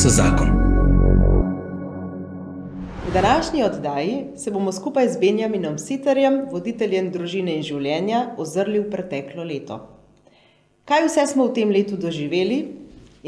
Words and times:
so 0.00 0.08
zakon. 0.08 0.48
V 3.08 3.12
današnji 3.12 3.64
oddaji 3.64 4.24
se 4.36 4.50
bomo 4.50 4.72
skupaj 4.72 5.08
z 5.08 5.18
Benjaminom 5.20 5.78
Sitarjem, 5.78 6.46
voditeljem 6.50 7.10
družine 7.12 7.58
in 7.58 7.62
življenja, 7.62 8.20
ozrli 8.40 8.80
v 8.80 8.88
preteklo 8.90 9.44
leto. 9.44 9.76
Kaj 10.88 11.04
vse 11.04 11.26
smo 11.34 11.50
v 11.50 11.52
tem 11.58 11.68
letu 11.68 12.00
doživeli 12.00 12.58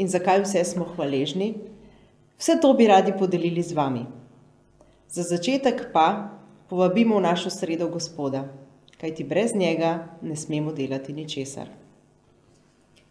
in 0.01 0.09
zakaj 0.09 0.41
vse 0.47 0.65
smo 0.65 0.87
hvaležni, 0.95 1.51
vse 2.41 2.57
to 2.61 2.73
bi 2.73 2.89
radi 2.89 3.13
podelili 3.19 3.61
z 3.61 3.77
vami. 3.77 4.07
Za 5.13 5.29
začetek 5.29 5.91
pa 5.93 6.33
povabimo 6.73 7.21
v 7.21 7.27
našo 7.29 7.53
sredo 7.53 7.85
Gospoda, 7.85 8.47
kajti 8.97 9.23
brez 9.23 9.53
njega 9.53 10.09
ne 10.25 10.35
smemo 10.35 10.73
delati 10.73 11.13
ničesar. 11.13 11.69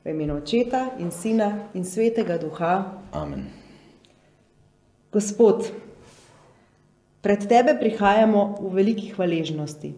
V 0.05 0.11
imenu 0.11 0.43
Očeta 0.43 0.99
in 0.99 1.15
Sina 1.15 1.71
in 1.75 1.85
Svetega 1.85 2.39
Duha. 2.39 2.99
Amen. 3.13 3.62
Gospod, 5.13 5.69
pred 7.21 7.45
Tebe 7.45 7.77
prihajamo 7.77 8.65
v 8.65 8.69
veliki 8.73 9.11
hvaležnosti. 9.13 9.93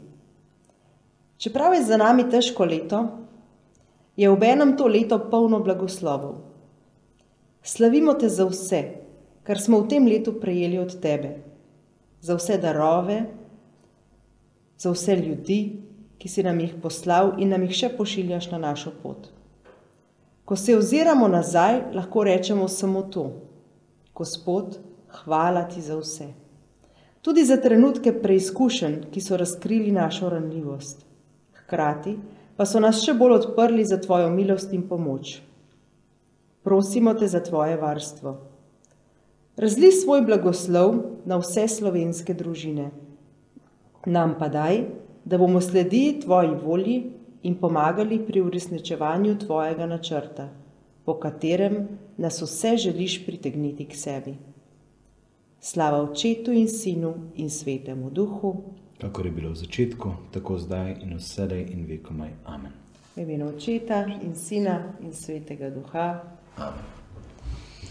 Čeprav 1.38 1.74
je 1.78 1.84
za 1.86 1.94
nami 1.94 2.24
težko 2.26 2.66
leto, 2.66 3.22
je 4.18 4.26
v 4.26 4.42
enem 4.42 4.74
to 4.74 4.90
leto 4.90 5.20
polno 5.30 5.60
blagoslovov. 5.62 6.42
Slavimo 7.62 8.18
Te 8.18 8.26
za 8.26 8.42
vse, 8.42 8.80
kar 9.46 9.54
smo 9.62 9.78
v 9.84 9.94
tem 9.94 10.02
letu 10.02 10.34
prejeli 10.34 10.82
od 10.82 10.98
Tebe, 10.98 11.46
za 12.18 12.34
vse 12.34 12.58
darove, 12.58 13.18
za 14.82 14.90
vse 14.90 15.14
ljudi, 15.14 15.78
ki 16.18 16.26
si 16.26 16.42
nam 16.42 16.58
jih 16.58 16.74
poslal 16.82 17.38
in 17.38 17.54
nam 17.54 17.62
jih 17.62 17.86
še 17.86 17.92
pošiljaš 17.94 18.50
na 18.50 18.58
našo 18.58 18.90
pot. 18.90 19.30
Ko 20.42 20.58
se 20.58 20.74
oziramo 20.74 21.30
nazaj, 21.30 21.94
lahko 21.94 22.26
rečemo 22.26 22.66
samo 22.66 23.06
to: 23.06 23.30
Gospod, 24.10 24.82
hvala 25.22 25.64
ti 25.68 25.80
za 25.80 25.96
vse. 25.98 26.28
Tudi 27.22 27.44
za 27.44 27.56
trenutke 27.56 28.12
preizkušenj, 28.22 28.96
ki 29.12 29.20
so 29.20 29.36
razkrili 29.36 29.92
našo 29.92 30.28
ranljivost. 30.28 31.06
Hkrati 31.54 32.18
pa 32.56 32.66
so 32.66 32.80
nas 32.80 33.00
še 33.02 33.14
bolj 33.18 33.38
odprli 33.38 33.84
za 33.84 33.98
tvojo 34.00 34.28
milost 34.30 34.72
in 34.72 34.84
pomoč. 34.88 35.40
Prosimo 36.62 37.14
te 37.14 37.28
za 37.28 37.40
tvoje 37.40 37.76
varstvo. 37.76 38.36
Razli 39.56 39.92
svoj 39.92 40.22
blagoslov 40.26 40.94
na 41.26 41.38
vse 41.38 41.66
slovenske 41.68 42.34
družine. 42.34 42.90
Nam 44.06 44.34
pa 44.38 44.48
daj, 44.48 44.84
da 45.24 45.38
bomo 45.38 45.60
sledili 45.60 46.20
tvoji 46.20 46.54
volji 46.62 46.96
in 47.42 47.54
pomagali 47.60 48.18
pri 48.26 48.40
uresničevanju 48.40 49.38
tvojega 49.38 49.86
načrta, 49.86 50.48
po 51.04 51.14
katerem 51.20 51.86
nas 52.16 52.42
vse 52.42 52.76
želiš 52.76 53.22
pritegniti 53.26 53.84
k 53.88 53.96
sebi. 53.96 54.36
Slava 55.64 56.02
Očetu 56.02 56.52
in 56.52 56.68
Sinu 56.68 57.14
in 57.36 57.50
Svetemu 57.50 58.10
Duhu, 58.10 58.64
Kako 59.00 59.22
je 59.22 59.30
bilo 59.30 59.50
v 59.50 59.54
začetku, 59.54 60.12
tako 60.32 60.58
zdaj 60.58 60.96
in 61.02 61.16
vsedej 61.16 61.66
in 61.72 61.86
vekomaj. 61.88 62.28
Amen. 62.44 62.72
v 63.16 63.22
imenu 63.22 63.48
Očeta 63.48 64.04
in 64.22 64.34
Sina 64.34 64.92
in 65.00 65.12
Svetega 65.12 65.70
Duha. 65.70 66.20
Amen. 66.56 66.84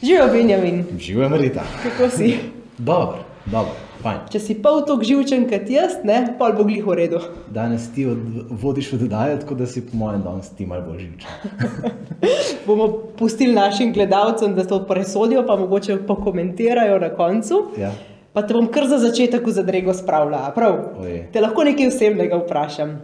Živijo, 0.04 0.28
Benjamin, 0.28 0.86
Živijo, 1.00 1.30
Marita. 1.30 1.64
kako 1.84 2.10
si? 2.10 2.36
Dobro, 2.78 3.26
dobro, 3.46 3.74
fajn. 4.02 4.20
Če 4.34 4.40
si 4.40 4.56
pol 4.64 4.82
tako 4.88 5.06
živčen 5.06 5.44
kot 5.50 5.70
jaz, 5.70 6.00
ne, 6.08 6.18
pol 6.40 6.56
bo 6.58 6.66
glih 6.68 6.86
v 6.86 6.96
redu. 6.98 7.20
Danes 7.54 7.86
ti 7.96 8.06
od, 8.10 8.18
vodiš 8.64 8.94
v 8.94 9.00
dodajo, 9.04 9.38
tako 9.44 9.58
da 9.60 9.68
si 9.70 9.84
po 9.86 10.00
mojem 10.00 10.24
danes 10.26 10.50
ti 10.58 10.66
malo 10.66 10.88
bolj 10.88 11.04
živčen. 11.04 11.94
Bomo 12.68 12.88
pustili 13.20 13.54
našim 13.54 13.94
gledalcem, 13.94 14.56
da 14.56 14.66
to 14.66 14.82
presodijo, 14.88 15.46
pa 15.48 15.56
mogoče 15.60 16.00
pokomentirajo 16.08 17.00
na 17.00 17.10
koncu. 17.14 17.62
Ja. 17.78 17.92
Pa 18.34 18.42
te 18.42 18.56
bom 18.58 18.68
kar 18.74 18.88
za 18.90 18.98
začetek 18.98 19.46
v 19.46 19.54
zadrego 19.54 19.94
spravila. 19.94 20.48
Prav? 20.56 20.80
Oje. 21.04 21.28
Te 21.34 21.42
lahko 21.44 21.68
nekaj 21.68 21.92
osebnega 21.92 22.40
vprašam. 22.42 22.96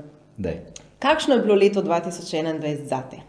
Dej. 0.42 0.64
Kakšno 1.00 1.38
je 1.38 1.44
bilo 1.46 1.56
leto 1.56 1.84
2021 1.86 2.88
za 2.90 3.04
te? 3.12 3.22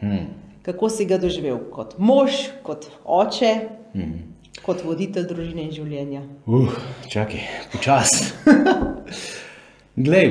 Hmm. 0.00 0.26
Kako 0.66 0.88
si 0.90 1.06
ga 1.06 1.20
doživel 1.20 1.60
kot 1.70 1.94
mož, 1.98 2.48
kot 2.66 2.88
oče, 3.04 3.54
Hmm. 3.94 4.33
Kot 4.64 4.84
voditelj 4.84 5.28
družine 5.28 5.66
in 5.68 5.72
življenja? 5.74 6.22
Uh, 6.46 6.72
čakaj, 7.12 7.42
počasi. 7.72 8.32
Glej, 10.06 10.30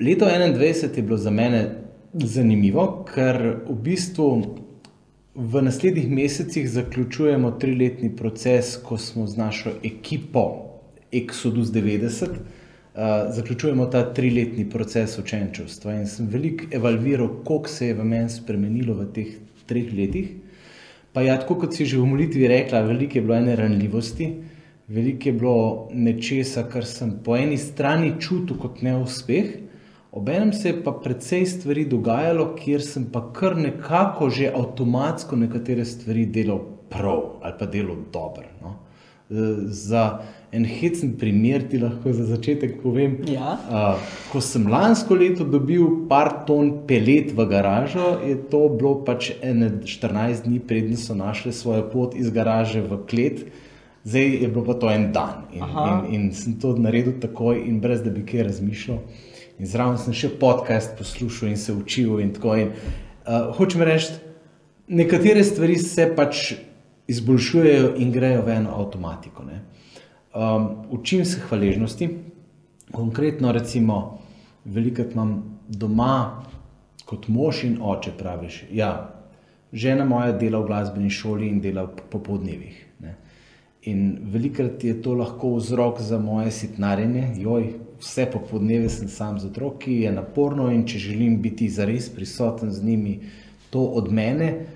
leto 0.00 0.28
21 0.28 0.96
je 0.96 1.02
bilo 1.02 1.18
za 1.20 1.30
mene 1.30 1.60
zanimivo, 2.16 2.86
ker 3.08 3.38
v 3.68 3.76
bistvu 3.86 4.28
v 5.36 5.62
naslednjih 5.62 6.08
mesecih 6.10 6.68
zaključujemo 6.72 7.50
triletni 7.60 8.08
proces, 8.16 8.78
ko 8.80 8.96
smo 8.96 9.26
z 9.28 9.36
našo 9.36 9.74
ekipo 9.84 10.46
Exodus 11.12 11.68
90. 11.74 12.24
Uh, 12.96 13.28
zaključujemo 13.36 13.86
ta 13.92 14.06
triletni 14.16 14.64
proces 14.70 15.18
učenčevstva 15.20 15.98
in 15.98 16.06
sem 16.08 16.30
veliko 16.32 16.64
evalviral, 16.72 17.28
koliko 17.44 17.68
se 17.68 17.90
je 17.90 17.94
v 17.94 18.04
meni 18.08 18.32
spremenilo 18.32 18.96
v 18.96 19.10
teh 19.12 19.36
treh 19.68 19.92
letih. 19.92 20.45
Pa 21.16 21.22
ja, 21.24 21.38
tako 21.40 21.54
kot 21.62 21.72
si 21.72 21.86
že 21.88 21.96
v 21.96 22.10
molitvi 22.10 22.44
rekla, 22.44 22.82
veliko 22.84 23.16
je 23.16 23.20
bilo 23.24 23.34
ene 23.38 23.54
ranljivosti, 23.56 24.26
veliko 24.92 25.28
je 25.30 25.32
bilo 25.32 25.60
nečesa, 25.96 26.66
kar 26.68 26.84
sem 26.84 27.14
po 27.24 27.38
eni 27.40 27.56
strani 27.56 28.10
čutil 28.20 28.58
kot 28.60 28.82
neuspeh, 28.84 29.54
obenem 30.12 30.52
se 30.52 30.68
je 30.68 30.82
pa 30.84 30.92
precej 30.92 31.46
stvari 31.48 31.86
dogajalo, 31.88 32.50
kjer 32.58 32.84
sem 32.84 33.06
pa 33.14 33.22
kar 33.32 33.56
nekako 33.56 34.28
že 34.28 34.52
avtomatsko 34.52 35.40
nekatere 35.40 35.88
stvari 35.88 36.26
delal 36.26 36.60
prav 36.92 37.40
ali 37.40 37.56
pa 37.62 37.66
delal 37.66 38.04
dobro. 38.12 38.52
No. 38.60 38.76
Za 39.72 40.04
en 40.56 40.64
hecen 40.64 41.12
primer 41.20 41.64
ti 41.68 41.78
lahko 41.78 42.12
za 42.16 42.24
začetek 42.24 42.78
povem. 42.82 43.18
Ja. 43.28 43.56
Uh, 43.68 44.00
ko 44.32 44.40
sem 44.40 44.64
lansko 44.70 45.18
leto 45.18 45.44
dobil 45.44 46.08
par 46.08 46.32
ton 46.48 46.72
pelet 46.88 47.32
v 47.36 47.46
garažo, 47.50 48.16
je 48.24 48.38
to 48.50 48.66
bilo 48.72 48.96
pač 49.04 49.34
ene 49.44 49.68
14 49.84 50.46
dni, 50.48 50.60
preden 50.64 50.96
so 50.96 51.16
našli 51.18 51.52
svojo 51.52 51.84
pot 51.92 52.16
iz 52.16 52.32
garaže 52.32 52.80
v 52.80 53.00
klet, 53.10 53.44
zdaj 54.08 54.28
je 54.42 54.48
bilo 54.48 54.64
pa 54.64 54.78
to 54.80 54.90
en 54.90 55.10
dan. 55.12 55.44
In, 55.52 55.66
Aha. 55.66 55.86
in, 56.08 56.14
in 56.14 56.28
sem 56.32 56.56
to 56.62 56.72
naredil 56.78 57.18
takoj, 57.20 57.60
in 57.60 57.80
brez 57.84 58.00
da 58.04 58.14
bi 58.14 58.24
kaj 58.24 58.48
razmišljal. 58.48 59.02
In 59.56 59.68
zraven 59.68 60.00
sem 60.00 60.16
še 60.16 60.32
podcast 60.40 60.96
poslušal 60.98 61.52
in 61.52 61.60
se 61.60 61.72
učil. 61.72 62.20
In 62.20 62.32
tako. 62.36 62.56
in, 62.60 62.72
uh, 63.24 63.52
hočem 63.56 63.84
reči, 63.84 64.16
nekatere 64.88 65.44
stvari 65.44 65.78
se 65.80 66.08
pač 66.16 66.52
izboljšujejo 67.08 67.94
in 68.02 68.12
grejo 68.12 68.42
v 68.46 68.56
eno 68.60 68.76
avtomatiko. 68.80 69.44
Ne. 69.44 69.62
Um, 70.36 70.68
učim 70.90 71.24
se 71.24 71.40
hvaležnosti, 71.40 72.08
konkretno, 72.92 73.52
recimo, 73.52 74.18
velikrat 74.64 75.14
imam 75.14 75.60
doma 75.68 76.42
kot 77.08 77.28
mož 77.28 77.62
in 77.64 77.78
oče, 77.80 78.12
praviš. 78.18 78.64
Ja, 78.72 78.90
žena 79.72 80.04
moja 80.04 80.34
dela 80.36 80.60
v 80.60 80.68
glasbeni 80.68 81.10
šoli 81.10 81.48
in 81.48 81.62
dela 81.64 81.86
v 81.86 82.04
popoldnevih. 82.12 82.76
Ne. 83.00 83.14
In 83.88 84.18
velikrat 84.28 84.84
je 84.84 84.98
to 85.02 85.14
lahko 85.14 85.54
vzrok 85.56 86.02
za 86.04 86.18
moje 86.18 86.52
sitnarjenje, 86.52 87.30
joj, 87.40 87.70
vse 88.02 88.26
popoldneve 88.32 88.92
sem 88.92 89.08
sam 89.08 89.40
z 89.40 89.48
otroki, 89.48 90.02
je 90.02 90.12
naporno 90.12 90.68
in 90.68 90.84
če 90.84 90.98
želim 90.98 91.40
biti 91.42 91.70
zares 91.72 92.10
prisoten 92.12 92.72
z 92.76 92.84
njimi, 92.84 93.20
to 93.70 93.80
od 93.80 94.12
mene, 94.12 94.66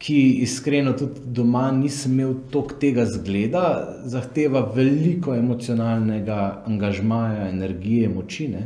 ki 0.00 0.20
iskreno 0.42 0.92
tudi 0.96 1.20
doma 1.26 1.66
nisem 1.72 2.12
imel 2.12 2.34
toliko 2.50 2.78
tega 2.80 3.04
zgleda, 3.06 3.64
zahteva 4.08 4.62
veliko 4.74 5.34
emocionalnega 5.36 6.62
angažmaja, 6.66 7.50
energije, 7.50 8.08
moči. 8.08 8.48
Ne? 8.48 8.62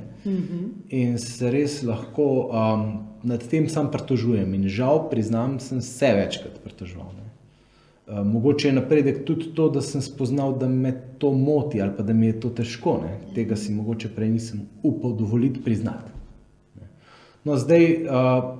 In 0.94 1.18
se 1.18 1.50
res 1.50 1.80
lahko 1.82 2.28
um, 2.46 2.86
nad 3.26 3.42
tem 3.50 3.66
sam 3.68 3.90
pritožujem. 3.90 4.54
In 4.54 4.68
žal, 4.70 5.08
priznam, 5.10 5.58
sem 5.60 5.82
se 5.82 6.14
večkrat 6.14 6.62
pritoževal. 6.62 7.10
Uh, 8.04 8.20
mogoče 8.26 8.68
je 8.68 8.78
napredek 8.78 9.22
tudi 9.24 9.50
to, 9.56 9.70
da 9.74 9.82
sem 9.82 10.02
spoznal, 10.04 10.54
da 10.60 10.68
me 10.68 10.92
to 11.18 11.32
moti 11.32 11.80
ali 11.82 11.96
pa 11.96 12.02
da 12.02 12.12
mi 12.12 12.30
je 12.30 12.40
to 12.40 12.54
težko. 12.62 13.00
Ne? 13.02 13.18
Tega 13.34 13.56
si 13.56 13.74
mogoče 13.74 14.14
prej 14.14 14.30
nisem 14.38 14.68
upal 14.82 15.16
dovoliti 15.18 15.62
priznati. 15.64 16.13
No, 17.44 17.56
zdaj, 17.56 17.92
uh, 17.92 18.08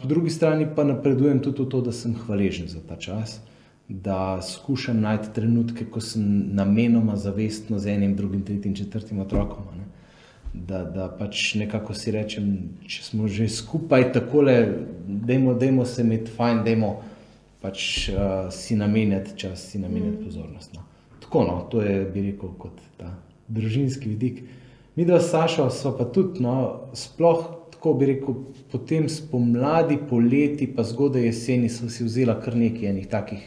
po 0.00 0.06
drugi 0.08 0.30
strani 0.30 0.66
pa 0.76 0.84
napredujem 0.84 1.40
tudi 1.40 1.62
v 1.62 1.68
to, 1.68 1.80
da 1.80 1.92
sem 1.92 2.14
hvaležen 2.14 2.68
za 2.68 2.82
ta 2.88 2.96
čas, 2.96 3.40
da 3.88 4.42
skušam 4.42 5.00
najti 5.00 5.32
trenutke, 5.34 5.86
ko 5.88 6.00
sem 6.00 6.24
namenoma 6.52 7.16
zavestno 7.16 7.78
z 7.78 7.96
enim, 7.96 8.16
drugim, 8.16 8.42
tretjim, 8.44 8.74
četrtim 8.76 9.20
otrokom. 9.24 9.64
Ne? 9.76 9.84
Da, 10.54 10.84
da 10.84 11.08
pač 11.08 11.54
nekako 11.54 11.94
si 11.94 12.12
rečem, 12.12 12.50
če 12.86 13.02
smo 13.02 13.28
že 13.28 13.48
skupaj 13.48 14.12
tako, 14.12 14.44
dajmo, 15.08 15.54
dajmo 15.54 15.84
se 15.84 16.04
imeti 16.04 16.30
fajn, 16.36 16.60
dajmo 16.64 16.94
pač 17.64 18.10
uh, 18.12 18.52
si 18.52 18.76
namenjati 18.76 19.38
čas, 19.40 19.64
si 19.70 19.80
namenjati 19.80 20.20
mm. 20.20 20.24
pozornost. 20.24 20.76
No. 20.76 20.84
Tako, 21.24 21.44
no, 21.48 21.56
to 21.72 21.80
je, 21.82 22.04
bi 22.04 22.28
rekel, 22.28 22.52
kot 22.60 22.84
ta 23.00 23.16
družinski 23.48 24.12
vidik. 24.12 24.44
Mi, 24.96 25.08
da 25.08 25.20
Saša, 25.20 25.70
smo 25.70 25.96
pa 25.96 26.04
tudi, 26.04 26.44
no, 26.44 26.84
sploh 26.92 27.63
tako 27.84 27.98
bi 27.98 28.06
rekel, 28.06 28.34
potem 28.72 29.08
spomladi, 29.08 29.98
poleti, 30.08 30.66
pa 30.76 30.82
zgodaj 30.82 31.26
jeseni, 31.26 31.68
sem 31.68 31.90
si 31.92 32.04
vzela 32.04 32.38
kar 32.40 32.56
nekaj 32.56 32.88
enih 32.88 33.10
takih 33.12 33.42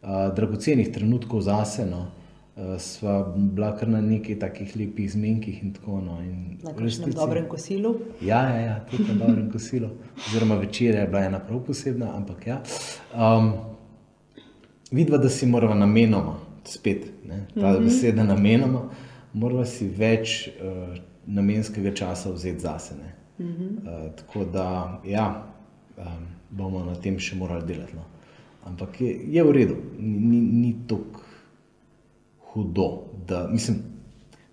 uh, 0.00 0.30
dragocenih 0.36 0.88
trenutkov 0.88 1.42
zase. 1.44 1.84
No. 1.84 2.06
Uh, 2.56 2.78
sva 2.80 3.18
bila 3.36 3.74
kar 3.76 3.92
na 3.92 4.00
nekaj 4.00 4.38
takih 4.40 4.72
lepih 4.76 5.10
zmenkih 5.12 5.60
in 5.60 5.74
tako 5.76 6.00
naprej. 6.00 6.32
Na 6.64 6.72
resnici 6.78 7.18
dobrem 7.18 7.50
kosilu. 7.52 7.94
Ja, 8.24 8.40
ja, 8.48 8.64
ja 8.64 8.78
tudi 8.90 9.10
na 9.10 9.18
dobrem 9.26 9.50
kosilu. 9.54 9.92
Oziroma 10.16 10.56
večer 10.56 10.94
je 10.94 11.04
bila 11.06 11.26
ena 11.28 11.44
prav 11.44 11.60
posebna, 11.66 12.14
ampak 12.16 12.46
ja. 12.46 12.62
Um, 13.12 13.52
Vidva, 14.90 15.20
da 15.20 15.28
si 15.28 15.46
moramo 15.46 15.74
namenoma, 15.74 16.38
spet 16.64 17.06
ne, 17.28 17.46
ta 17.54 17.60
mm 17.60 17.76
-hmm. 17.76 17.84
beseda 17.84 18.24
namenoma, 18.24 18.88
moramo 19.32 19.64
si 19.64 19.88
več 19.88 20.48
uh, 20.48 20.96
namenskega 21.26 21.94
časa 21.94 22.32
vzeti 22.32 22.60
zase. 22.60 23.19
Mm 23.40 23.46
-hmm. 23.46 24.06
uh, 24.06 24.14
tako 24.16 24.44
da, 24.44 25.00
ja, 25.04 25.44
um, 25.98 26.04
bomo 26.50 26.84
na 26.84 26.94
tem 26.94 27.18
še 27.18 27.36
morali 27.36 27.66
delati. 27.66 27.96
No. 27.96 28.02
Ampak 28.64 29.00
je, 29.00 29.20
je 29.26 29.44
v 29.44 29.52
redu, 29.52 29.76
ni, 29.98 30.18
ni, 30.20 30.40
ni 30.40 30.74
tako 30.86 31.20
hudo. 32.52 33.02
Da, 33.26 33.48
mislim, 33.48 33.78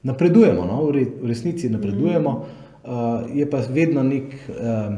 napredujemo, 0.03 0.65
no? 0.65 0.85
v, 0.85 0.91
re, 0.91 1.05
v 1.21 1.27
resnici 1.27 1.69
napredujemo, 1.69 2.31
mm 2.31 2.43
-hmm. 2.43 3.27
uh, 3.29 3.37
je 3.37 3.49
pa 3.49 3.61
vedno 3.69 4.03
nek. 4.03 4.33
Uh, 4.49 4.97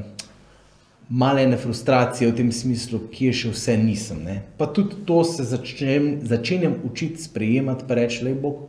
Male 1.12 1.58
frustracije 1.58 2.32
v 2.32 2.36
tem 2.36 2.52
smislu, 2.52 3.00
ki 3.12 3.26
je 3.26 3.34
še 3.34 3.50
vse 3.50 3.78
nisem. 3.78 4.18
Ne? 4.24 4.42
Pa 4.58 4.66
tudi 4.66 4.96
to 5.06 5.24
se 5.24 5.44
začnem, 5.44 6.20
začenjam 6.22 6.76
učiti 6.86 7.22
sprejemati, 7.22 7.84
pa 7.88 7.96
reči, 7.96 8.24
da 8.24 8.30
je 8.30 8.36
Bog, 8.36 8.60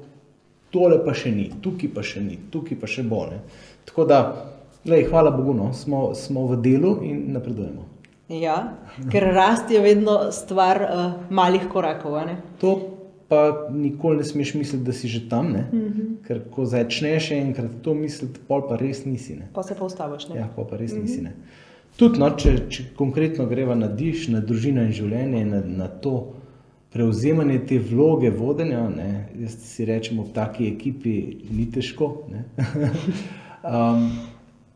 tole 0.70 1.04
pa 1.04 1.12
še 1.14 1.30
ni, 1.30 1.50
tukaj 1.60 1.90
pa 1.94 2.02
še 2.02 2.20
ni, 2.24 2.38
tukaj 2.50 2.80
pa 2.80 2.86
še 2.86 3.02
bo. 3.02 3.26
Ne? 3.28 3.42
Tako 3.84 4.04
da, 4.08 4.20
lej, 4.84 5.04
hvala 5.10 5.30
Bogu, 5.30 5.54
no, 5.54 5.72
smo, 5.72 6.14
smo 6.14 6.46
v 6.46 6.60
delu 6.62 6.98
in 7.02 7.32
napredujemo. 7.34 7.88
Ja, 8.30 8.78
ker 9.10 9.26
rast 9.34 9.70
je 9.70 9.80
vedno 9.82 10.30
stvar 10.32 10.78
uh, 10.82 11.12
malih 11.30 11.66
korakov. 11.72 12.20
To 12.60 12.78
pa 13.30 13.68
nikoli 13.70 14.22
ne 14.22 14.24
smeš 14.24 14.54
misliti, 14.54 14.84
da 14.84 14.92
si 14.92 15.08
že 15.08 15.28
tam. 15.28 15.46
Mm 15.46 15.54
-hmm. 15.72 16.26
Ker 16.26 16.40
ko 16.50 16.64
začneš 16.64 17.30
enkrat 17.30 17.70
to 17.82 17.94
misliti, 17.94 18.40
pol 18.48 18.68
pa 18.68 18.76
res 18.76 19.04
nisi. 19.04 19.34
Ne? 19.34 19.48
Pa 19.54 19.62
se 19.62 19.74
pa 19.74 19.84
ustaviš. 19.84 20.26
Ja, 20.34 20.48
pol 20.56 20.64
pa 20.64 20.76
res 20.76 20.92
mm 20.92 20.96
-hmm. 20.96 21.02
nisi. 21.02 21.22
Ne? 21.22 21.32
Tudi, 21.96 22.18
no, 22.18 22.30
če, 22.30 22.58
če 22.68 22.84
konkretno 22.96 23.46
greva 23.46 23.74
na 23.74 23.88
diš, 23.88 24.28
na 24.28 24.40
družino 24.40 24.82
in 24.82 24.92
življenje, 24.92 25.44
na, 25.44 25.60
na 25.66 25.88
to 25.88 26.32
prevzemanje 26.92 27.58
te 27.66 27.78
vloge 27.78 28.30
vodenja, 28.30 28.88
ne, 28.88 29.28
jaz 29.40 29.56
si 29.62 29.84
rečem, 29.84 30.20
v 30.20 30.32
taki 30.34 30.68
ekipi 30.68 31.14
ni 31.50 31.66
težko. 31.70 32.10
um, 33.74 34.10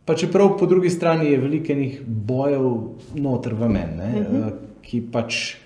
Pa 0.05 0.15
čeprav 0.15 0.59
po 0.59 0.67
drugi 0.67 0.91
strani 0.91 1.31
je 1.31 1.39
veliko 1.41 1.75
njih 1.75 2.01
bojev 2.07 2.71
noter 3.15 3.55
v 3.55 3.69
meni, 3.69 4.21
uh 4.21 4.21
mhm. 4.21 4.43
-huh. 4.43 4.53
ki 4.83 5.03
pač 5.13 5.57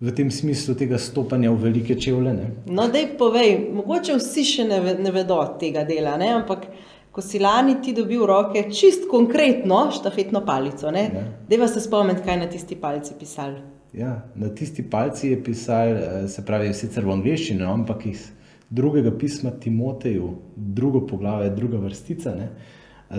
v 0.00 0.10
tem 0.10 0.30
smislu 0.30 0.74
tega 0.74 0.98
stopanja 0.98 1.50
v 1.50 1.62
velike 1.62 1.94
čevlje. 1.94 2.32
Ne? 2.34 2.50
No, 2.66 2.88
da 2.88 2.98
povej, 3.18 3.68
mogoče 3.74 4.16
vsi 4.18 4.44
še 4.44 4.64
ne, 4.64 4.80
ne 4.98 5.12
vedo 5.14 5.38
tega 5.60 5.84
dela, 5.84 6.16
ne? 6.16 6.32
ampak 6.34 6.66
ko 7.12 7.22
si 7.22 7.38
lani 7.38 7.76
ti 7.84 7.92
dobil 7.92 8.24
roke 8.26 8.64
čist 8.72 9.06
konkretno 9.10 9.90
štafetno 9.92 10.42
palico, 10.46 10.90
ja. 10.90 11.24
da 11.48 11.56
vas 11.60 11.74
se 11.74 11.80
spomnite, 11.80 12.24
kaj 12.24 12.36
na 12.40 12.48
tisti 12.50 12.76
palici 12.76 13.14
pisali. 13.18 13.60
Ja, 13.92 14.24
na 14.34 14.48
tisti 14.48 14.82
palici 14.82 15.28
je 15.28 15.42
pisal, 15.44 15.88
eh, 15.88 16.28
se 16.28 16.44
pravi, 16.44 16.72
sicer 16.74 17.04
v 17.04 17.12
angliščini, 17.12 17.60
no, 17.60 17.72
ampak 17.72 18.06
iz 18.08 18.30
drugega 18.70 19.12
pisma 19.18 19.50
Timoteju, 19.50 20.30
drugo 20.56 21.06
poglavje, 21.06 21.50
druga 21.50 21.78
vrstica. 21.78 22.32
Ne? 22.34 22.48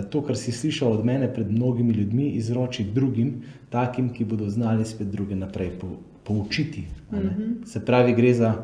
To, 0.02 0.22
kar 0.22 0.36
si 0.36 0.52
slišal 0.52 0.92
od 0.92 1.04
mene 1.04 1.34
pred 1.34 1.50
mnogimi 1.50 1.92
ljudmi, 1.94 2.28
izroči 2.30 2.84
drugim, 2.84 3.42
takim, 3.70 4.08
ki 4.12 4.24
bodo 4.24 4.48
znali 4.50 4.84
spet 4.84 5.06
druge 5.06 5.34
naprej 5.34 5.70
poučiti. 6.24 6.84
Mm 7.12 7.18
-hmm. 7.18 7.66
Se 7.66 7.84
pravi, 7.84 8.14
gre 8.14 8.34
za 8.34 8.54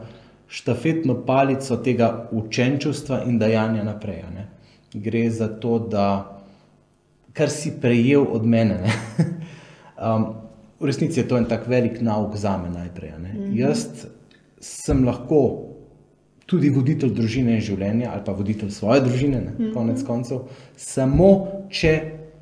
štafetno 0.49 1.27
palico 1.27 1.77
tega 1.77 2.29
učenčstva 2.33 3.23
in 3.25 3.39
dajanja 3.39 3.85
naprej. 3.85 4.23
Gre 4.95 5.31
za 5.31 5.49
to, 5.49 5.79
da 5.79 6.41
kar 7.33 7.49
si 7.49 7.73
prejel 7.81 8.27
od 8.31 8.47
mene. 8.47 8.81
um, 10.17 10.35
v 10.81 10.87
resnici 10.87 11.21
je 11.21 11.29
to 11.29 11.39
en 11.39 11.45
tak 11.45 11.67
velik 11.67 12.01
nauk 12.01 12.37
za 12.37 12.59
me 12.59 12.71
najprej. 12.71 13.11
Mm 13.19 13.25
-hmm. 13.25 13.59
Jaz 13.59 13.87
sem 14.61 15.05
lahko 15.05 15.70
tudi 16.51 16.71
voditelj 16.75 17.13
družine 17.15 17.55
in 17.55 17.63
življenja, 17.63 18.11
ali 18.11 18.25
pa 18.27 18.35
voditelj 18.35 18.73
svoje 18.75 19.05
družine, 19.05 19.41
ne, 19.41 19.53
mm 19.53 19.63
-hmm. 19.63 19.75
konec 19.75 20.03
koncev, 20.03 20.41
samo 20.77 21.31
če 21.71 21.93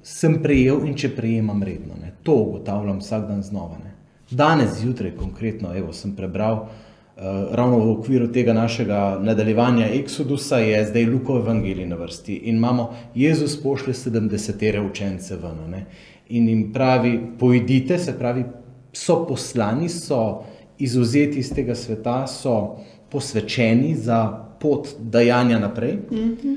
sem 0.02 0.38
prejel 0.42 0.86
in 0.86 0.94
če 0.94 1.10
prejemam 1.16 1.62
redno. 1.62 1.94
Ne. 2.00 2.12
To 2.22 2.36
ugotavljam 2.46 3.02
vsak 3.02 3.26
dan 3.28 3.42
znova. 3.42 3.78
Ne. 3.84 3.92
Danes 4.30 4.78
zjutraj, 4.80 5.16
konkretno, 5.16 5.74
evo, 5.76 5.92
sem 5.92 6.14
prebral, 6.16 6.54
uh, 6.54 7.22
ravno 7.52 7.78
v 7.78 7.90
okviru 7.90 8.28
tega 8.32 8.52
našega 8.52 9.18
nadaljevanja 9.20 9.88
Exodusa, 9.88 10.56
je 10.56 10.86
zdaj 10.86 11.06
Luko 11.06 11.38
Evangelij 11.38 11.86
na 11.86 11.96
vrsti 11.96 12.34
in 12.34 12.56
imamo 12.56 12.90
Jezus 13.14 13.62
pošlje 13.62 13.94
70 13.94 14.90
učence 14.90 15.36
ven 15.36 15.70
ne, 15.70 15.86
in 16.28 16.48
jim 16.48 16.72
pravi: 16.72 17.20
Pojdite, 17.38 17.98
se 17.98 18.18
pravi, 18.18 18.44
so 18.92 19.26
poslani, 19.26 19.88
so 19.88 20.44
izuzeti 20.78 21.38
iz 21.38 21.52
tega 21.54 21.74
sveta, 21.74 22.26
so 22.26 22.76
posvečeni 23.10 23.94
za 23.96 24.48
pot 24.60 24.88
dajanja 24.98 25.58
naprej. 25.58 25.98
Mm 26.10 26.16
-hmm. 26.16 26.56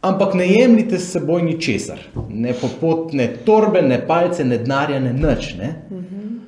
Ampak 0.00 0.34
ne 0.34 0.46
jemljite 0.48 0.98
s 0.98 1.12
seboj 1.12 1.42
ničesar, 1.42 1.98
ne 2.28 2.52
popotne 2.52 3.36
torbe, 3.44 3.82
ne 3.82 4.06
palce, 4.06 4.44
ne 4.44 4.58
denarja, 4.58 5.00
ne 5.00 5.12
nič. 5.12 5.54
Ne? 5.58 5.74
Mm 5.90 5.96
-hmm. 5.96 6.38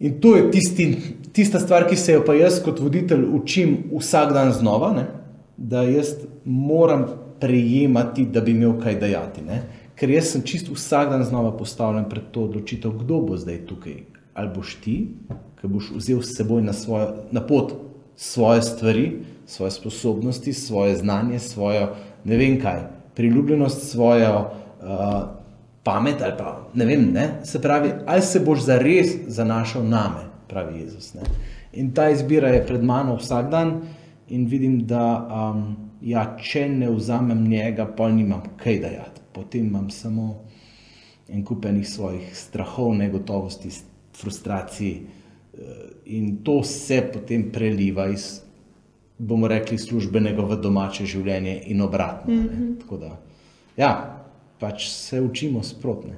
In 0.00 0.20
to 0.20 0.36
je 0.36 0.50
tisti, 0.50 0.96
tista 1.32 1.60
stvar, 1.60 1.88
ki 1.88 1.96
se 1.96 2.12
jo 2.12 2.22
pa 2.26 2.34
jaz 2.34 2.62
kot 2.64 2.80
voditelj 2.80 3.24
učim 3.32 3.76
vsak 3.98 4.32
dan 4.32 4.52
znova, 4.52 4.92
ne? 4.92 5.06
da 5.56 5.82
jaz 5.82 6.14
moram 6.44 7.06
prejemati, 7.40 8.26
da 8.26 8.40
bi 8.40 8.50
imel 8.50 8.80
kaj 8.80 9.00
dajati. 9.00 9.42
Ne? 9.42 9.62
Ker 9.94 10.10
jaz 10.10 10.30
sem 10.32 10.42
čist 10.42 10.70
vsak 10.70 11.10
dan 11.10 11.24
znova 11.24 11.56
postavljen 11.56 12.04
pred 12.10 12.30
to 12.30 12.42
odločitev, 12.46 12.90
kdo 12.90 13.20
bo 13.20 13.36
zdaj 13.36 13.66
tukaj. 13.66 13.94
Ali 14.34 14.50
boš 14.54 14.76
ti, 14.84 15.08
ki 15.60 15.66
boš 15.66 15.90
vzel 15.96 16.22
s 16.22 16.36
seboj 16.36 16.62
na, 16.62 16.72
svojo, 16.72 17.08
na 17.32 17.42
pot 17.46 17.74
svoje 18.18 18.62
stvari, 18.62 19.18
svoje 19.46 19.70
sposobnosti, 19.70 20.52
svoje 20.52 20.96
znanje, 20.96 21.38
svojo 21.38 21.94
ne 22.24 22.36
vem 22.36 22.60
kaj, 22.60 22.80
priljubljenost, 23.14 23.90
svojo 23.90 24.40
uh, 24.40 25.38
pamet 25.82 26.22
ali 26.22 26.32
pa 26.38 26.68
ne 26.74 26.84
vem, 26.84 27.12
ne? 27.12 27.28
se 27.44 27.62
pravi, 27.62 27.92
ali 28.06 28.22
se 28.22 28.40
boš 28.40 28.64
zares 28.64 29.06
zanašal 29.26 29.84
name, 29.86 30.26
pravi 30.48 30.80
Jezus. 30.80 31.14
Ne? 31.14 31.22
In 31.72 31.92
ta 31.94 32.10
izbira 32.10 32.48
je 32.48 32.66
pred 32.66 32.84
mano 32.84 33.14
vsak 33.16 33.50
dan 33.50 33.80
in 34.28 34.46
vidim, 34.46 34.80
da 34.86 35.28
um, 35.54 35.76
ja, 36.02 36.24
če 36.42 36.66
ne 36.68 36.90
vzamem 36.90 37.46
njega, 37.48 37.86
pa 37.96 38.08
nimam 38.10 38.42
kaj 38.56 38.80
dajati. 38.82 39.20
Potem 39.32 39.66
imam 39.66 39.90
samo 39.90 40.42
en 41.28 41.44
kupenih 41.44 41.88
svojih 41.88 42.34
strahov, 42.36 42.94
negotovosti, 42.98 43.70
frustracij. 44.16 45.17
In 46.06 46.36
to 46.44 46.62
se 46.62 47.02
potem 47.12 47.50
preliva 47.52 48.06
iz, 48.08 48.40
bomo 49.18 49.48
rekli, 49.48 49.78
službenega 49.78 50.42
v 50.42 50.56
domače 50.62 51.06
življenje 51.06 51.62
in 51.66 51.82
obratno. 51.82 52.34
Mm 52.34 52.48
-hmm. 52.48 52.80
Tako 52.80 52.96
da, 52.96 53.16
ja, 53.76 53.92
pač 54.58 54.88
se 54.88 55.20
učimo 55.20 55.62
sprotne 55.62 56.16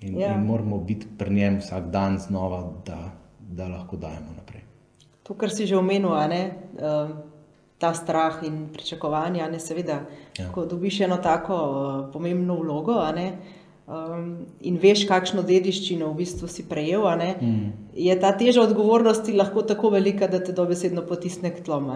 in, 0.00 0.18
ja. 0.18 0.34
in 0.34 0.46
moramo 0.46 0.78
biti 0.78 1.06
pri 1.18 1.34
njem 1.34 1.58
vsak 1.58 1.90
dan 1.90 2.18
znova, 2.18 2.72
da, 2.86 3.10
da 3.40 3.68
lahko 3.68 3.96
dajemo 3.96 4.32
naprej. 4.36 4.62
To, 5.22 5.34
kar 5.34 5.50
si 5.50 5.66
že 5.66 5.76
omenil, 5.76 6.28
ne, 6.28 6.52
uh, 6.74 7.10
ta 7.78 7.94
strah 7.94 8.40
in 8.42 8.68
pričakovanja, 8.72 9.48
ne, 9.48 9.60
seveda, 9.60 10.00
ja. 10.38 10.52
ko 10.52 10.64
dobiš 10.66 11.00
eno 11.00 11.16
tako 11.16 11.54
uh, 11.54 12.12
pomembno 12.12 12.56
vlogo. 12.56 13.12
Ne, 13.14 13.32
um, 13.88 14.46
in 14.60 14.78
veš, 14.80 15.04
kakšno 15.08 15.42
dediščino 15.46 16.10
v 16.12 16.20
bistvu 16.22 16.48
si 16.50 16.64
prejel, 16.68 17.06
mm. 17.08 17.92
je 17.96 18.16
ta 18.20 18.32
teža 18.36 18.62
odgovornosti 18.62 19.34
lahko 19.36 19.64
tako 19.66 19.92
velika, 19.96 20.28
da 20.28 20.42
te 20.44 20.52
dobesedno 20.52 21.06
potisne 21.08 21.50
k 21.54 21.64
tlom. 21.64 21.88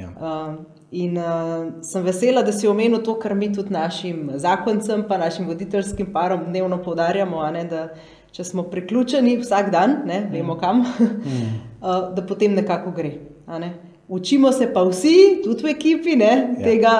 Ja. 0.00 0.08
Um, 0.16 0.56
in 0.90 1.18
uh, 1.20 1.82
sem 1.84 2.04
vesela, 2.06 2.42
da 2.42 2.54
si 2.56 2.68
omenil 2.68 3.02
to, 3.04 3.18
kar 3.20 3.34
mi 3.36 3.50
tudi 3.52 3.74
našim 3.74 4.30
zakoncem, 4.40 5.04
pa 5.08 5.18
našim 5.20 5.46
voditeljskim 5.50 6.12
parom 6.12 6.48
dnevno 6.48 6.80
poudarjamo. 6.82 7.44
Ne, 7.52 7.66
da, 7.68 7.90
če 8.30 8.46
smo 8.46 8.62
priključeni 8.70 9.36
vsak 9.40 9.72
dan, 9.74 10.02
ne, 10.06 10.22
mm. 10.22 10.32
vemo 10.32 10.56
kam, 10.58 10.84
mm. 10.98 11.54
uh, 11.82 12.10
da 12.16 12.24
potem 12.26 12.54
nekako 12.56 12.94
gre. 12.96 13.18
Ne. 13.60 13.74
Učimo 14.10 14.52
se 14.52 14.66
pa 14.72 14.82
vsi, 14.86 15.42
tudi 15.44 15.66
v 15.66 15.74
ekipi, 15.74 16.16
ne, 16.18 16.30
ja. 16.30 16.64
tega 16.64 16.94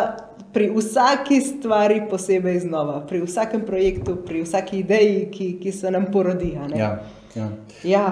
pri 0.52 0.71
vsaki 0.76 1.40
stvari 1.40 2.02
posebej 2.11 2.61
znova, 2.61 3.00
pri 3.07 3.23
vsakem 3.23 3.62
projektu, 3.66 4.16
pri 4.26 4.42
vsaki 4.42 4.78
ideji, 4.78 5.28
ki, 5.30 5.52
ki 5.62 5.73
se 5.73 5.90
nam 5.90 6.11
porodi. 6.12 6.52
Ja, 6.75 7.02
ja. 7.35 7.49
Ja. 7.85 8.07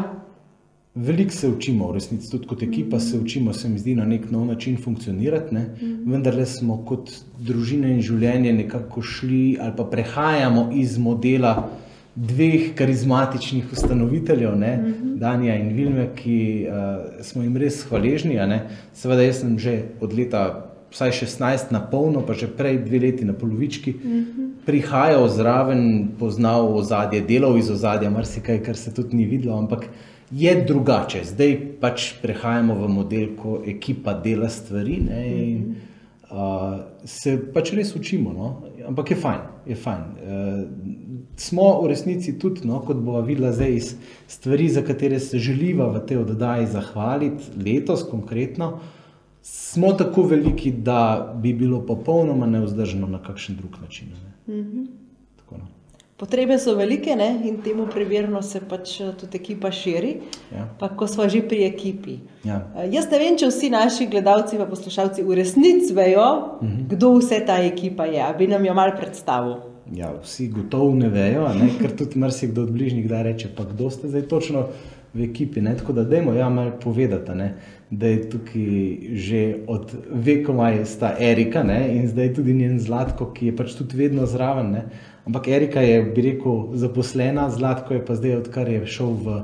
Veliko 0.95 1.31
se 1.31 1.49
učimo, 1.49 1.89
v 1.89 1.95
resnici 1.95 2.31
tudi 2.31 2.47
kot 2.47 2.63
ekipa 2.63 2.97
mm 2.97 3.01
-hmm. 3.01 3.11
se 3.11 3.19
učimo, 3.19 3.53
se 3.53 3.69
mi 3.69 3.79
zdi 3.79 3.95
na 3.95 4.05
nek 4.05 4.31
nov 4.31 4.47
način 4.47 4.77
funkcionirati. 4.77 5.55
Mm 5.55 5.59
-hmm. 5.59 6.13
Vendar 6.13 6.35
le 6.35 6.47
smo 6.47 6.85
kot 6.87 7.11
družina 7.39 7.89
in 7.89 8.03
življenje 8.03 8.53
nekako 8.53 9.03
šli 9.03 9.59
ali 9.61 9.73
pa 9.77 9.85
prehajamo 9.85 10.71
iz 10.75 10.99
modela 10.99 11.71
dveh 12.15 12.75
karizmatičnih 12.75 13.65
ustanoviteljev, 13.73 14.57
ne, 14.57 14.79
uh 14.83 14.89
-huh. 14.89 15.19
Danja 15.19 15.55
in 15.55 15.69
Vilme, 15.69 16.09
ki 16.15 16.67
uh, 16.69 17.25
smo 17.25 17.43
jim 17.43 17.57
res 17.57 17.87
hvaležni. 17.89 18.39
Seveda, 18.93 19.23
jaz 19.23 19.41
sem 19.41 19.59
že 19.59 19.83
od 20.01 20.13
leta 20.13 20.71
vsaj 20.91 21.11
16 21.11 21.73
na 21.73 21.81
polno, 21.81 22.23
pa 22.27 22.33
že 22.33 22.49
prej 22.49 22.79
dve 22.85 22.99
leti 22.99 23.25
na 23.25 23.33
polovički, 23.33 23.91
uh 23.91 24.03
-huh. 24.03 24.51
prihajal 24.67 25.29
zraven, 25.29 26.09
poznal 26.19 26.77
ozadje, 26.77 27.21
delal 27.21 27.59
iz 27.59 27.71
ozadja, 27.71 28.11
marsikaj, 28.11 28.63
kar 28.63 28.77
se 28.77 28.95
tudi 28.95 29.17
ni 29.17 29.25
videlo, 29.25 29.59
ampak 29.59 29.89
je 30.31 30.65
drugače. 30.65 31.25
Zdaj 31.25 31.59
pač 31.81 32.13
prehajamo 32.23 32.75
v 32.75 32.89
model, 32.89 33.29
ko 33.37 33.63
ekipa 33.67 34.15
dela 34.15 34.49
stvari. 34.49 35.01
Ne, 35.01 35.49
in, 35.49 35.57
uh 35.57 35.63
-huh. 35.63 35.89
Uh, 36.29 36.83
se 37.09 37.39
pač 37.55 37.71
res 37.73 37.95
učimo, 37.97 38.35
no? 38.37 38.49
ampak 38.85 39.15
je 39.15 39.17
fajn. 39.17 39.45
Je 39.65 39.77
fajn. 39.81 40.03
Uh, 40.21 41.31
smo 41.41 41.71
v 41.81 41.87
resnici 41.89 42.35
tudi, 42.37 42.67
no, 42.69 42.83
kot 42.85 43.01
bomo 43.01 43.23
videli, 43.25 43.49
zdaj 43.57 43.73
iz 43.73 43.89
stvari, 44.29 44.67
za 44.69 44.83
katere 44.85 45.23
se 45.25 45.41
želiva 45.41 45.87
v 45.89 46.03
tej 46.05 46.21
oddaji 46.27 46.67
zahvaliti, 46.75 47.49
letos 47.65 48.05
konkretno, 48.11 48.75
smo 49.51 49.93
tako 49.93 50.23
veliki, 50.23 50.73
da 50.73 51.33
bi 51.43 51.53
bilo 51.53 51.87
popolnoma 51.87 52.47
neuzdržno 52.47 53.07
na 53.07 53.23
kakšen 53.23 53.57
drug 53.57 53.77
način. 53.83 54.09
Mm 54.47 54.53
-hmm. 54.53 54.87
Potrebe 56.19 56.59
so 56.59 56.75
velike 56.75 57.15
ne? 57.17 57.43
in 57.45 57.61
temu 57.63 57.87
primerno 57.87 58.41
se 58.43 58.61
pač 58.69 59.01
eh, 59.01 59.13
tudi 59.21 59.39
ekipa 59.39 59.71
širi. 59.71 60.17
Ja. 60.51 60.65
Pa 60.79 60.89
ko 60.89 61.07
smo 61.07 61.29
že 61.29 61.45
pri 61.49 61.63
ekipi. 61.65 62.17
Ja. 62.45 62.57
Uh, 62.75 62.89
jaz 62.95 63.07
ne 63.11 63.19
vem, 63.19 63.37
če 63.39 63.47
vsi 63.47 63.71
naši 63.71 64.09
gledalci 64.11 64.57
in 64.59 64.65
poslušalci 64.67 65.23
v 65.23 65.37
resnici 65.39 65.95
vejo, 65.95 66.59
mhm. 66.63 66.73
-huh. 66.73 66.89
kdo 66.89 67.13
vse 67.19 67.39
ta 67.47 67.61
ekipa 67.63 68.07
je. 68.07 68.35
Bi 68.39 68.47
nam 68.47 68.67
jo 68.67 68.75
mal 68.75 68.97
predstavil. 68.97 69.55
Ja, 69.95 70.13
vsi 70.23 70.49
gotovo 70.49 70.95
ne 70.95 71.09
vejo, 71.09 71.49
ne? 71.55 71.71
ker 71.81 71.97
tudi 71.97 72.19
marsikdo 72.19 72.63
od 72.63 72.73
bližnjih 72.73 73.09
da 73.09 73.23
reče, 73.23 73.49
pa 73.57 73.65
kdo 73.65 73.91
ste 73.91 74.09
zdaj 74.09 74.23
točno 74.23 74.67
v 75.15 75.31
ekipi. 75.31 75.61
Ne? 75.61 75.77
Tako 75.77 75.93
da 75.93 76.05
dajmo 76.05 76.33
ja 76.33 76.49
malo 76.49 76.73
povedati, 76.83 77.31
ne? 77.31 77.55
Da 77.91 78.07
je 78.07 78.31
tukaj 78.31 78.99
že 79.13 79.57
od 79.67 79.93
vekoma 80.13 80.71
je 80.71 80.85
sta 80.87 81.15
Erika 81.21 81.63
ne? 81.63 81.97
in 81.97 82.09
zdaj 82.09 82.35
tudi 82.35 82.55
njen 82.55 82.81
Zlatko, 82.81 83.33
ki 83.33 83.47
je 83.47 83.57
pač 83.57 83.73
tudi 83.75 83.97
vedno 83.97 84.27
zraven. 84.27 84.71
Ne? 84.71 84.83
Ampak 85.27 85.49
Erika 85.49 85.81
je, 85.81 86.03
bi 86.03 86.23
rekel, 86.23 86.77
zaposlena, 86.77 87.51
Zlatko 87.51 87.95
je 87.95 88.05
pa 88.05 88.15
zdaj, 88.15 88.37
odkar 88.37 88.69
je 88.69 88.87
šel 88.87 89.17
v 89.25 89.41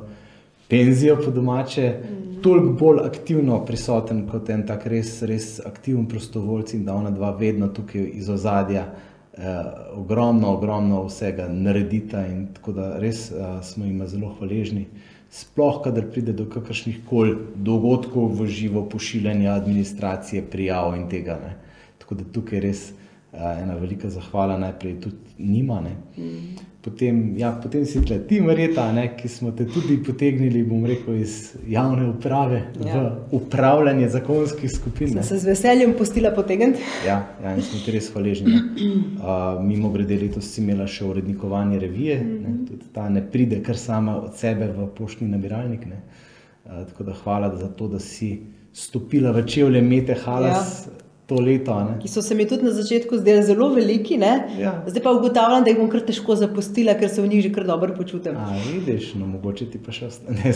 penzijo 0.69 1.17
po 1.25 1.31
domače, 1.31 1.89
mm. 1.89 2.43
toliko 2.43 2.73
bolj 2.73 3.01
aktivno 3.07 3.65
prisoten 3.65 4.27
kot 4.29 4.51
en 4.51 4.67
tak 4.67 4.87
res, 4.87 5.23
res 5.23 5.61
aktiven 5.65 6.07
prostovoljc 6.09 6.75
in 6.75 6.85
da 6.85 6.95
ona 6.95 7.11
dva 7.11 7.31
vedno 7.37 7.69
tukaj 7.69 8.11
iz 8.15 8.29
ozadja 8.29 8.87
eh, 8.87 9.61
ogromno, 9.97 10.53
ogromno 10.57 11.05
vsega 11.07 11.49
naredita 11.49 12.27
in 12.27 12.47
tako 12.55 12.73
da 12.73 12.93
res 13.01 13.31
eh, 13.33 13.59
smo 13.63 13.85
jim 13.85 14.07
zelo 14.07 14.35
hvaležni. 14.39 14.87
Sploh, 15.35 15.81
kadar 15.83 16.05
pride 16.15 16.33
do 16.33 16.45
kakršnih 16.47 17.01
koli 17.09 17.35
dogodkov 17.57 18.37
v 18.39 18.47
živo, 18.47 18.85
pošiljanja 18.87 19.57
administracije, 19.59 20.45
prijav 20.51 20.95
in 20.95 21.09
tega. 21.11 21.41
Ne. 21.43 21.57
Tako 21.99 22.21
da 22.21 22.27
tukaj 22.37 22.63
res. 22.63 22.93
Eh, 23.35 23.63
ena 23.63 23.75
velika 23.75 24.11
zahvala 24.11 24.59
najprej 24.59 25.01
tudi 25.01 25.17
njima. 25.39 25.81
Mm. 26.17 26.55
Potem, 26.85 27.39
ja, 27.39 27.49
potem 27.63 27.87
si 27.89 28.03
tle 28.05 28.19
ti, 28.29 28.43
Marita, 28.45 28.85
ne, 28.93 29.07
ki 29.17 29.29
smo 29.33 29.55
te 29.57 29.65
tudi 29.65 29.95
potegnili, 30.05 30.61
bom 30.69 30.83
rekel, 30.85 31.15
iz 31.17 31.55
javne 31.65 32.11
uprave 32.11 32.59
ja. 32.85 32.99
v 32.99 33.39
upravljanje 33.39 34.11
zakonskih 34.13 34.69
skupin. 34.69 35.15
Sem 35.15 35.25
se 35.25 35.39
z 35.41 35.49
veseljem 35.49 35.95
postila 35.97 36.35
potegniti. 36.37 36.85
Ja, 37.07 37.23
ja, 37.41 37.55
in 37.57 37.65
smo 37.65 37.81
ti 37.81 37.95
res 37.95 38.11
hvaležni. 38.13 38.53
Uh, 38.53 39.63
mimo 39.65 39.89
grede 39.95 40.19
letos 40.21 40.51
si 40.53 40.61
imela 40.61 40.85
še 40.85 41.07
urednikovanje 41.09 41.81
revije, 41.87 42.19
mm 42.21 42.29
-hmm. 42.29 42.43
ne, 42.45 42.67
tudi 42.69 42.93
ta 42.93 43.09
ne 43.09 43.23
pride 43.31 43.63
kar 43.65 43.81
sama 43.81 44.19
od 44.21 44.37
sebe 44.37 44.69
v 44.77 44.91
poštni 44.99 45.29
nabiralnik. 45.29 45.87
Uh, 45.89 46.85
tako 46.91 47.05
da 47.05 47.15
hvala 47.25 47.57
za 47.57 47.69
to, 47.69 47.89
da 47.89 47.99
si 47.99 48.43
stopila 48.73 49.33
v 49.33 49.47
čevlje 49.47 49.83
Mete 49.83 50.15
Halas. 50.25 50.85
Ja 50.87 51.04
to 51.35 51.43
leto. 51.43 51.75
Ne? 51.85 51.99
Ki 52.03 52.09
so 52.09 52.23
se 52.23 52.35
mi 52.35 52.47
tudi 52.49 52.65
na 52.65 52.71
začetku 52.71 53.19
zdeli 53.19 53.43
zelo 53.43 53.69
veliki, 53.75 54.19
ja. 54.59 54.85
zdaj 54.87 55.03
pa 55.03 55.13
ugotavljam, 55.13 55.65
da 55.65 55.71
jih 55.71 55.79
bom 55.79 55.91
kar 55.91 56.05
težko 56.07 56.37
zapustila, 56.39 56.95
ker 56.99 57.11
se 57.11 57.23
v 57.23 57.29
njih 57.29 57.43
že 57.49 57.53
kar 57.53 57.67
dobro 57.67 57.95
počutim. 57.97 58.37
A, 58.39 58.55
vidiš, 58.71 59.15
no, 59.19 59.27
mogoče 59.27 59.67
ti 59.71 59.81
pa 59.83 59.95
še 59.95 60.11
ostane. 60.13 60.55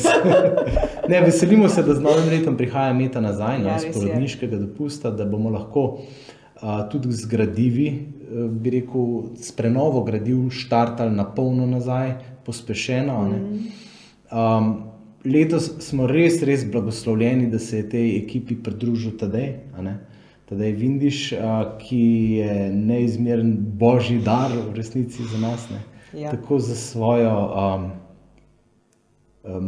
ne, 1.11 1.23
veselimo 1.27 1.69
se, 1.69 1.83
da 1.83 1.97
z 1.99 2.05
novim 2.05 2.31
letom 2.31 2.57
prihaja 2.57 2.95
meta 2.95 3.23
nazaj, 3.25 3.63
no, 3.63 3.73
ja, 3.73 3.79
iz 3.83 3.95
porodniškega 3.95 4.61
dopusta, 4.63 5.11
da 5.11 5.27
bomo 5.27 5.51
lahko 5.55 5.87
a, 6.61 6.85
tudi 6.93 7.13
zgradivi, 7.17 7.89
a, 7.91 8.47
bi 8.49 8.77
rekel, 8.79 9.33
s 9.41 9.55
prenovo 9.57 10.05
gradiv 10.07 10.51
štartali 10.55 11.15
na 11.17 11.27
polno 11.27 11.67
nazaj, 11.67 12.15
pospešeno. 12.47 13.23
Mm. 13.29 13.67
Um, 14.29 14.71
letos 15.25 15.71
smo 15.85 16.07
res, 16.09 16.43
res 16.47 16.65
blagoslovljeni, 16.71 17.49
da 17.51 17.59
se 17.59 17.83
je 17.83 17.89
tej 17.97 18.11
ekipi 18.23 18.57
pridružil 18.63 19.17
Tadej. 19.19 19.55
Tadej 20.49 20.73
Vindiš, 20.73 21.35
ki 21.79 22.03
je 22.41 22.71
neizmeren 22.73 23.57
božji 23.59 24.19
dar 24.25 24.53
v 24.71 24.75
resnici 24.77 25.23
za 25.23 25.39
nas. 25.39 25.67
Ja. 26.17 26.31
Tako 26.31 26.59
za 26.59 26.75
svojo, 26.75 27.35
um, 27.59 27.91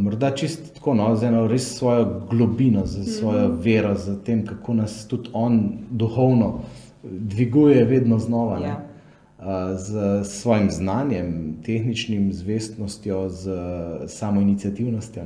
morda 0.02 0.30
čisto 0.30 0.74
tako, 0.74 0.94
no, 0.94 1.16
za 1.16 1.28
eno 1.28 1.46
res 1.46 1.76
svojo 1.76 2.26
globino, 2.30 2.86
za 2.86 3.04
svojo 3.04 3.48
mm 3.48 3.52
-hmm. 3.52 3.64
vero, 3.64 3.94
za 3.94 4.16
tem, 4.24 4.46
kako 4.46 4.74
nas 4.74 5.08
tudi 5.08 5.28
on 5.32 5.78
duhovno 5.90 6.60
dviguje 7.02 7.84
vedno 7.84 8.18
znova. 8.18 8.58
Ja 8.58 8.89
z 9.76 10.24
svojim 10.24 10.70
znanjem, 10.70 11.56
tehničnim 11.64 12.32
zvestnostjo, 12.32 13.28
z 13.28 13.50
samo 14.06 14.40
inicijativnostjo. 14.40 15.22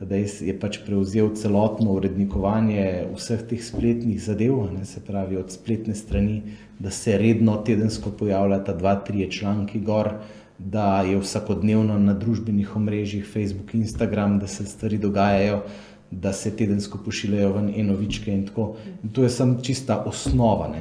Da 0.00 0.16
je 0.16 0.54
pač 0.60 0.78
prevzel 0.86 1.34
celotno 1.34 1.92
urednikovanje 1.92 3.08
vseh 3.16 3.42
teh 3.50 3.64
spletnih 3.64 4.22
zadev, 4.22 4.62
ne, 4.72 4.84
se 4.84 5.00
pravi 5.00 5.36
od 5.36 5.50
spletne 5.50 5.94
strani, 5.94 6.42
da 6.78 6.90
se 6.90 7.18
redno 7.18 7.56
tedensko 7.66 8.10
pojavljata 8.10 8.74
dva, 8.74 8.94
tri 8.94 9.30
članki 9.30 9.80
gor. 9.80 10.10
Da 10.58 11.02
je 11.06 11.18
vsakodnevno 11.18 11.98
na 11.98 12.14
družbenih 12.18 12.76
omrežjih, 12.76 13.26
Facebook, 13.32 13.74
Instagram, 13.74 14.38
da 14.38 14.46
se 14.46 14.64
stvari 14.66 14.98
dogajajo, 14.98 15.60
da 16.10 16.32
se 16.32 16.50
tedensko 16.56 16.98
pošiljajo 17.04 17.52
ven 17.52 17.68
enovičke 17.76 18.32
in 18.34 18.46
tako. 18.46 18.74
In 19.04 19.10
to 19.14 19.22
je 19.22 19.30
samo 19.30 19.60
čista 19.62 20.02
osnova. 20.06 20.74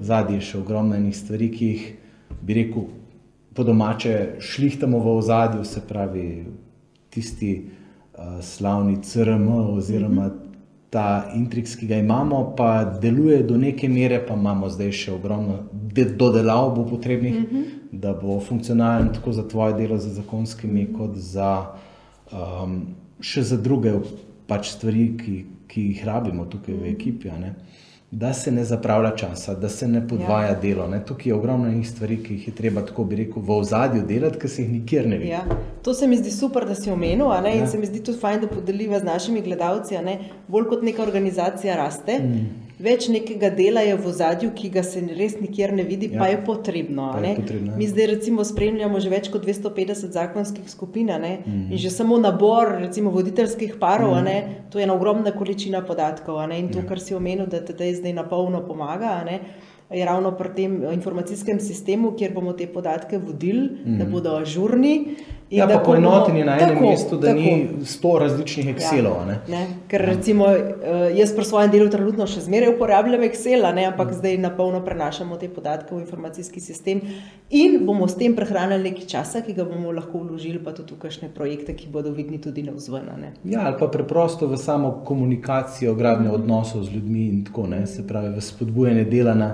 Zadnji 0.00 0.36
je 0.36 0.40
še 0.40 0.58
ogromno 0.58 0.96
enih 0.96 1.16
stvari, 1.16 1.48
ki 1.52 1.66
jih 1.66 1.86
bi 2.42 2.54
rekel, 2.54 2.88
po 3.54 3.64
domače 3.64 4.36
šlihtamo 4.40 4.98
v 4.98 5.16
ozadju, 5.16 5.64
se 5.64 5.80
pravi, 5.88 6.44
tisti 7.10 7.52
uh, 7.62 8.40
slavni 8.40 9.02
CRM 9.02 9.48
oziroma 9.48 10.30
ta 10.92 11.32
intriks, 11.34 11.76
ki 11.76 11.86
ga 11.88 11.96
imamo, 11.96 12.54
pa 12.56 12.84
deluje 12.84 13.42
do 13.42 13.56
neke 13.56 13.88
mere, 13.88 14.18
pa 14.26 14.34
imamo 14.36 14.68
zdaj 14.68 14.92
še 14.92 15.12
ogromno 15.12 15.62
dodelav 15.92 16.74
bo 16.76 16.84
potrebnih, 16.88 17.34
mm 17.34 17.46
-hmm. 17.46 17.64
da 17.92 18.12
bo 18.12 18.40
funkcionalen 18.40 19.12
tako 19.12 19.32
za 19.32 19.48
tvoje 19.48 19.74
delo 19.74 19.98
z 19.98 20.08
zakonskimi, 20.08 20.92
kot 20.92 21.16
za 21.16 21.66
um, 22.32 22.82
še 23.20 23.42
za 23.42 23.56
druge 23.56 23.92
pač 24.46 24.68
stvari, 24.68 25.16
ki, 25.16 25.44
ki 25.68 25.82
jih 25.82 26.04
rabimo 26.04 26.44
tukaj 26.44 26.74
v 26.74 26.92
ekipi. 26.92 27.28
Uh, 27.28 27.34
da 28.12 28.32
se 28.32 28.52
ne 28.52 28.64
zapravlja 28.64 29.10
časa, 29.16 29.54
da 29.54 29.68
se 29.68 29.88
ne 29.88 30.08
podvaja 30.08 30.48
ja. 30.48 30.54
delo. 30.60 30.86
Ne? 30.88 31.04
Tukaj 31.04 31.30
je 31.30 31.34
ogromno 31.34 31.70
njih 31.70 31.88
stvari, 31.90 32.18
ki 32.22 32.34
jih 32.34 32.48
je 32.48 32.54
treba, 32.54 32.82
tako 32.84 33.04
bi 33.04 33.16
rekel, 33.16 33.42
v 33.42 33.56
ozadju 33.56 34.02
delati, 34.08 34.38
ker 34.38 34.50
se 34.50 34.62
jih 34.62 34.72
nikjer 34.72 35.08
ne 35.08 35.18
vidi. 35.18 35.30
Ja. 35.30 35.40
To 35.82 35.94
se 35.94 36.06
mi 36.06 36.16
zdi 36.20 36.30
super, 36.30 36.66
da 36.68 36.74
si 36.74 36.90
omenil, 36.90 37.32
ja. 37.32 37.54
in 37.54 37.66
se 37.68 37.78
mi 37.78 37.88
zdi 37.88 38.02
tudi 38.04 38.18
fajn, 38.20 38.44
da 38.44 38.50
podeliva 38.52 39.00
z 39.00 39.08
našimi 39.08 39.40
gledalci, 39.40 39.96
bolj 40.48 40.68
kot 40.68 40.82
neka 40.82 41.02
organizacija 41.02 41.76
raste. 41.76 42.18
Mm 42.18 42.61
več 42.82 43.06
nekega 43.12 43.50
dela 43.54 43.82
je 43.84 43.94
v 43.96 44.12
zadju, 44.12 44.50
ki 44.56 44.70
ga 44.74 44.82
se 44.86 45.00
res 45.16 45.36
nikjer 45.40 45.72
ne 45.76 45.84
vidi, 45.86 46.10
ja. 46.12 46.20
pa 46.20 46.28
je 46.32 46.38
potrebno. 46.44 47.08
Pa 47.14 47.22
je 47.24 47.36
potrebno 47.38 47.72
ja. 47.72 47.78
Mi 47.78 47.88
zdaj 47.88 48.08
recimo 48.14 48.44
spremljamo 48.44 49.00
že 49.00 49.12
več 49.12 49.30
kot 49.32 49.46
250 49.46 50.12
zakonskih 50.16 50.70
skupin 50.70 51.06
mm 51.06 51.12
-hmm. 51.12 51.72
in 51.72 51.78
že 51.78 51.90
samo 51.90 52.18
nabor 52.18 52.76
recimo 52.80 53.10
voditeljskih 53.10 53.74
parov, 53.80 54.14
mm 54.14 54.26
-hmm. 54.26 54.70
to 54.70 54.78
je 54.78 54.84
ena 54.84 54.94
ogromna 54.94 55.30
količina 55.30 55.82
podatkov. 55.82 56.42
In 56.50 56.68
to, 56.72 56.78
ja. 56.78 56.86
kar 56.86 57.00
si 57.00 57.14
omenil, 57.14 57.46
da 57.46 57.64
te 57.64 57.94
zdaj 57.94 58.12
na 58.12 58.28
polno 58.28 58.66
pomaga. 58.66 59.24
Je 59.92 60.04
ravno 60.04 60.32
pri 60.32 60.48
tem 60.56 60.82
informacijskem 60.92 61.60
sistemu, 61.60 62.12
kjer 62.16 62.32
bomo 62.34 62.52
te 62.52 62.66
podatke 62.66 63.18
vodili, 63.18 63.60
mm 63.60 63.76
-hmm. 63.84 63.98
da 63.98 64.04
mhm. 64.04 64.12
bodo 64.12 64.36
ažurni. 64.36 65.16
Ja, 65.52 65.66
pa 65.68 65.78
poenoteni 65.84 66.44
na 66.44 66.56
enem 66.56 66.68
tako, 66.74 66.90
mestu, 66.90 67.16
da 67.16 67.26
tako. 67.26 67.40
ni 67.40 67.68
sto 67.84 68.12
različnih 68.18 68.68
Excelov. 68.72 69.18
Ja, 69.20 69.24
ne? 69.24 69.38
Ne? 69.48 69.66
Ker 69.88 70.00
ja. 70.00 70.06
recimo 70.06 70.46
eh, 70.48 71.12
jaz 71.18 71.34
pri 71.36 71.44
svojem 71.44 71.70
delu 71.74 71.90
trenutno 71.92 72.26
še 72.26 72.40
zmeraj 72.46 72.72
uporabljam 72.72 73.26
Excel, 73.26 73.66
ne? 73.76 73.84
ampak 73.90 74.14
mm. 74.14 74.18
zdaj 74.20 74.38
na 74.40 74.50
polno 74.56 74.80
prenašamo 74.84 75.36
te 75.36 75.50
podatke 75.52 75.94
v 75.94 76.00
informacijski 76.00 76.60
sistem 76.60 77.02
in 77.50 77.82
bomo 77.86 78.08
s 78.08 78.16
tem 78.16 78.36
prehranili 78.36 78.88
nekaj 78.88 79.10
časa, 79.12 79.44
ki 79.44 79.52
ga 79.58 79.68
bomo 79.68 79.92
lahko 79.92 80.22
vložili 80.24 80.62
pa 80.62 80.72
tudi 80.72 80.96
v 80.96 81.02
kakšne 81.04 81.28
projekte, 81.36 81.76
ki 81.76 81.92
bodo 81.92 82.14
vidni 82.16 82.40
tudi 82.40 82.64
na 82.64 82.72
vzven. 82.72 83.12
Ja, 83.44 83.66
ali 83.68 83.76
pa 83.76 83.90
preprosto 83.92 84.48
v 84.48 84.56
samo 84.56 85.02
komunikacijo, 85.04 85.92
gradnjo 85.94 86.32
odnosov 86.38 86.88
z 86.88 86.96
ljudmi 86.96 87.28
in 87.28 87.44
tako, 87.44 87.68
ne? 87.68 87.84
se 87.86 88.06
pravi 88.08 88.32
v 88.32 88.40
spodbujanje 88.40 89.04
dela 89.04 89.36
na 89.36 89.52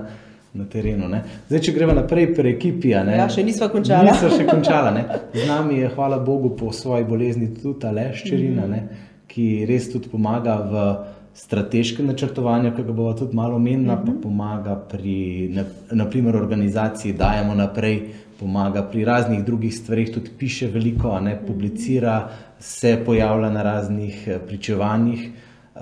na 0.53 0.65
terenu. 0.65 1.07
Ne. 1.07 1.21
Zdaj, 1.49 1.61
če 1.67 1.73
gremo 1.75 1.93
naprej 1.93 2.31
pri 2.35 2.53
ekipi. 2.55 2.93
Ne, 3.05 3.19
ja, 3.19 3.27
še 3.29 3.43
nismo 3.45 3.69
končali. 3.69 4.09
Nismo 4.09 4.31
še 4.33 4.47
končali. 4.49 5.05
Z 5.35 5.45
nami 5.49 5.83
je, 5.83 5.91
hvala 5.93 6.19
Bogu, 6.25 6.55
po 6.57 6.73
svoji 6.73 7.05
bolezni 7.05 7.51
tudi 7.53 7.87
Aleščerina, 7.87 8.65
mm 8.65 8.73
-hmm. 8.73 9.07
ki 9.27 9.65
res 9.69 9.91
tudi 9.91 10.09
pomaga 10.09 10.55
v 10.71 10.85
strateškem 11.33 12.07
načrtovanju, 12.07 12.73
ki 12.75 12.83
ga 12.83 12.93
bomo 12.93 13.13
tudi 13.13 13.35
malo 13.35 13.55
omenili, 13.55 13.85
mm 13.85 13.89
-hmm. 13.89 14.05
pa 14.05 14.11
mhm. 14.11 14.21
pomaga 14.21 14.75
pri 14.75 15.49
naprimer, 15.91 16.35
organizaciji, 16.35 17.13
dajemo 17.13 17.55
naprej, 17.55 18.01
pomaga 18.39 18.83
pri 18.83 19.05
raznih 19.05 19.43
drugih 19.43 19.75
stvarih, 19.75 20.11
tudi 20.13 20.29
piše 20.37 20.67
veliko, 20.67 21.19
ne, 21.19 21.39
publicira, 21.47 22.29
se 22.59 23.03
pojavlja 23.05 23.49
na 23.49 23.63
raznih 23.63 24.27
eh, 24.27 24.39
pričevanjih. 24.47 25.29
Uh, 25.75 25.81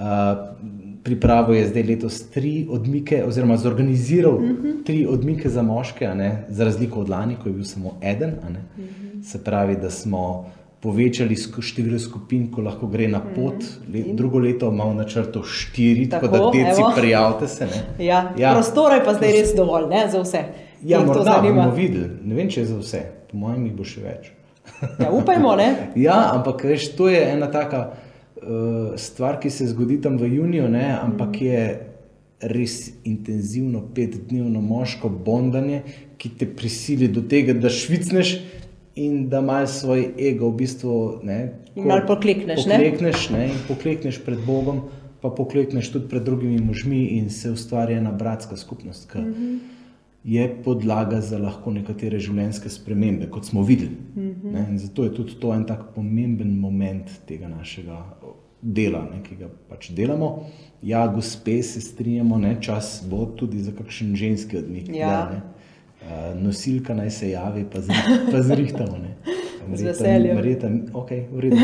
pripravo 1.07 1.53
je 1.55 1.67
zdaj 1.69 1.83
letos 1.87 2.19
tri 2.33 2.67
odmike, 2.69 3.21
oziroma 3.23 3.57
zorganiziral 3.57 4.35
uh 4.35 4.41
mhm. 4.41 4.67
-huh. 4.67 4.83
tri 4.85 5.05
odmike 5.09 5.49
za 5.49 5.61
moške, 5.63 6.07
ne, 6.07 6.45
za 6.49 6.63
razliko 6.63 6.99
od 6.99 7.09
lani, 7.09 7.35
ko 7.43 7.49
je 7.49 7.53
bil 7.53 7.63
samo 7.63 7.95
eden. 8.03 8.29
Uh 8.29 8.49
mhm. 8.49 8.57
-huh. 8.77 9.23
Se 9.31 9.43
pravi, 9.43 9.75
da 9.75 9.89
smo 9.89 10.45
povečali 10.79 11.35
število 11.61 11.99
skupin, 11.99 12.51
ko 12.51 12.61
lahko 12.61 12.87
gre 12.87 13.07
na 13.07 13.19
pot. 13.19 13.55
Mm. 13.55 13.93
Le, 13.93 14.03
drugo 14.13 14.39
leto 14.39 14.69
imamo 14.71 14.93
na 14.93 15.03
črtu 15.03 15.43
štiri, 15.43 16.09
tako, 16.09 16.27
tako 16.27 16.45
da 16.45 16.51
teci 16.51 16.81
prijavite 16.95 17.47
se. 17.47 17.67
Ja, 17.99 18.31
ja. 18.37 18.53
Prostor 18.53 18.93
je 18.93 19.03
pa 19.05 19.13
zdaj 19.13 19.31
res 19.31 19.55
dovolj 19.55 19.89
ne, 19.89 20.07
za 20.11 20.21
vse. 20.21 20.43
Ja, 20.83 20.99
morda 21.05 21.39
bomo 21.43 21.71
videli, 21.71 22.09
ne 22.23 22.35
vem, 22.35 22.49
če 22.49 22.61
je 22.61 22.65
za 22.65 22.77
vse, 22.77 23.01
po 23.31 23.37
mojem, 23.37 23.65
jih 23.65 23.73
bo 23.73 23.83
še 23.83 24.01
več. 24.01 24.31
ja, 25.01 25.09
upajmo, 25.11 25.55
ne? 25.57 25.69
ja, 26.07 26.17
ampak 26.35 26.63
veš, 26.69 26.91
to 26.95 27.09
je 27.09 27.23
ena 27.33 27.49
taka 27.51 27.87
stvar, 28.98 29.39
ki 29.39 29.50
se 29.50 29.67
zgodi 29.67 30.01
tam 30.01 30.17
v 30.17 30.29
juniju, 30.36 30.70
ne, 30.70 30.86
ampak 31.01 31.39
mm. 31.39 31.46
je 31.46 31.62
res 32.53 32.75
intenzivno, 33.03 33.82
petdnevno 33.96 34.62
moško 34.62 35.10
bondanje, 35.10 35.82
ki 36.17 36.29
te 36.38 36.46
prisili 36.46 37.08
do 37.08 37.22
tega, 37.22 37.53
da 37.58 37.70
švicneš 37.70 38.38
in 38.98 39.27
da 39.29 39.41
imaš 39.41 39.79
svoj 39.82 40.06
ego 40.29 40.50
v 40.50 40.58
bistvu. 40.62 40.94
Ne, 41.25 41.39
Malo 41.75 42.06
poklekneš. 42.08 42.65
Poklekneš, 42.65 43.29
ne? 43.34 43.48
Ne, 43.48 43.63
poklekneš 43.67 44.22
pred 44.25 44.41
Bogom, 44.46 44.88
pa 45.22 45.29
poklekneš 45.34 45.91
tudi 45.94 46.10
pred 46.10 46.25
drugimi 46.25 46.62
možmi 46.62 47.03
in 47.17 47.29
se 47.29 47.51
ustvari 47.51 47.98
ena 47.98 48.12
bratska 48.12 48.58
skupnost, 48.58 49.12
ki 49.12 49.17
mm 49.17 49.34
-hmm. 49.34 49.76
Je 50.27 50.48
podlaga 50.63 51.22
za 51.24 51.38
lahko 51.39 51.72
nekatere 51.72 52.19
življenjske 52.19 52.69
spremembe, 52.69 53.29
kot 53.31 53.46
smo 53.48 53.62
videli. 53.63 53.96
Mm 54.15 54.34
-hmm. 54.43 54.77
Zato 54.77 55.03
je 55.03 55.13
tudi 55.15 55.36
to 55.39 55.53
en 55.53 55.63
tak 55.65 55.86
pomemben 55.96 56.60
moment 56.60 57.12
tega 57.27 57.48
našega 57.48 58.03
dela, 58.62 59.05
ne, 59.12 59.24
ki 59.24 59.36
ga 59.36 59.48
pač 59.69 59.89
delamo. 59.91 60.43
Ja, 60.81 61.07
gospe, 61.07 61.63
se 61.63 61.81
strinjamo, 61.81 62.38
ne, 62.38 62.57
čas 62.62 63.05
bo 63.10 63.25
tudi 63.25 63.60
za 63.60 63.72
kakšen 63.72 64.15
ženski 64.15 64.57
odmik. 64.57 64.89
Ja. 64.89 65.07
Da, 65.07 65.41
Uh, 65.98 66.41
nosilka 66.41 66.93
naj 66.93 67.10
se 67.12 67.29
javi, 67.29 67.65
pa, 67.74 67.81
zri, 67.81 67.96
pa 68.31 68.41
zrihtamo. 68.41 68.98
Z 69.75 69.84
veseljem. 69.84 70.36
Verjetno, 70.36 70.69
ok, 70.93 71.10
v 71.31 71.39
redu. 71.39 71.55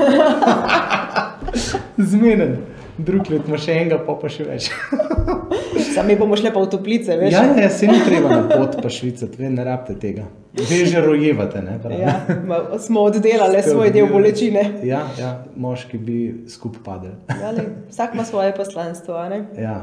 Zmeden, 2.11 2.57
drug 2.97 3.29
let 3.29 3.47
ima 3.47 3.57
še 3.57 3.75
enega, 3.81 3.99
pa 4.05 4.15
pa 4.19 4.29
še 4.31 4.45
več. 4.47 4.69
Sami 5.95 6.15
bomo 6.19 6.37
šli 6.37 6.51
pa 6.53 6.61
v 6.63 6.69
toplice, 6.73 7.17
veš? 7.19 7.33
Ja, 7.33 7.43
ja, 7.57 7.69
se 7.69 7.89
ni 7.89 7.99
treba 8.05 8.29
na 8.29 8.41
pot 8.49 8.77
pa 8.81 8.91
švicati, 8.93 9.39
ve, 9.41 9.49
ne 9.53 9.65
rabite 9.65 9.97
tega. 10.01 10.27
Ve 10.53 10.83
že 10.85 11.01
rojevate, 11.01 11.63
ne? 11.65 11.79
Ja, 11.97 12.15
smo 12.81 13.07
oddelali 13.09 13.61
Ste 13.61 13.73
svoj 13.73 13.93
del 13.95 14.09
bolečine. 14.11 14.65
Ja, 14.85 15.03
ja, 15.17 15.33
moški 15.55 15.97
bi 15.97 16.19
skup 16.49 16.77
padel. 16.85 17.17
Ja, 17.29 17.53
vsak 17.89 18.13
ima 18.13 18.25
svoje 18.25 18.53
poslanstvo, 18.57 19.17
ne? 19.29 19.45
Ja. 19.57 19.79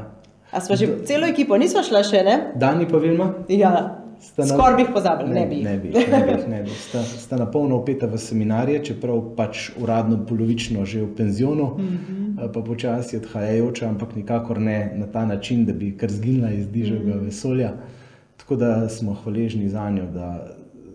A 0.51 0.59
smo 0.59 0.75
že 0.75 0.87
celo 1.07 1.27
ekipo, 1.27 1.57
nismo 1.59 1.83
šla 1.83 2.03
še, 2.03 2.23
ne? 2.27 2.37
Dani 2.59 2.87
pa 2.87 2.99
Vilma? 2.99 3.33
Ja. 3.51 4.01
Skoraj 4.21 4.75
bi 4.77 4.83
jih 4.83 4.89
pozabili, 4.93 5.33
ne, 5.33 5.39
ne 5.39 5.47
bi. 5.49 5.61
Ne 5.65 5.77
bi, 5.77 5.89
ne 6.11 6.19
bi, 6.25 6.33
ne 6.51 6.59
bi. 6.63 6.73
Sta, 6.77 7.01
sta 7.03 7.39
na 7.39 7.47
polno 7.51 7.79
upeta 7.81 8.05
v 8.05 8.19
seminarije, 8.21 8.83
čeprav 8.91 9.21
pač 9.37 9.71
uradno 9.81 10.19
polovično 10.29 10.85
že 10.85 11.01
v 11.01 11.15
penzionu, 11.17 11.71
mm 11.77 11.87
-hmm. 11.87 12.20
Pa 12.47 12.61
počasi 12.61 13.17
odhajajoča, 13.17 13.89
ampak 13.89 14.15
nikakor 14.15 14.59
ne 14.59 14.93
na 14.95 15.07
ta 15.07 15.25
način, 15.25 15.65
da 15.65 15.73
bi 15.73 15.97
kar 15.97 16.11
zginila 16.11 16.51
iz 16.51 16.67
dižega 16.67 17.15
mm 17.15 17.19
-hmm. 17.19 17.25
vesolja. 17.25 17.73
Tako 18.37 18.55
da 18.55 18.89
smo 18.89 19.13
hvaležni 19.13 19.69
za 19.69 19.89
njo, 19.89 20.05
da 20.13 20.47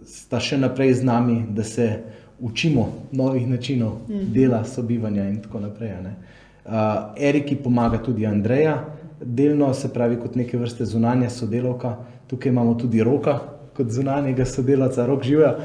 sta 0.04 0.40
še 0.40 0.58
naprej 0.58 0.94
z 0.94 1.04
nami, 1.04 1.44
da 1.50 1.64
se 1.64 2.02
učimo 2.40 2.92
novih 3.12 3.48
načinov 3.48 3.92
-hmm. 4.08 4.32
dela, 4.32 4.64
sobivanja 4.64 5.28
in 5.28 5.42
tako 5.42 5.60
naprej. 5.60 5.90
Uh, 5.90 6.72
Eriki 7.16 7.56
pomaga 7.56 8.02
tudi 8.02 8.26
Andreja, 8.26 8.84
delno 9.24 9.74
se 9.74 9.92
pravi 9.92 10.16
kot 10.16 10.34
neke 10.34 10.58
vrste 10.58 10.84
zunanja 10.84 11.30
sodelovka. 11.30 11.96
Tukaj 12.26 12.50
imamo 12.52 12.74
tudi 12.74 13.02
roka, 13.02 13.38
kot 13.76 13.90
zunanjega 13.90 14.44
sodelavca, 14.44 15.06
rok 15.06 15.24
živa, 15.24 15.56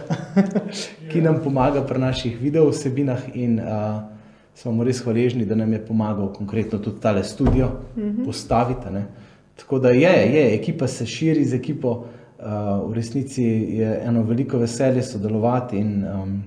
ki 1.12 1.22
nam 1.22 1.40
pomaga 1.44 1.84
pri 1.88 2.00
naših 2.00 2.40
video 2.42 2.70
vsebinah. 2.70 3.20
In 3.34 3.60
uh, 3.60 3.66
smo 4.56 4.84
res 4.84 5.02
hvaležni, 5.04 5.46
da 5.46 5.56
nam 5.56 5.74
je 5.74 5.86
pomagal 5.86 6.34
konkretno 6.34 6.80
tudi 6.80 7.02
tale 7.02 7.24
studio 7.24 7.70
mhm. 7.98 8.24
postaviti. 8.26 8.94
Ne. 8.94 9.06
Tako 9.56 9.80
da 9.80 9.90
je, 9.90 10.14
je, 10.34 10.54
ekipa 10.56 10.88
se 10.88 11.06
širi 11.06 11.46
z 11.46 11.56
ekipo, 11.56 11.92
uh, 11.92 12.46
v 12.90 12.94
resnici 12.94 13.44
je 13.78 14.02
eno 14.06 14.24
veliko 14.24 14.58
veselje 14.58 15.04
sodelovati. 15.04 15.78
In, 15.78 16.06
um, 16.08 16.44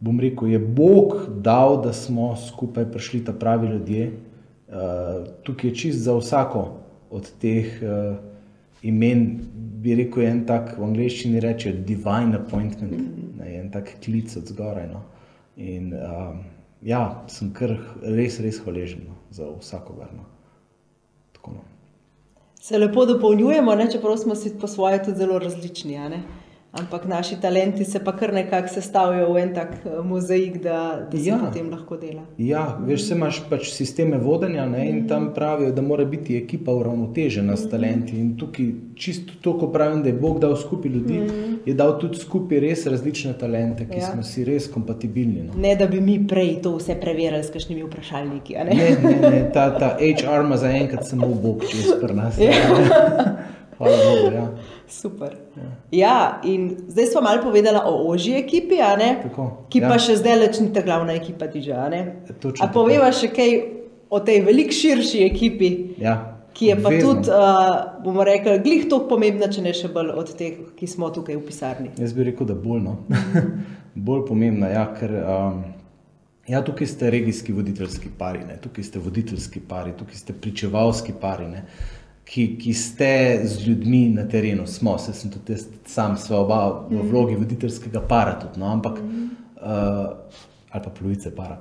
bom 0.00 0.20
rekel, 0.20 0.48
je 0.48 0.58
Bog 0.58 1.14
dal, 1.40 1.82
da 1.82 1.92
smo 1.92 2.36
skupaj 2.36 2.90
prišli 2.92 3.24
ta 3.24 3.32
pravi 3.32 3.68
ljudje. 3.68 4.12
Uh, 4.68 4.74
tukaj 5.42 5.70
je 5.70 5.74
čist 5.74 5.98
za 5.98 6.16
vsako 6.16 6.68
od 7.10 7.30
teh. 7.40 7.80
Uh, 7.82 8.16
imen, 8.82 9.40
bi 9.82 9.94
rekel, 9.94 10.24
en 10.26 10.42
tak 10.46 10.74
v 10.78 10.86
angleščini 10.86 11.40
reče 11.42 11.72
divine 11.86 12.38
appointment, 12.38 12.92
mm 12.92 12.98
-hmm. 12.98 13.38
ne, 13.38 13.54
en 13.60 13.70
tak 13.70 13.90
klic 14.04 14.36
od 14.36 14.46
zgoraj. 14.46 14.88
No. 14.88 15.02
In 15.56 15.92
um, 15.94 16.38
ja, 16.82 17.24
sem 17.30 17.52
kar 17.54 17.76
res, 18.02 18.38
res 18.42 18.60
hvaležen 18.64 19.06
no, 19.08 19.16
za 19.30 19.48
vsakogar. 19.60 20.10
No. 20.16 20.28
No. 21.42 21.64
Se 22.62 22.78
lepo 22.78 23.02
dopolnjujemo, 23.06 23.74
ne, 23.74 23.88
čeprav 23.90 24.16
smo 24.16 24.34
si 24.38 24.52
po 24.58 24.68
svoje 24.70 25.00
tudi 25.02 25.18
zelo 25.18 25.38
različni. 25.42 25.98
Ampak 26.72 27.04
naši 27.04 27.36
talenti 27.40 27.84
se 27.84 28.04
pa 28.04 28.12
kar 28.16 28.32
nekako 28.32 28.68
sestavljajo 28.68 29.32
v 29.32 29.38
en 29.38 29.50
tak 29.54 29.72
eh, 29.84 30.02
mozaik, 30.02 30.62
da, 30.62 31.06
da 31.12 31.18
se 31.18 31.28
ja. 31.28 31.36
potem 31.44 31.68
lahko 31.70 31.96
dela. 32.00 32.22
Ja, 32.38 32.78
veš, 32.86 33.02
se 33.08 33.14
imaš 33.14 33.42
pač 33.50 33.68
sisteme 33.74 34.16
vodenja 34.18 34.64
ne, 34.66 34.86
in 34.88 35.02
tam 35.08 35.34
pravijo, 35.34 35.72
da 35.76 35.84
mora 35.84 36.04
biti 36.08 36.36
ekipa 36.36 36.72
uravnotežena 36.72 37.58
s 37.60 37.68
talenti. 37.68 38.16
In 38.16 38.32
tukaj, 38.40 38.72
čisto 38.96 39.36
to, 39.40 39.58
ko 39.60 39.68
pravim, 39.72 40.00
da 40.02 40.08
je 40.08 40.16
Bog 40.16 40.40
dal 40.40 40.56
skupaj 40.56 40.90
ljudi, 40.96 41.20
mm. 41.20 41.60
je 41.66 41.74
dal 41.76 41.98
tudi 42.00 42.24
skupaj 42.24 42.64
res 42.64 42.86
različne 42.88 43.36
talente, 43.38 43.84
ki 43.90 44.00
ja. 44.00 44.08
smo 44.08 44.24
si 44.24 44.48
res 44.48 44.70
kompatibilni. 44.72 45.50
No. 45.50 45.60
Ne, 45.60 45.76
da 45.76 45.86
bi 45.86 46.00
mi 46.00 46.22
prej 46.28 46.62
to 46.64 46.78
vse 46.78 46.96
preverjali 47.00 47.44
s 47.44 47.52
kakšnimi 47.52 47.84
vprašalniki. 47.84 48.56
Ne? 48.64 48.80
Ne, 48.80 48.92
ne, 49.04 49.30
ne, 49.30 49.48
ta, 49.52 49.68
ta 49.76 49.98
HR 50.00 50.46
ima 50.48 50.56
zaenkrat 50.56 51.04
samo 51.04 51.34
Bog, 51.36 51.68
če 51.68 51.82
je 51.82 51.90
spr 51.92 52.16
nas. 52.16 52.40
Ja. 52.40 53.50
Hvala 53.78 53.96
Bogu. 53.96 54.34
Ja. 54.34 54.48
Super. 54.88 55.36
Ja. 55.56 55.62
ja, 55.92 56.40
in 56.44 56.76
zdaj 56.88 57.06
smo 57.06 57.20
malo 57.20 57.42
povedali 57.42 57.78
o 57.84 58.10
ožji 58.10 58.34
ekipi, 58.34 58.76
tako, 59.22 59.66
ki 59.68 59.80
ja. 59.80 59.88
pa 59.88 59.98
še 59.98 60.16
zdaj 60.20 60.36
leč 60.38 60.60
ni 60.60 60.72
ta 60.72 60.82
glavna 60.84 61.14
ekipa 61.16 61.48
Diža. 61.48 61.88
A 62.60 62.68
poveva 62.72 63.08
še 63.12 63.32
kaj 63.32 63.56
o 64.12 64.20
tej 64.20 64.42
veliko 64.44 64.76
širši 64.76 65.24
ekipi, 65.24 65.70
ja. 66.02 66.16
ki 66.52 66.66
je 66.68 66.76
pa 66.76 66.90
Obvezno. 66.90 67.14
tudi, 67.14 67.30
uh, 67.32 68.02
bomo 68.04 68.24
rekli, 68.28 68.58
glih 68.64 68.84
toliko 68.90 69.14
pomembna, 69.14 69.48
če 69.48 69.64
ne 69.64 69.72
še 69.76 69.88
bolj 69.92 70.12
od 70.20 70.34
teh, 70.36 70.58
ki 70.76 70.86
smo 70.86 71.08
tukaj 71.14 71.38
v 71.38 71.44
pisarni. 71.46 71.92
Jaz 71.96 72.12
bi 72.12 72.28
rekel, 72.28 72.50
da 72.50 72.58
bolj, 72.58 72.82
no. 72.84 72.98
bolj 74.08 74.26
pomembna, 74.28 74.68
ja, 74.74 74.84
ker 74.92 75.16
um, 75.22 75.64
ja, 76.48 76.60
tukaj 76.60 76.92
ste 76.92 77.08
regijski 77.14 77.56
voditeljski 77.56 78.12
pari, 78.20 78.44
ne. 78.44 78.60
tukaj 78.60 78.84
ste 78.84 79.00
voditeljski 79.00 79.64
pari, 79.64 79.96
tukaj 79.96 80.20
ste 80.20 80.36
pričevalski 80.36 81.16
pari. 81.16 81.48
Ne 81.48 81.64
ki, 82.24 82.46
ki 82.58 82.74
ste 82.74 83.40
z 83.44 83.66
ljudmi 83.66 84.08
na 84.08 84.28
terenu, 84.28 84.66
smo, 84.66 84.98
se 84.98 85.12
sem 85.12 85.30
tudi 85.30 85.56
sam, 85.86 86.16
sva 86.16 86.40
oba 86.40 86.60
v 86.88 86.96
mhm. 86.96 87.08
vlogi 87.10 87.36
voditeljskega 87.36 88.00
para, 88.08 88.38
tudi, 88.40 88.60
no, 88.60 88.70
ampak 88.72 88.98
uh, 88.98 90.40
ali 90.72 90.84
pa 90.84 90.90
polovice 90.90 91.34
para. 91.36 91.58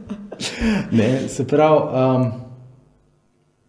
ne, 0.98 1.28
se 1.28 1.46
pravi, 1.46 1.78
um, 1.78 2.26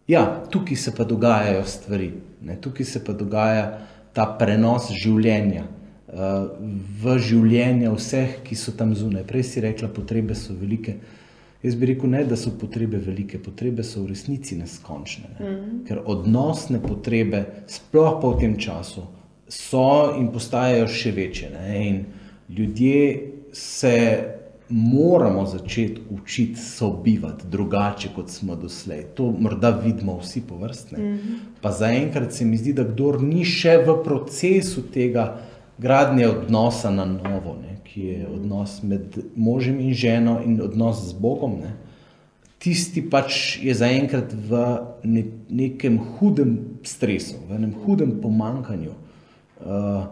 ja, 0.08 0.26
tukaj 0.50 0.76
se 0.76 0.94
pa 0.96 1.04
dogajajo 1.04 1.64
stvari, 1.64 2.12
ne, 2.42 2.56
tukaj 2.60 2.86
se 2.86 3.04
pa 3.04 3.12
dogaja 3.12 3.78
ta 4.12 4.26
prenos 4.38 4.90
življenja. 4.92 5.64
Uh, 6.10 6.50
v 6.98 7.16
življenje 7.22 7.90
vseh, 7.94 8.30
ki 8.42 8.56
so 8.58 8.72
tam 8.74 8.96
zunaj. 8.98 9.22
Prej 9.28 9.44
si 9.46 9.60
rekla, 9.62 9.88
potrebe 9.94 10.34
so 10.34 10.56
velike. 10.58 10.96
Uh, 10.98 11.19
Jaz 11.62 11.74
bi 11.76 11.86
rekel, 11.86 12.10
ne, 12.10 12.24
da 12.24 12.36
so 12.40 12.50
potrebe 12.60 12.98
velike, 12.98 13.38
potrebe 13.38 13.84
so 13.84 14.02
v 14.02 14.14
resnici 14.14 14.56
neskončne. 14.56 15.28
Ne? 15.38 15.50
Mm 15.50 15.56
-hmm. 15.56 15.86
Ker 15.88 16.00
odnosne 16.04 16.80
potrebe, 16.82 17.44
sploh 17.66 18.18
pa 18.22 18.28
v 18.28 18.40
tem 18.40 18.56
času, 18.58 19.02
so 19.48 20.16
in 20.18 20.28
postajajo 20.32 20.86
še 20.88 21.10
večje. 21.10 21.50
Ne? 21.50 21.88
In 21.88 22.04
ljudje 22.48 23.32
se 23.52 24.24
moramo 24.68 25.46
začeti 25.46 26.00
učiti 26.10 26.60
sobivati 26.60 27.44
drugače, 27.50 28.08
kot 28.14 28.30
smo 28.30 28.56
doslej. 28.56 29.02
To 29.14 29.34
morda 29.38 29.70
vidimo 29.70 30.18
vsi 30.18 30.40
po 30.40 30.56
vrstne. 30.56 30.98
Mm 30.98 31.18
-hmm. 31.18 31.38
Pa 31.60 31.72
zaenkrat 31.72 32.32
se 32.32 32.44
mi 32.44 32.56
zdi, 32.56 32.72
da 32.72 32.84
kdo 32.84 33.18
ni 33.18 33.44
še 33.44 33.84
v 33.86 34.04
procesu 34.04 34.82
tega 34.82 35.36
gradnje 35.78 36.28
odnosa 36.28 36.90
na 36.90 37.04
novo, 37.04 37.56
ne, 37.62 37.69
ki 37.90 38.02
je 38.06 38.26
odnos 38.30 38.82
med 38.82 39.18
možem 39.36 39.80
in 39.80 39.94
ženo 39.94 40.38
in 40.46 40.60
odnos 40.62 41.02
z 41.08 41.16
Bogom. 41.18 41.58
Ne, 41.60 41.74
tisti 42.62 43.02
pač 43.10 43.58
je 43.62 43.74
zaenkrat 43.74 44.32
v 44.32 44.60
ne, 45.04 45.24
nekem 45.50 45.98
hudem 45.98 46.80
stresu, 46.86 47.40
v 47.48 47.58
enem 47.58 47.74
hudem 47.84 48.20
pomankanju, 48.22 48.94
uh, 48.94 50.06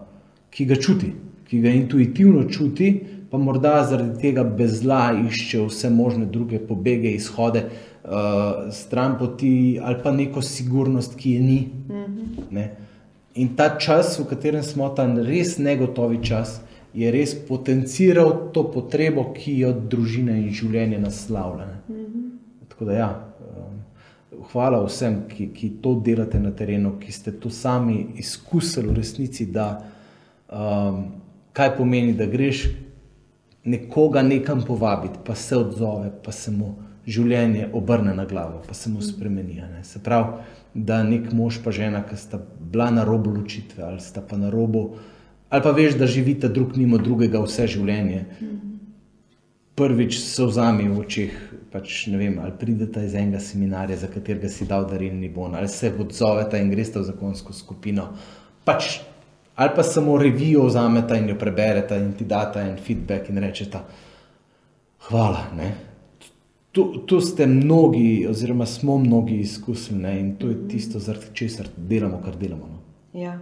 ki 0.51 0.67
ga 0.67 0.81
čuti, 0.81 1.13
ki 1.49 1.63
ga 1.63 1.77
intuitivno 1.77 2.49
čuti 2.51 2.91
pa 3.31 3.39
morda 3.39 3.85
zaradi 3.85 4.21
tega 4.21 4.45
bezla 4.45 5.13
išče 5.29 5.67
vse 5.67 5.91
možne 5.93 6.27
druge 6.27 6.59
pobege, 6.59 7.11
izhode, 7.13 7.65
uh, 7.69 8.73
stran 8.73 9.19
poti 9.19 9.81
ali 9.83 9.97
pa 10.03 10.13
neko 10.13 10.43
sigurnost, 10.43 11.17
ki 11.17 11.33
je 11.33 11.41
ni. 11.41 11.59
Ne? 12.51 12.71
In 13.35 13.53
ta 13.57 13.69
čas, 13.79 14.17
v 14.19 14.25
katerem 14.31 14.65
smo 14.65 14.89
tam, 14.97 15.19
res 15.23 15.59
negotovi 15.59 16.23
čas, 16.25 16.59
je 16.99 17.11
res 17.15 17.35
potenciral 17.49 18.51
to 18.55 18.65
potrebo, 18.73 19.29
ki 19.35 19.61
jo 19.63 19.73
družina 19.73 20.35
in 20.35 20.51
življenje 20.55 20.99
naslavlja. 20.99 21.69
Tako 22.73 22.89
da, 22.89 22.97
ja, 22.97 23.09
um, 23.47 23.77
hvala 24.51 24.81
vsem, 24.87 25.21
ki, 25.31 25.51
ki 25.55 25.71
to 25.85 25.95
delate 26.05 26.41
na 26.43 26.51
terenu, 26.51 26.97
ki 26.99 27.15
ste 27.15 27.35
to 27.39 27.53
sami 27.55 28.01
izkusili 28.19 28.91
v 28.91 28.99
resnici, 28.99 29.47
da 29.47 29.69
um, 30.51 31.05
kaj 31.55 31.77
pomeni, 31.79 32.17
da 32.19 32.27
greš 32.27 32.67
nekoga 33.69 34.23
nekam 34.27 34.65
povabiti, 34.67 35.23
pa 35.27 35.35
se 35.39 35.57
odzove, 35.57 36.11
pa 36.25 36.35
se 36.35 36.51
mu 36.55 36.75
življenje 37.09 37.71
obrne 37.79 38.15
na 38.17 38.25
glavo, 38.29 38.63
pa 38.67 38.75
se 38.75 38.91
mu 38.91 39.03
spremeni. 39.05 39.61
Ne. 39.63 39.85
Se 39.85 40.03
pravi, 40.03 40.43
da 40.75 41.01
nek 41.07 41.31
mož 41.33 41.61
pa 41.65 41.73
žena, 41.75 42.03
ki 42.07 42.19
sta 42.19 42.41
bila 42.59 42.91
na 42.95 43.07
robu 43.07 43.33
ločitve 43.37 43.85
ali 43.87 44.03
sta 44.05 44.21
pa 44.21 44.37
na 44.37 44.51
robu, 44.53 44.99
ali 45.49 45.63
pa 45.63 45.71
veš, 45.71 45.97
da 45.99 46.07
živite 46.07 46.49
drug 46.49 46.77
mimo 46.77 46.99
drugega 46.99 47.41
vse 47.45 47.67
življenje. 47.67 48.25
Prvič 49.79 50.19
se 50.21 50.45
vzame 50.45 50.89
v 50.89 50.99
očeh, 51.01 51.37
pač, 51.73 52.07
vem, 52.11 52.41
ali 52.43 52.57
pridete 52.59 53.05
iz 53.07 53.15
enega 53.15 53.41
seminarja, 53.41 53.97
za 54.01 54.09
katerega 54.11 54.51
si 54.51 54.67
dal 54.67 54.89
darilni 54.91 55.29
bon, 55.31 55.55
ali 55.55 55.69
se 55.71 55.93
odzovete 55.95 56.59
in 56.59 56.73
greste 56.73 56.99
v 56.99 57.07
zakonsko 57.13 57.55
skupino. 57.55 58.11
Pač 58.67 58.99
ali 59.59 59.71
pa 59.75 59.83
samo 59.83 60.19
revijo 60.19 60.67
vzamete 60.67 61.17
in 61.19 61.29
jo 61.29 61.35
preberete 61.39 61.97
in 61.99 62.13
ti 62.13 62.25
date 62.25 62.61
en 62.61 62.77
feedback 62.79 63.29
in 63.29 63.39
rečete, 63.43 63.79
hvala. 65.09 65.47
Tu, 66.73 66.85
tu 67.07 67.21
ste 67.21 67.47
mnogi, 67.47 68.27
oziroma 68.31 68.67
smo 68.67 68.99
mnogi 68.99 69.41
izkusili 69.41 69.99
ne? 69.99 70.21
in 70.21 70.37
to 70.37 70.49
je 70.49 70.69
tisto, 70.69 70.99
zaradi 70.99 71.27
česar 71.33 71.67
delamo, 71.77 72.21
kar 72.25 72.37
delamo. 72.37 72.69
No? 72.69 72.79
Ja. 73.21 73.39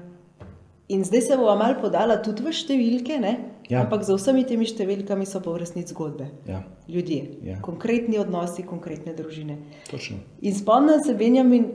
In 0.88 1.04
zdaj 1.04 1.20
se 1.20 1.36
bomo 1.36 1.56
malo 1.56 1.80
podala 1.80 2.20
tudi 2.22 2.44
v 2.46 2.52
številke, 2.54 3.18
ja. 3.18 3.80
ampak 3.82 4.04
za 4.06 4.14
vsemi 4.14 4.44
temi 4.46 4.68
številkami 4.70 5.26
so 5.26 5.40
pa 5.42 5.50
v 5.50 5.64
resnici 5.64 5.90
zgodbe. 5.90 6.28
Ja. 6.46 6.60
Ljudje, 6.86 7.22
ja. 7.42 7.56
konkretni 7.64 8.20
odnosi, 8.22 8.62
konkretne 8.62 9.16
družine. 9.18 9.58
Točno. 9.90 10.20
In 10.46 10.54
spomnim 10.54 11.02
se, 11.02 11.16
Benjamin, 11.18 11.66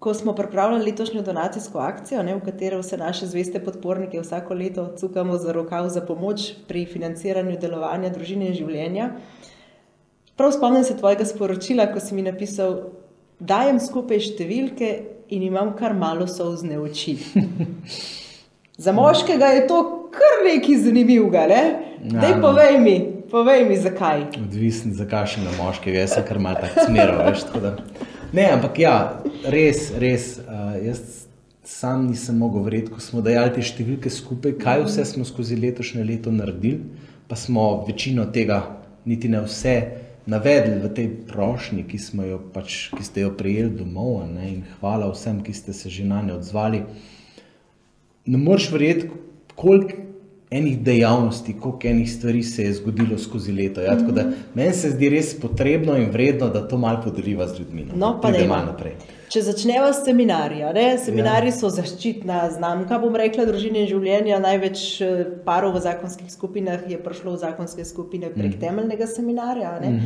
ko 0.00 0.14
smo 0.16 0.32
pripravljali 0.32 0.88
letošnjo 0.88 1.20
donacijsko 1.28 1.82
akcijo, 1.84 2.24
ne, 2.24 2.38
v 2.38 2.44
katero 2.44 2.80
vse 2.80 2.96
naše 3.00 3.28
zveste 3.28 3.60
podpornike 3.60 4.24
vsako 4.24 4.56
leto 4.56 4.88
cukamo 4.96 5.36
za 5.36 5.52
rokav 5.52 5.92
za 5.92 6.00
pomoč 6.00 6.54
pri 6.68 6.86
financiranju 6.88 7.60
delovanja 7.60 8.14
družine 8.16 8.48
in 8.48 8.56
življenja. 8.56 9.12
Prav 10.40 10.56
spomnim 10.56 10.88
se 10.88 10.96
tvojega 10.96 11.28
sporočila, 11.28 11.90
ko 11.92 12.00
si 12.00 12.16
mi 12.16 12.24
napisal, 12.24 12.80
dajem 13.38 13.76
skupaj 13.76 14.24
številke 14.32 14.94
in 15.36 15.44
imam 15.52 15.76
kar 15.76 15.92
malo 15.92 16.24
sozne 16.26 16.80
oči. 16.80 17.18
za 18.76 18.92
moškega 18.92 19.46
je 19.46 19.66
to 19.66 20.10
kar 20.14 20.44
nekaj 20.46 20.78
zanimivega, 20.84 21.46
ne? 21.46 21.64
Ja, 22.04 22.20
Dej 22.20 22.34
no. 22.36 22.40
povej 22.42 22.78
mi, 22.78 22.96
povej 23.30 23.64
mi, 23.68 23.76
zakaj. 23.80 24.26
Odvisen, 24.38 24.94
zakaj 24.94 25.26
še 25.34 25.44
na 25.44 25.54
moškega, 25.58 26.04
jaz 26.04 26.16
sem 26.18 26.26
kar 26.26 26.38
mal 26.42 26.58
tak 26.60 26.76
smerov, 26.84 27.22
veš, 27.30 27.46
da. 27.62 27.76
Ne, 28.34 28.48
ampak 28.56 28.78
ja, 28.82 28.96
res, 29.48 29.88
res. 29.98 30.34
Uh, 30.44 30.74
jaz 30.84 31.24
sam 31.64 32.06
nisem 32.10 32.36
mogel 32.38 32.66
verjeti, 32.66 32.92
ko 32.92 33.00
smo 33.00 33.22
dajali 33.24 33.54
te 33.56 33.64
številke 33.64 34.12
skupaj, 34.12 34.58
kaj 34.60 34.84
vse 34.84 35.06
smo 35.14 35.24
skozi 35.24 35.56
letošnje 35.56 36.04
leto 36.04 36.32
naredili, 36.34 36.82
pa 37.30 37.38
smo 37.40 37.86
večino 37.88 38.26
tega, 38.34 38.60
niti 39.08 39.30
ne 39.32 39.40
vse, 39.46 39.76
navedli 40.28 40.76
v 40.82 40.90
tej 40.96 41.08
prošnji, 41.28 41.86
ki, 41.88 42.00
pač, 42.52 42.76
ki 42.92 43.04
ste 43.04 43.24
jo 43.24 43.32
prejeli 43.36 43.72
domov. 43.80 44.24
Ne, 44.28 44.50
in 44.50 44.60
hvala 44.80 45.08
vsem, 45.12 45.40
ki 45.44 45.56
ste 45.56 45.72
se 45.76 45.92
že 45.92 46.04
na 46.04 46.22
njo 46.24 46.38
odzvali. 46.40 46.84
Ne 48.26 48.38
moreš 48.38 48.70
verjeti, 48.72 49.10
koliko 49.54 50.04
enih 50.50 50.78
dejavnosti, 50.80 51.54
koliko 51.60 51.88
enih 51.88 52.12
stvari 52.12 52.42
se 52.42 52.62
je 52.62 52.72
zgodilo 52.72 53.18
skozi 53.18 53.52
leto. 53.52 53.80
Ja? 53.80 53.94
Mm 53.94 54.06
-hmm. 54.06 54.32
Meni 54.54 54.72
se 54.72 54.90
zdi 54.90 55.08
res 55.08 55.40
potrebno 55.40 55.96
in 55.96 56.10
vredno, 56.10 56.48
da 56.48 56.68
to 56.68 56.78
malo 56.78 57.00
podariva 57.04 57.48
z 57.48 57.58
ljudmi. 57.58 57.84
No, 57.84 57.92
no 57.96 58.20
pa 58.22 58.30
ne 58.30 58.46
malo 58.46 58.64
naprej. 58.66 58.92
Če 59.28 59.42
začnemo 59.42 59.92
s 59.92 60.04
seminarji, 60.04 60.62
seminarji 61.04 61.48
ja. 61.48 61.56
so 61.56 61.68
zaščitna 61.68 62.50
znamka, 62.50 62.98
bom 62.98 63.16
rekla, 63.16 63.44
družine 63.44 63.80
in 63.82 63.88
življenja. 63.88 64.38
Največ 64.38 65.00
eh, 65.00 65.24
parov 65.44 65.74
v 65.74 65.80
zakonskih 65.80 66.32
skupinah 66.32 66.84
je 66.88 66.98
prišlo 67.02 67.32
v 67.32 67.38
zakonske 67.38 67.84
skupine 67.84 68.30
prek 68.30 68.54
mm 68.54 68.60
temeljnega 68.60 69.06
seminarja. 69.06 69.80
Mm 69.80 69.84
-hmm. 69.84 70.00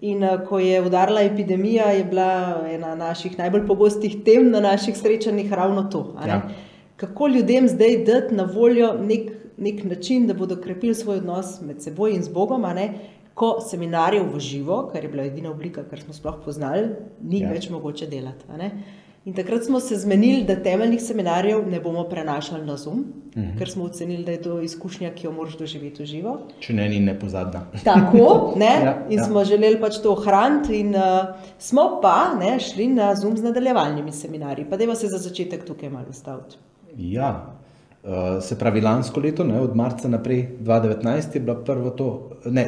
In 0.00 0.24
eh, 0.24 0.38
ko 0.48 0.58
je 0.58 0.80
udarila 0.82 1.22
epidemija, 1.22 1.90
je 1.90 2.04
bila 2.04 2.62
ena 2.70 2.94
naših 2.94 3.38
najbolj 3.38 3.66
pogostih 3.66 4.16
tem 4.24 4.50
na 4.50 4.60
naših 4.60 4.96
srečanjih 4.96 5.52
ravno 5.52 5.82
to. 5.82 6.16
Ja. 6.26 6.42
Kako 7.02 7.28
ljudem 7.34 7.68
zdaj 7.68 8.04
dati 8.06 8.34
na 8.38 8.46
voljo 8.46 8.94
nek 9.02 9.32
nek 9.62 9.84
način, 9.84 10.26
da 10.26 10.34
bodo 10.34 10.56
krepili 10.56 10.94
svoj 10.94 11.16
odnos 11.16 11.60
med 11.60 11.82
seboj 11.82 12.14
in 12.14 12.22
z 12.22 12.32
Bogom, 12.32 12.64
ko 13.34 13.58
seminarjev 13.70 14.26
v 14.34 14.40
živo, 14.40 14.88
kar 14.92 15.04
je 15.04 15.10
bila 15.10 15.24
edina 15.24 15.50
oblika, 15.50 15.84
kar 15.90 16.00
smo 16.00 16.14
sploh 16.14 16.42
poznali, 16.44 16.88
ni 17.22 17.40
ja. 17.40 17.50
več 17.50 17.70
mogoče 17.70 18.06
delati. 18.06 18.44
In 19.24 19.34
takrat 19.34 19.64
smo 19.64 19.80
se 19.80 19.96
zmenili, 19.96 20.42
da 20.44 20.56
temeljnih 20.58 21.00
seminarjev 21.00 21.62
ne 21.70 21.78
bomo 21.80 22.02
prenašali 22.10 22.66
na 22.66 22.76
Zoom, 22.76 22.98
uh 22.98 23.36
mhm. 23.36 23.46
-huh. 23.46 23.58
ker 23.58 23.70
smo 23.70 23.84
ocenili, 23.84 24.24
da 24.24 24.32
je 24.32 24.42
to 24.42 24.60
izkušnja, 24.60 25.10
ki 25.14 25.26
jo 25.26 25.32
moraš 25.32 25.56
doživeti 25.58 26.02
v 26.02 26.06
živo. 26.06 26.38
Če 26.60 26.72
ne, 26.72 26.88
ni 26.88 27.00
ne 27.00 27.18
pozadna. 27.18 27.66
Tako, 27.84 28.54
ne? 28.56 28.74
ja, 28.84 29.06
in 29.10 29.18
ja. 29.18 29.24
smo 29.24 29.44
želeli 29.44 29.80
pač 29.80 30.02
to 30.02 30.12
ohraniti, 30.12 30.80
in 30.80 30.94
uh, 30.94 31.02
smo 31.58 32.00
pa 32.02 32.34
ne, 32.40 32.60
šli 32.60 32.88
na 32.88 33.14
Zoom 33.14 33.36
z 33.36 33.42
nadaljevalnimi 33.42 34.12
seminarji. 34.12 34.66
Pa 34.70 34.76
da 34.76 34.94
se 34.94 35.06
za 35.06 35.18
začetek 35.18 35.64
tukaj 35.64 35.90
malo 35.90 36.06
ustaviti. 36.10 36.56
Ja, 36.96 37.52
Uh, 38.02 38.42
se 38.42 38.56
pravi, 38.58 38.80
lansko 38.80 39.20
leto, 39.20 39.44
ne, 39.44 39.60
od 39.60 39.76
marca 39.76 40.08
naprej, 40.08 40.48
2019, 40.60 41.34
je 41.34 41.40
bilo 41.40 41.54
prvo 41.64 41.90
to, 41.90 42.30
ne, 42.50 42.64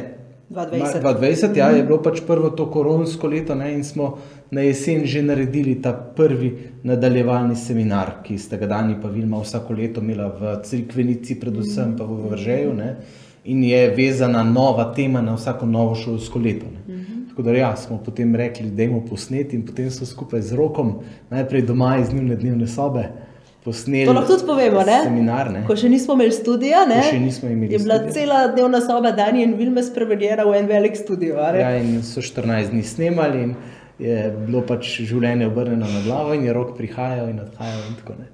2020, 0.49 1.01
2020 1.01 1.57
ja, 1.57 1.67
je 1.69 1.83
bilo 1.83 1.97
pač 2.03 2.21
prvo 2.27 2.49
to 2.49 2.69
koronsko 2.71 3.27
leto, 3.27 3.55
ne, 3.55 3.73
in 3.73 3.83
smo 3.83 4.13
na 4.51 4.61
jesen 4.61 5.03
že 5.05 5.21
naredili 5.21 5.75
ta 5.81 5.91
prvi 5.91 6.53
nadaljevalni 6.83 7.55
seminar, 7.55 8.21
ki 8.23 8.37
ste 8.37 8.57
ga 8.57 8.71
dani, 8.77 8.95
pa 9.01 9.11
Vilma, 9.11 9.43
vsako 9.43 9.73
leto 9.73 10.01
imela 10.01 10.29
v 10.39 10.55
Crkvenici, 10.63 11.35
predvsem 11.35 11.97
pa 11.97 12.07
v 12.07 12.31
Vržeju, 12.31 12.73
ne, 12.73 12.95
in 13.43 13.63
je 13.63 13.89
vezana 13.91 14.43
nova 14.43 14.93
tema 14.95 15.21
na 15.21 15.35
vsako 15.35 15.65
novo 15.65 15.99
šolsko 15.99 16.39
leto. 16.39 16.71
Ne. 16.71 17.03
Tako 17.29 17.43
da 17.43 17.51
ja, 17.51 17.75
smo 17.75 17.99
potem 18.05 18.35
rekli, 18.35 18.71
da 18.71 18.87
imamo 18.87 19.03
posneti 19.09 19.59
in 19.59 19.65
potem 19.67 19.91
so 19.91 20.07
skupaj 20.07 20.41
z 20.41 20.55
rokom, 20.55 21.01
najprej 21.29 21.67
doma 21.67 21.97
iz 21.99 22.15
dnevne, 22.15 22.39
dnevne 22.39 22.67
sobe 22.71 23.09
posneli. 23.65 24.05
To 24.05 24.13
lahko 24.13 24.33
tudi 24.33 24.45
povemo, 24.47 24.83
ne? 24.85 24.99
Seminar, 25.03 25.49
ne? 25.53 25.63
Ko 25.67 25.75
še 25.79 25.89
nismo 25.89 26.13
imeli 26.17 26.35
studija, 26.35 26.83
ne? 26.89 26.99
Ko 27.01 27.13
še 27.15 27.21
nismo 27.23 27.49
imeli 27.49 27.73
je 27.73 27.79
bila 27.81 27.97
studija. 28.01 28.13
cela 28.17 28.41
dnevna 28.53 28.81
soba 28.85 29.11
Dani 29.17 29.41
in 29.43 29.55
Vilme 29.57 29.83
spremenjena 29.83 30.45
v 30.45 30.59
en 30.59 30.69
velik 30.69 30.99
studio. 30.99 31.39
Ja, 31.41 31.71
in 31.79 31.97
so 32.05 32.21
14 32.21 32.71
dni 32.73 32.83
snemali 32.85 33.41
in 33.47 33.55
je 33.99 34.19
bilo 34.45 34.61
pač 34.67 34.91
življenje 35.07 35.49
obrnjeno 35.49 35.89
na 35.89 36.03
glavo 36.05 36.35
in 36.35 36.45
je 36.45 36.53
rok 36.53 36.75
prihajal 36.77 37.31
in 37.31 37.41
odhajal 37.45 37.83
in 37.89 37.99
tako 38.01 38.19
ne. 38.19 38.29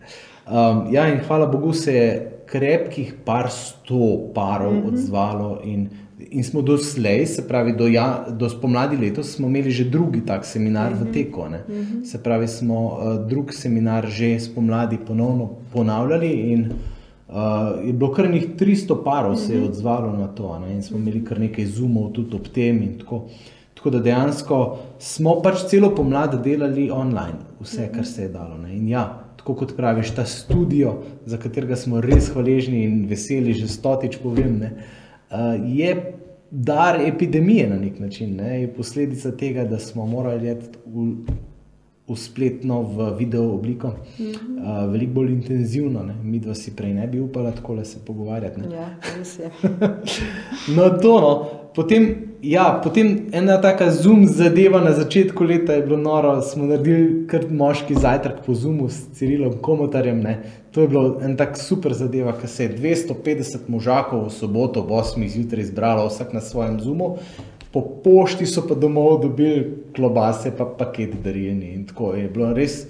Um, 0.51 0.85
ja, 0.91 1.07
in 1.07 1.21
hvala 1.27 1.47
Bogu 1.47 1.73
se 1.77 1.95
je 1.95 2.07
krepkih 2.51 3.13
par 3.25 3.47
sto 3.49 4.31
parov 4.35 4.73
mm 4.73 4.81
-hmm. 4.81 4.87
odzvalo 4.87 5.61
in 5.63 5.89
In 6.31 6.43
smo 6.43 6.61
doslej, 6.61 7.25
se 7.25 7.47
pravi, 7.47 7.73
do, 7.75 7.87
ja, 7.87 8.25
do 8.29 8.49
spomladi 8.49 8.95
letos, 8.97 9.33
smo 9.35 9.47
imeli 9.47 9.71
že 9.71 9.83
drugi 9.83 10.21
tak 10.25 10.45
seminar 10.45 10.91
uh 10.91 10.97
-huh. 10.97 11.01
v 11.01 11.03
mhm. 11.03 11.13
teku. 11.13 11.39
Uh 11.39 11.47
mhm. 11.47 11.57
-huh. 11.67 12.05
Se 12.05 12.23
pravi, 12.23 12.47
smo 12.47 12.85
uh, 12.85 13.27
drug 13.29 13.53
seminar 13.53 14.07
že 14.07 14.39
spomladi 14.39 14.97
ponovno 15.07 15.49
ponavljali, 15.73 16.29
in 16.29 16.71
uh, 17.29 17.35
je 17.85 17.93
bilo 17.93 18.11
kar 18.13 18.29
nekaj 18.29 18.49
300 18.57 19.03
parov, 19.03 19.31
uh 19.31 19.37
-huh. 19.37 19.47
se 19.47 19.53
je 19.53 19.59
mhm. 19.59 19.69
odzvalo 19.69 20.17
na 20.17 20.27
to. 20.27 20.59
Ne? 20.59 20.73
In 20.75 20.83
smo 20.83 20.97
imeli 20.97 21.25
kar 21.25 21.39
nekaj 21.39 21.65
zoomov 21.65 22.11
tudi 22.11 22.35
ob 22.35 22.47
tem. 22.47 22.97
Tako, 22.99 23.27
tako 23.73 23.89
da 23.89 23.99
dejansko 23.99 24.77
smo 24.99 25.41
pač 25.41 25.55
celo 25.67 25.95
pomlad 25.95 26.43
delali 26.43 26.91
online, 26.91 27.39
vse, 27.59 27.89
kar 27.95 28.05
se 28.05 28.21
je 28.21 28.29
dalo. 28.29 28.57
Ne? 28.57 28.75
In 28.75 28.87
ja. 28.87 29.23
Tako 29.37 29.55
kot 29.55 29.75
praviš, 29.75 30.11
ta 30.11 30.25
studio, 30.25 30.93
za 31.25 31.37
katerega 31.37 31.75
smo 31.75 32.01
res 32.01 32.29
hvaležni 32.33 32.83
in 32.83 33.05
veseli, 33.09 33.53
že 33.53 33.67
stotič 33.67 34.17
povem, 34.17 34.59
ne, 34.59 34.65
uh, 34.65 35.00
je 35.65 36.13
dar 36.51 37.01
epidemije 37.01 37.69
na 37.69 37.75
nek 37.75 37.99
način, 37.99 38.35
ne? 38.35 38.61
je 38.61 38.73
posledica 38.73 39.31
tega, 39.31 39.63
da 39.63 39.79
smo 39.79 40.05
morali 40.05 40.51
iti 40.51 40.77
v, 40.85 41.13
v 42.07 42.15
spletno, 42.15 42.81
v 42.81 43.15
video 43.17 43.53
obliko, 43.53 43.87
mm 43.87 44.23
-hmm. 44.23 44.85
uh, 44.85 44.91
veliko 44.91 45.13
bolj 45.13 45.31
intenzivno. 45.31 46.03
Ne? 46.03 46.15
Mi 46.23 46.39
dva 46.39 46.55
si 46.55 46.75
prej 46.75 46.93
ne 46.93 47.07
bi 47.07 47.19
upala 47.19 47.51
tako 47.51 47.85
se 47.85 47.99
pogovarjati. 48.05 48.61
Ne? 48.61 48.75
Ja, 48.75 48.95
res 49.17 49.39
je. 49.39 49.51
no, 50.75 50.89
to 50.89 51.21
no. 51.21 51.60
Potem, 51.75 52.15
ja, 52.43 52.79
potem 52.83 53.29
ena 53.31 53.55
taka 53.61 53.91
zoom 53.91 54.25
zadeva 54.27 54.81
na 54.83 54.91
začetku 54.91 55.43
leta 55.43 55.73
je 55.73 55.85
bilo 55.85 55.97
noro, 55.97 56.33
smo 56.41 56.65
naredili 56.67 57.27
kar 57.31 57.45
moški 57.47 57.95
zajtrk 57.95 58.41
po 58.45 58.53
zoomu 58.53 58.89
s 58.89 59.05
Cirilom 59.15 59.53
Komotarjem. 59.63 60.19
Ne? 60.19 60.33
To 60.75 60.83
je 60.83 60.89
bilo 60.91 61.19
en 61.23 61.37
tak 61.39 61.55
super 61.55 61.95
zadeva, 61.95 62.33
ker 62.35 62.51
se 62.51 62.67
je 62.67 62.75
250 62.75 63.71
možakov 63.71 64.25
v 64.27 64.33
soboto 64.35 64.83
ob 64.83 64.91
8. 64.99 65.23
zjutraj 65.31 65.69
zbralo, 65.71 66.09
vsak 66.11 66.33
na 66.35 66.41
svojem 66.43 66.75
zoomu. 66.83 67.15
Po 67.71 67.85
pošti 68.03 68.43
so 68.45 68.65
pa 68.67 68.75
domov 68.75 69.21
dobili 69.23 69.87
klobase, 69.95 70.51
pa 70.51 70.67
paket 70.67 71.21
darjeni. 71.23 71.71
In 71.71 71.87
tako 71.87 72.11
je 72.19 72.27
bilo 72.27 72.51
res 72.51 72.83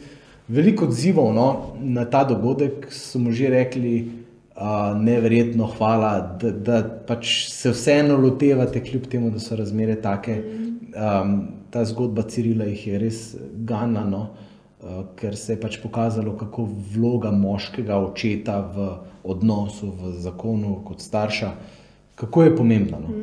veliko 0.50 0.90
odzivov 0.90 1.30
no, 1.38 1.48
na 1.78 2.10
ta 2.10 2.24
dogodek. 2.26 2.90
Smo 2.90 3.30
že 3.30 3.54
rekli, 3.54 4.21
uh, 4.56 5.02
neverjetno 5.02 5.66
hvala, 5.78 6.38
da, 6.42 6.52
da 6.52 6.82
pač 7.08 7.50
se 7.52 7.72
vseeno 7.72 8.18
lotevate, 8.18 8.84
kljub 8.84 9.08
temu, 9.12 9.32
da 9.32 9.40
so 9.40 9.56
razmere 9.56 9.96
take. 10.02 10.38
Um, 10.92 11.36
ta 11.72 11.86
zgodba 11.88 12.26
Cirila 12.28 12.68
jih 12.68 12.88
je 12.88 13.00
res 13.00 13.22
ganjena, 13.54 14.04
no, 14.10 14.22
uh, 14.82 15.04
ker 15.16 15.38
se 15.40 15.56
je 15.56 15.62
pač 15.62 15.80
pokazalo, 15.84 16.36
kako 16.38 16.68
vloga 16.96 17.32
moškega 17.32 18.00
očeta 18.10 18.60
v 18.76 18.90
odnosu, 19.24 19.94
v 19.96 20.16
zakonu 20.20 20.82
kot 20.86 21.02
starša, 21.02 21.54
kako 22.20 22.44
je 22.44 22.56
pomembna. 22.58 23.00
No. 23.00 23.16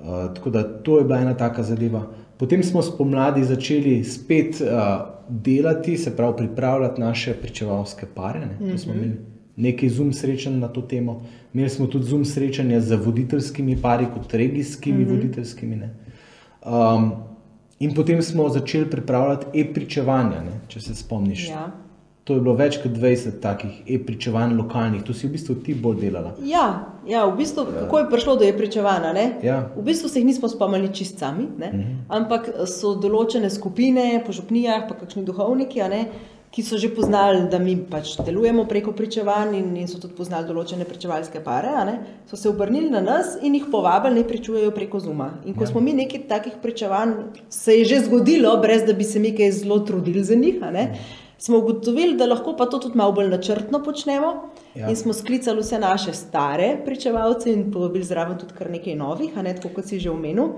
Uh, 0.00 0.30
tako 0.34 0.50
da 0.50 0.64
to 0.64 0.98
je 0.98 1.04
bila 1.04 1.20
ena 1.20 1.36
taka 1.36 1.62
zadeva. 1.62 2.06
Potem 2.40 2.62
smo 2.64 2.80
spomladi 2.82 3.44
začeli 3.44 3.98
spet 4.04 4.62
uh, 4.64 4.70
delati, 5.28 5.98
se 5.98 6.14
pravi, 6.16 6.36
pripravljati 6.36 7.00
naše 7.00 7.34
pričevalske 7.34 8.06
pare. 8.14 8.40
Ne. 8.40 8.46
Mm 8.46 8.70
-hmm. 8.70 8.78
Smo 8.78 8.94
imeli 8.94 9.16
nekaj 9.56 9.88
zum 9.88 10.12
srečanj 10.12 10.58
na 10.58 10.68
to 10.68 10.82
temo. 10.82 11.22
Imeli 11.54 11.70
smo 11.70 11.86
tudi 11.86 12.04
zum 12.04 12.24
srečanja 12.24 12.80
z 12.80 12.96
voditeljskimi 12.96 13.76
pari, 13.82 14.06
kot 14.14 14.34
regijskimi 14.34 15.04
mm 15.04 15.08
-hmm. 15.08 15.10
voditeljskimi. 15.10 15.80
Um, 16.66 17.12
in 17.78 17.94
potem 17.94 18.22
smo 18.22 18.48
začeli 18.48 18.90
pripravljati 18.90 19.60
e-pričevanja, 19.60 20.42
ne, 20.44 20.60
če 20.68 20.80
se 20.80 20.94
spomniš. 20.94 21.48
Ja. 21.48 21.70
To 22.24 22.34
je 22.34 22.40
bilo 22.40 22.52
več 22.54 22.76
kot 22.82 22.92
20 22.92 23.40
takih 23.40 23.78
e-pričevanj 23.90 24.52
lokalnih, 24.54 25.02
to 25.02 25.14
si 25.16 25.26
v 25.26 25.32
bistvu 25.32 25.54
ti 25.64 25.74
bolj 25.74 25.96
delala. 26.04 26.34
Ja, 26.46 26.86
ja 27.08 27.24
v 27.26 27.36
bistvu, 27.40 27.64
kako 27.64 27.98
je 27.98 28.10
prišlo 28.10 28.36
do 28.36 28.44
e-pričevanja? 28.44 29.14
Ja. 29.42 29.56
V 29.76 29.82
bistvu 29.82 30.08
se 30.08 30.20
jih 30.20 30.26
nismo 30.26 30.48
spomnili 30.48 30.92
čist 30.94 31.18
sami, 31.18 31.44
uh 31.44 31.66
mhm. 31.66 31.96
ampak 32.08 32.50
so 32.66 32.94
določene 32.94 33.50
skupine, 33.50 34.22
po 34.26 34.32
župnijah, 34.32 34.86
pa 34.88 34.94
kakšni 34.94 35.24
duhovniki, 35.24 35.80
ki 36.50 36.62
so 36.66 36.78
že 36.78 36.90
poznali, 36.94 37.44
da 37.50 37.58
mi 37.58 37.76
pač 37.90 38.16
delujemo 38.26 38.64
preko 38.68 38.92
pričevanj 38.92 39.54
in, 39.54 39.76
in 39.76 39.88
so 39.88 40.00
tudi 40.02 40.16
poznali 40.18 40.48
določene 40.48 40.84
pričevalske 40.84 41.42
pare, 41.44 41.94
so 42.26 42.36
se 42.36 42.50
obrnili 42.50 42.90
na 42.90 43.00
nas 43.00 43.36
in 43.42 43.54
jih 43.54 43.70
povabili, 43.70 44.22
da 44.22 44.28
pričujejo 44.28 44.74
preko 44.74 45.00
Zuma. 45.00 45.30
In 45.46 45.54
ko 45.54 45.64
ja. 45.64 45.70
smo 45.70 45.80
mi 45.80 45.94
nekaj 45.94 46.26
takih 46.28 46.58
pričevanj, 46.62 47.14
se 47.48 47.78
je 47.78 47.84
že 47.94 48.04
zgodilo, 48.08 48.56
brez 48.62 48.82
da 48.86 48.92
bi 48.92 49.06
se 49.06 49.22
mi 49.22 49.30
kaj 49.36 49.52
zelo 49.62 49.78
trudili 49.86 50.24
za 50.24 50.34
njih 50.34 50.58
smo 51.40 51.58
ugotovili, 51.58 52.16
da 52.16 52.26
lahko 52.26 52.52
pa 52.56 52.66
to 52.66 52.78
tudi 52.78 52.98
malo 52.98 53.12
bolj 53.12 53.28
načrtno 53.28 53.82
počnemo. 53.84 54.32
Ja. 54.74 54.90
In 54.90 54.96
smo 54.96 55.12
sklicali 55.12 55.60
vse 55.60 55.78
naše 55.78 56.12
stare 56.12 56.76
pričevalce 56.84 57.52
in 57.52 57.70
povabili 57.72 58.04
zraven 58.04 58.38
tudi 58.38 58.54
kar 58.58 58.70
nekaj 58.70 58.94
novih, 58.94 59.36
ne, 59.36 59.54
tako 59.56 59.74
kot 59.74 59.88
si 59.88 59.98
že 59.98 60.10
omenil. 60.10 60.52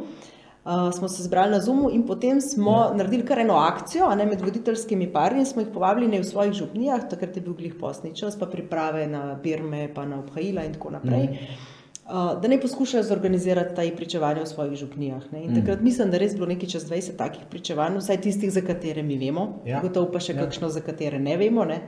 Uh, 0.62 0.92
smo 0.94 1.08
se 1.08 1.22
zbrali 1.22 1.50
na 1.50 1.60
Zumu 1.60 1.90
in 1.90 2.06
potem 2.06 2.40
smo 2.40 2.76
ja. 2.76 2.94
naredili 2.94 3.24
kar 3.26 3.38
eno 3.42 3.54
akcijo 3.58 4.14
ne, 4.14 4.26
med 4.26 4.40
voditeljskimi 4.40 5.08
pari 5.12 5.42
in 5.42 5.46
smo 5.46 5.62
jih 5.62 5.72
povabili 5.74 6.20
v 6.20 6.24
svojih 6.24 6.52
župnijah, 6.54 7.08
takrat 7.10 7.36
je 7.36 7.42
bil 7.42 7.54
glih 7.58 7.74
posni 7.80 8.14
čas, 8.14 8.38
pa 8.38 8.46
priprave 8.46 9.06
na 9.06 9.34
Birme, 9.34 9.88
pa 9.94 10.06
na 10.06 10.20
Obhajila 10.22 10.64
in 10.64 10.78
tako 10.78 10.90
naprej. 10.90 11.24
Mhm 11.24 11.70
da 12.12 12.48
ne 12.48 12.60
poskušajo 12.60 13.02
zorganizirati 13.02 13.74
ta 13.74 13.96
pričevanja 13.96 14.42
v 14.42 14.46
svojih 14.46 14.78
župnijah. 14.78 15.32
Ne. 15.32 15.44
In 15.44 15.50
mm. 15.50 15.54
takrat 15.54 15.80
mislim, 15.80 16.10
da 16.10 16.18
res 16.18 16.34
bilo 16.34 16.46
nekaj 16.46 16.68
čez 16.68 16.84
20 16.90 17.16
takih 17.16 17.44
pričevanj, 17.50 17.96
vsaj 17.98 18.20
tistih, 18.20 18.52
za 18.52 18.60
katere 18.60 19.02
mi 19.02 19.18
vemo, 19.18 19.62
ja. 19.66 19.80
gotovo 19.80 20.10
pa 20.12 20.20
še 20.20 20.34
ja. 20.34 20.42
kakšno, 20.42 20.68
za 20.68 20.80
katere 20.80 21.18
ne 21.18 21.36
vemo. 21.36 21.64
Ne. 21.64 21.80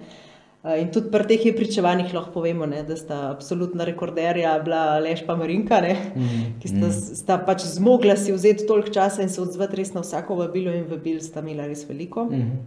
In 0.65 0.87
tudi 0.89 1.11
pri 1.13 1.27
teh 1.29 1.43
pričevanjih 1.53 2.15
lahko 2.17 2.31
povemo, 2.39 2.65
ne, 2.67 2.79
da 2.89 2.97
sta 2.97 3.19
absolutna 3.29 3.85
rekorderja 3.85 4.55
bila 4.65 4.99
Leš 4.99 5.27
pa 5.27 5.37
Marinka, 5.37 5.81
ne, 5.85 5.93
mm, 6.17 6.47
ki 6.63 6.71
sta, 6.71 6.87
mm. 6.89 7.17
sta 7.19 7.37
pač 7.45 7.67
zmogla 7.69 8.17
si 8.17 8.33
vzeti 8.33 8.65
toliko 8.65 8.89
časa 8.89 9.21
in 9.23 9.29
se 9.29 9.43
odzvati 9.43 9.77
res 9.77 9.93
na 9.93 10.01
vsako 10.01 10.39
vabilo 10.41 10.73
in 10.73 10.87
vabil 10.89 11.21
sta 11.21 11.45
imela 11.45 11.69
res 11.69 11.85
veliko. 11.85 12.25
Mm. 12.33 12.65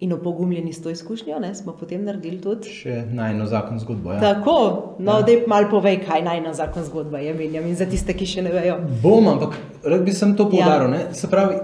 In 0.00 0.12
opogumljeni 0.12 0.72
s 0.72 0.80
to 0.84 0.90
izkušnjo, 0.90 1.36
ne, 1.40 1.54
smo 1.54 1.76
potem 1.76 2.04
naredili 2.04 2.40
tudi. 2.40 2.72
Še 2.80 3.02
najno 3.12 3.44
zakon 3.48 3.76
zgodbo. 3.80 4.16
Ja. 4.16 4.20
Tako, 4.24 4.56
no, 4.96 5.20
ja. 5.20 5.28
da 5.28 5.36
malo 5.52 5.68
povej, 5.76 6.00
kaj 6.08 6.24
najno 6.24 6.56
zakon 6.56 6.84
zgodba 6.88 7.20
je, 7.20 7.36
menjam 7.36 7.68
in 7.68 7.76
za 7.76 7.84
tiste, 7.88 8.16
ki 8.16 8.28
še 8.28 8.48
ne 8.48 8.56
vejo. 8.56 8.80
Bom, 9.04 9.28
ampak 9.36 9.60
rad 9.84 10.04
bi 10.04 10.16
sem 10.16 10.32
to 10.36 10.48
poudaril. 10.48 10.96
Ja. 10.96 11.12
Se 11.16 11.28
pravi, 11.28 11.60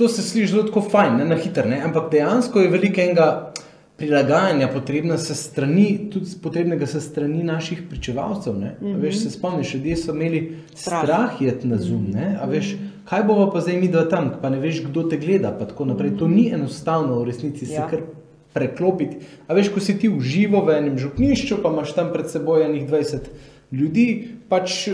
to 0.00 0.08
se 0.08 0.24
sliši 0.24 0.54
zelo 0.54 0.68
tako 0.72 0.88
fajn, 0.88 1.20
ne, 1.20 1.32
na 1.34 1.40
hiter, 1.40 1.68
ne, 1.68 1.84
ampak 1.84 2.08
dejansko 2.12 2.64
je 2.64 2.72
veliko 2.72 3.04
enega 3.04 3.32
prilagajanja 4.00 4.68
potrebna 4.72 5.18
se 5.18 5.34
strani, 5.36 6.08
tudi 6.12 6.32
potrebnega 6.42 6.86
se 6.88 7.00
strani 7.00 7.44
naših 7.44 7.82
pričevalcev. 7.90 8.54
Mm 8.54 8.72
-hmm. 8.80 9.00
Veš, 9.00 9.22
se 9.22 9.30
spomniš, 9.30 9.74
ljudje 9.74 9.96
so 9.96 10.14
imeli 10.14 10.56
strah, 10.74 11.04
strah 11.04 11.42
jeti 11.42 11.68
na 11.68 11.76
zum, 11.76 12.06
ne, 12.10 12.38
a 12.42 12.46
veš. 12.46 12.72
Mm 12.74 12.78
-hmm 12.78 12.90
kaj 13.10 13.24
bomo 13.26 13.50
pa 13.50 13.60
zdaj 13.60 13.76
mi 13.80 13.88
dva 13.90 14.04
tam, 14.06 14.30
pa 14.42 14.50
ne 14.50 14.60
veš, 14.62 14.84
kdo 14.86 15.02
te 15.10 15.18
gleda. 15.18 15.50
To 16.18 16.28
ni 16.28 16.50
enostavno 16.54 17.18
v 17.18 17.26
resnici 17.26 17.66
ja. 17.66 17.82
se 17.82 17.90
kar 17.90 18.04
preklopiti. 18.54 19.24
A 19.48 19.54
veš, 19.54 19.72
ko 19.74 19.82
si 19.82 19.96
ti 19.98 20.08
v 20.08 20.22
živo 20.22 20.62
v 20.66 20.76
enem 20.78 20.98
župnišču, 20.98 21.58
pa 21.62 21.72
imaš 21.74 21.94
tam 21.96 22.12
pred 22.14 22.30
seboj 22.30 22.66
enih 22.68 22.86
20 22.86 23.30
ljudi, 23.74 24.06
pač 24.50 24.88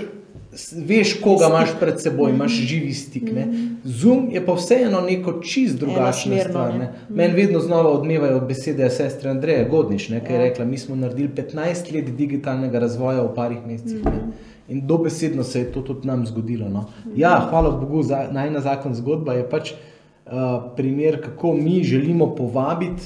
veš, 0.72 1.20
koga 1.20 1.46
imaš 1.48 1.70
pred 1.80 2.00
seboj, 2.02 2.30
imaš 2.30 2.52
živi 2.52 2.94
stik. 2.94 3.32
Ne? 3.32 3.46
Zoom 3.84 4.28
je 4.32 4.46
pa 4.46 4.54
vseeno 4.54 5.00
neko 5.00 5.40
čist 5.42 5.78
drugačno 5.78 6.36
stvar. 6.48 6.74
Ne? 6.78 6.92
Meni 7.08 7.34
vedno 7.34 7.60
znova 7.60 7.90
odmevajo 7.90 8.40
besede 8.40 8.90
sestre 8.90 9.30
Andreje 9.30 9.68
Godniš, 9.70 10.06
ki 10.06 10.12
je 10.12 10.34
ja. 10.34 10.42
rekla, 10.42 10.64
mi 10.64 10.78
smo 10.78 10.96
naredili 10.96 11.28
15 11.28 11.94
let 11.94 12.16
digitalnega 12.16 12.78
razvoja 12.78 13.22
v 13.22 13.34
parih 13.34 13.66
mesecih. 13.66 14.04
Ne? 14.04 14.20
In 14.68 14.86
dobesedno 14.86 15.44
se 15.44 15.60
je 15.60 15.72
to 15.72 15.80
tudi 15.80 16.06
nam 16.06 16.26
zgodilo. 16.26 16.68
No. 16.68 16.84
Ja, 17.16 17.46
hvala 17.50 17.70
Bogu, 17.70 18.02
za 18.02 18.26
najna 18.32 18.60
zakon 18.60 18.94
zgodba 18.94 19.34
je 19.34 19.50
pač 19.50 19.72
uh, 19.72 20.32
primer, 20.76 21.22
kako 21.22 21.54
mi 21.54 21.82
želimo 21.84 22.34
povabiti 22.34 23.02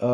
uh, 0.00 0.08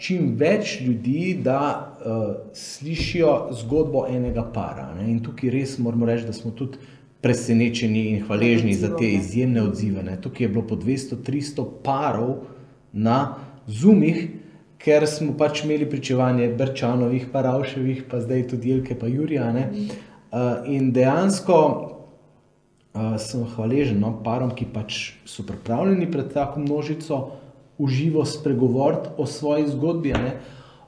čim 0.00 0.34
več 0.36 0.80
ljudi, 0.80 1.38
da 1.44 1.95
uh, 2.06 2.34
slišijo 2.52 3.48
zgodbo 3.52 4.06
enega 4.08 4.46
para. 4.54 4.94
Ne. 4.94 5.10
In 5.10 5.20
tukaj 5.24 5.50
res 5.50 5.78
moramo 5.78 6.06
reči, 6.06 6.26
da 6.26 6.32
smo 6.32 6.50
tudi 6.50 6.78
presenečeni 7.20 8.06
in 8.12 8.24
hvaležni 8.26 8.74
za 8.74 8.92
te 8.96 9.08
izjemne 9.12 9.62
odzive. 9.62 10.02
Ne. 10.02 10.20
Tukaj 10.20 10.44
je 10.44 10.48
bilo 10.48 10.66
po 10.66 10.76
200-300 10.76 11.66
parov 11.84 12.46
na 12.92 13.36
zumih. 13.66 14.28
Ker 14.78 15.06
smo 15.08 15.32
pač 15.34 15.64
imeli 15.64 15.88
pričevanje 15.90 16.50
Brčanovih, 16.54 17.26
pa 17.32 17.42
Ravševih, 17.42 18.04
pa 18.10 18.20
zdaj 18.20 18.48
tudi 18.52 18.70
Jelke, 18.70 18.94
pa 18.94 19.08
Jurija. 19.10 19.48
Mm. 19.50 19.88
Uh, 20.30 20.68
in 20.70 20.92
dejansko 20.92 21.56
uh, 22.94 23.16
sem 23.18 23.42
hvaležen 23.56 23.98
no, 24.04 24.12
parom, 24.22 24.52
ki 24.54 24.68
pač 24.70 25.16
so 25.26 25.42
pripravljeni 25.48 26.10
pred 26.12 26.28
tako 26.34 26.60
množico 26.60 27.20
uživo 27.78 28.24
spregovoriti 28.24 29.16
o 29.16 29.26
svoji 29.26 29.66
zgodbi. 29.72 30.14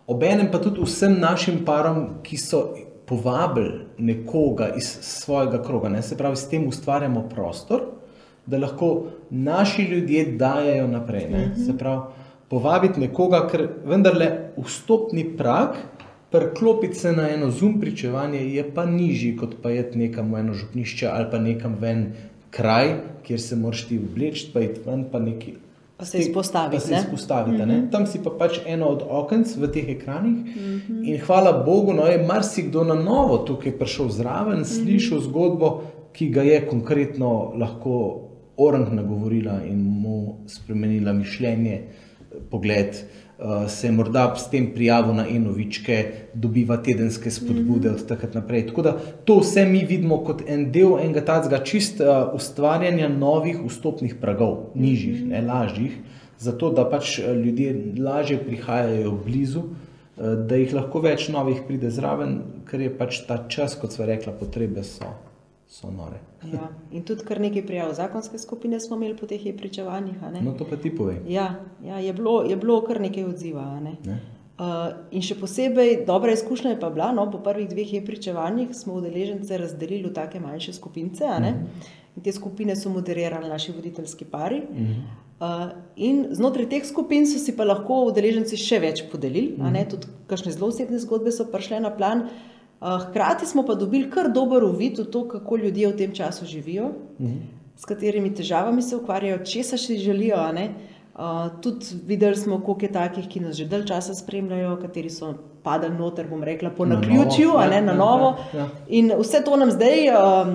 Obenem 0.08 0.48
pa 0.52 0.58
tudi 0.58 0.80
vsem 0.80 1.18
našim 1.20 1.64
parom, 1.64 2.22
ki 2.24 2.36
so 2.40 2.62
povabili 3.08 3.84
nekoga 3.98 4.70
iz 4.76 4.88
svojega 5.04 5.62
kroga. 5.62 5.88
Ne? 5.88 6.02
Se 6.02 6.16
pravi, 6.16 6.36
s 6.36 6.48
tem 6.48 6.66
ustvarjamo 6.68 7.26
prostor, 7.28 7.82
da 8.46 8.58
lahko 8.58 9.06
naši 9.30 9.82
ljudje 9.82 10.24
dajo 10.40 10.86
naprej. 10.88 11.28
Ne? 11.30 11.46
Mhm. 11.46 11.60
Se 11.64 11.76
pravi, 11.78 12.00
povabiti 12.48 13.00
nekoga, 13.00 13.44
ker 13.50 13.68
vendarle 13.84 14.30
vstopni 14.56 15.26
prak 15.36 15.76
preklopiti 16.30 16.94
se 16.94 17.12
na 17.12 17.30
eno 17.30 17.50
zum 17.50 17.80
pričevanje 17.80 18.40
je 18.54 18.64
pa 18.74 18.86
nižji, 18.86 19.36
kot 19.36 19.54
pa 19.62 19.70
je 19.70 19.90
nekam 19.94 20.32
v 20.32 20.40
eno 20.40 20.54
župnišče 20.54 21.06
ali 21.06 21.26
pa 21.30 21.38
nekam 21.38 21.76
ven 21.80 22.12
kraj, 22.50 22.94
kjer 23.22 23.40
se 23.40 23.56
moraš 23.56 23.86
ti 23.88 23.98
obleči, 23.98 24.50
pa 24.52 24.60
je 24.60 24.74
ven 24.86 25.04
pa 25.12 25.18
neki. 25.18 25.54
Pa 25.98 26.04
se 26.04 26.18
izpostaviti. 26.18 26.76
Pa 26.76 26.80
se 26.80 26.94
izpostaviti 26.94 27.62
mm 27.62 27.70
-hmm. 27.70 27.90
Tam 27.90 28.06
si 28.06 28.22
pa 28.24 28.30
pač 28.38 28.58
eno 28.66 28.86
od 28.86 29.02
okenc 29.08 29.56
v 29.56 29.72
teh 29.72 29.88
ekranih. 29.88 30.56
Mm 30.56 30.80
-hmm. 30.88 31.08
In 31.08 31.20
hvala 31.20 31.52
Bogu, 31.66 31.92
no 31.92 32.06
je 32.06 32.26
marsikdo 32.26 32.84
na 32.84 32.94
novo 32.94 33.38
tukaj 33.38 33.78
prišel 33.78 34.08
zraven, 34.08 34.64
slišal 34.64 35.18
mm 35.18 35.22
-hmm. 35.22 35.28
zgodbo, 35.28 35.82
ki 36.12 36.28
ga 36.28 36.42
je 36.42 36.66
konkretno 36.66 37.52
lahko 37.54 38.20
orang 38.56 38.92
nagovorila 38.92 39.60
in 39.64 39.78
mu 39.78 40.36
spremenila 40.46 41.12
mišljenje, 41.12 41.82
pogled. 42.50 42.88
uh, 42.88 43.27
se 43.68 43.86
je 43.86 43.92
morda 43.92 44.34
s 44.36 44.50
tem 44.50 44.72
prijavil 44.74 45.14
na 45.14 45.24
enovičke, 45.28 46.12
dobiva 46.34 46.76
tedenske 46.76 47.30
spodbude 47.30 47.88
mm 47.88 47.94
-hmm. 47.94 48.00
od 48.00 48.08
takrat 48.08 48.34
naprej. 48.34 48.66
Tako 48.66 48.82
da 48.82 48.96
to 49.24 49.38
vse 49.38 49.64
mi 49.64 49.84
vidimo 49.84 50.24
kot 50.24 50.42
en 50.46 50.72
del 50.72 50.98
enega 50.98 51.24
tacga 51.24 51.58
čist 51.58 52.00
uh, 52.00 52.34
ustvarjanja 52.34 53.08
novih 53.08 53.60
vstopnih 53.66 54.14
pragov, 54.20 54.56
nižjih, 54.74 55.20
mm 55.20 55.26
-hmm. 55.26 55.30
ne 55.30 55.40
lažjih, 55.40 55.98
zato 56.38 56.70
da 56.70 56.90
pač 56.90 57.18
ljudje 57.44 57.94
lažje 57.98 58.38
prihajajo 58.38 59.18
blizu. 59.24 59.62
Da 60.48 60.56
jih 60.56 60.74
lahko 60.74 61.00
več 61.00 61.28
novih 61.28 61.60
pride 61.66 61.90
zraven, 61.90 62.42
ker 62.70 62.80
je 62.80 62.98
pač 62.98 63.20
ta 63.26 63.44
čas, 63.48 63.74
kot 63.74 63.92
smo 63.92 64.06
rekli, 64.06 64.32
potrebe 64.40 64.82
so 64.82 65.27
so 65.68 65.90
nore. 65.90 66.20
Ja. 66.52 66.70
In 66.90 67.04
tudi 67.04 67.24
kar 67.28 67.40
nekaj 67.40 67.66
prijav 67.66 67.92
zakonske 67.94 68.38
skupine 68.38 68.80
smo 68.80 68.96
imeli 68.96 69.16
po 69.16 69.26
teh 69.26 69.42
pričevanjih. 69.56 70.16
No, 70.40 70.54
to 70.58 70.64
pa 70.64 70.76
ti 70.76 70.94
povej. 70.96 71.20
Ja, 71.28 71.54
ja 71.84 71.98
je, 71.98 72.12
bilo, 72.12 72.42
je 72.42 72.56
bilo 72.56 72.80
kar 72.86 73.00
nekaj 73.00 73.24
odziva. 73.24 73.66
Ne? 73.80 73.96
Ne? 74.04 74.18
Uh, 74.58 74.64
in 75.14 75.22
še 75.22 75.36
posebej 75.38 76.02
dobra 76.06 76.32
izkušnja 76.34 76.72
je 76.72 76.80
pa 76.80 76.90
bila, 76.90 77.12
no, 77.12 77.28
po 77.30 77.38
prvih 77.44 77.68
dveh 77.68 77.92
pričevanjih 78.06 78.72
smo 78.74 78.96
udeležence 78.98 79.58
razdelili 79.58 80.08
v 80.08 80.14
take 80.16 80.40
manjše 80.40 80.72
skupince. 80.72 81.24
Uh 81.24 81.40
mhm. 81.40 81.54
-huh. 81.54 81.94
In 82.16 82.22
te 82.22 82.32
skupine 82.32 82.76
so 82.76 82.90
moderirali 82.90 83.48
naši 83.48 83.72
voditeljski 83.72 84.24
pari. 84.24 84.62
Uh 84.70 84.76
-huh. 84.76 85.02
Uh, 85.38 85.70
in 85.96 86.26
znotraj 86.30 86.68
teh 86.68 86.84
skupin 86.84 87.26
so 87.26 87.38
si 87.38 87.56
pa 87.56 87.64
lahko 87.64 88.04
udeleženci 88.04 88.56
še 88.56 88.78
več 88.78 89.04
podelili, 89.12 89.54
uh 89.58 89.64
-huh. 89.64 89.90
tudi 89.90 90.06
kakšne 90.26 90.52
zelo 90.52 90.66
osebne 90.66 90.98
zgodbe 90.98 91.32
so 91.32 91.44
prišle 91.44 91.80
na 91.80 91.90
plan. 91.90 92.18
Uh, 92.18 92.57
hkrati 92.80 93.46
smo 93.46 93.62
pa 93.66 93.74
dobili 93.74 94.10
kar 94.10 94.30
dober 94.32 94.64
uvid 94.64 94.98
v 94.98 95.04
to, 95.04 95.28
kako 95.28 95.56
ljudje 95.56 95.88
v 95.88 95.96
tem 95.96 96.14
času 96.14 96.46
živijo, 96.46 96.92
mhm. 97.20 97.38
s 97.76 97.84
katerimi 97.84 98.34
težavami 98.34 98.82
se 98.82 98.96
ukvarjajo, 98.96 99.44
česa 99.44 99.76
še 99.76 99.98
želijo. 99.98 100.38
Uh, 101.18 101.50
tudi 101.60 101.86
videli 102.06 102.36
smo, 102.36 102.60
koliko 102.62 102.84
je 102.84 102.92
takih, 102.92 103.24
ki 103.28 103.40
nas 103.40 103.56
že 103.56 103.64
dalj 103.66 103.88
časa 103.90 104.14
spremljajo, 104.14 104.76
kateri 104.78 105.10
so 105.10 105.32
padali 105.62 105.96
noter, 105.98 106.28
bom 106.30 106.44
rekla, 106.44 106.70
po 106.70 106.86
naključju, 106.86 107.56
na, 107.58 107.64
ja, 107.74 107.80
na 107.82 107.94
novo. 107.94 108.36
Ja, 108.52 108.60
ja. 108.60 108.68
In 108.88 109.10
vse 109.18 109.42
to 109.44 109.56
nam 109.56 109.70
zdaj. 109.70 110.06
Um, 110.14 110.54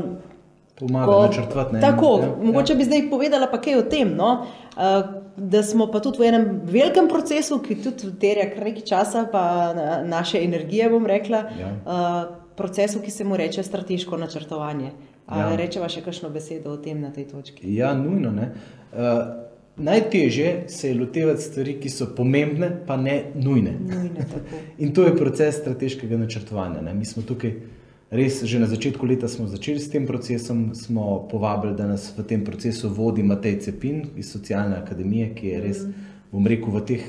Pomaga 0.79 1.17
načrtovati. 1.27 1.81
Tako, 1.81 2.19
ja, 2.21 2.29
mogoče 2.45 2.73
ja. 2.73 2.77
bi 2.77 2.87
zdaj 2.87 3.09
povedala 3.09 3.51
pa 3.51 3.59
kaj 3.61 3.75
o 3.75 3.83
tem. 3.91 4.15
No? 4.15 4.45
Uh, 4.77 5.22
da 5.37 5.63
smo 5.63 5.87
pa 5.91 5.99
tudi 5.99 6.19
v 6.21 6.27
enem 6.29 6.47
velikem 6.65 7.07
procesu, 7.09 7.59
ki 7.63 7.79
tudi 7.81 8.11
terja 8.21 8.49
kar 8.53 8.67
nekaj 8.69 8.85
časa, 8.85 9.25
pa 9.31 9.43
naše 10.05 10.43
energije, 10.43 10.89
bom 10.89 11.05
rekla, 11.09 11.43
ja. 11.59 11.71
uh, 11.85 12.35
procesu, 12.57 13.01
ki 13.01 13.11
se 13.11 13.23
mu 13.23 13.37
reče 13.37 13.63
strateško 13.63 14.17
načrtovanje. 14.17 14.91
Ja. 15.29 15.47
Rečeva 15.55 15.87
še 15.89 16.03
kakšno 16.03 16.29
besedo 16.29 16.73
o 16.75 16.77
tem 16.77 16.99
na 17.01 17.09
tej 17.13 17.29
točki? 17.31 17.63
Ja, 17.73 17.93
nujno. 17.95 18.33
Uh, 18.35 18.99
najtežje 19.77 20.65
se 20.67 20.91
je 20.91 20.97
lotevati 20.99 21.41
stvari, 21.41 21.77
ki 21.81 21.89
so 21.89 22.09
pomembne, 22.15 22.69
pa 22.87 22.97
ne 22.97 23.31
nujne. 23.33 23.77
nujne 23.79 24.27
In 24.83 24.93
to 24.93 25.07
je 25.07 25.15
proces 25.17 25.61
strateškega 25.61 26.19
načrtovanja. 26.25 26.81
Ne? 26.81 26.93
Mi 26.93 27.05
smo 27.05 27.23
tukaj. 27.23 27.55
Res, 28.13 28.45
že 28.45 28.61
na 28.61 28.69
začetku 28.69 29.09
leta 29.09 29.25
smo 29.25 29.49
začeli 29.49 29.81
s 29.81 29.89
tem 29.89 30.05
procesom, 30.05 30.77
smo 30.77 31.25
povabili, 31.25 31.73
da 31.73 31.89
nas 31.89 32.13
v 32.13 32.21
tem 32.21 32.45
procesu 32.45 32.93
vodi 32.93 33.25
Matej 33.25 33.65
Cepin 33.65 34.13
iz 34.13 34.29
Socialne 34.29 34.77
akademije, 34.77 35.33
ki 35.33 35.47
je 35.49 35.57
res, 35.57 35.79
bom 36.29 36.45
rekel, 36.45 36.69
v 36.69 36.81
teh 36.85 37.01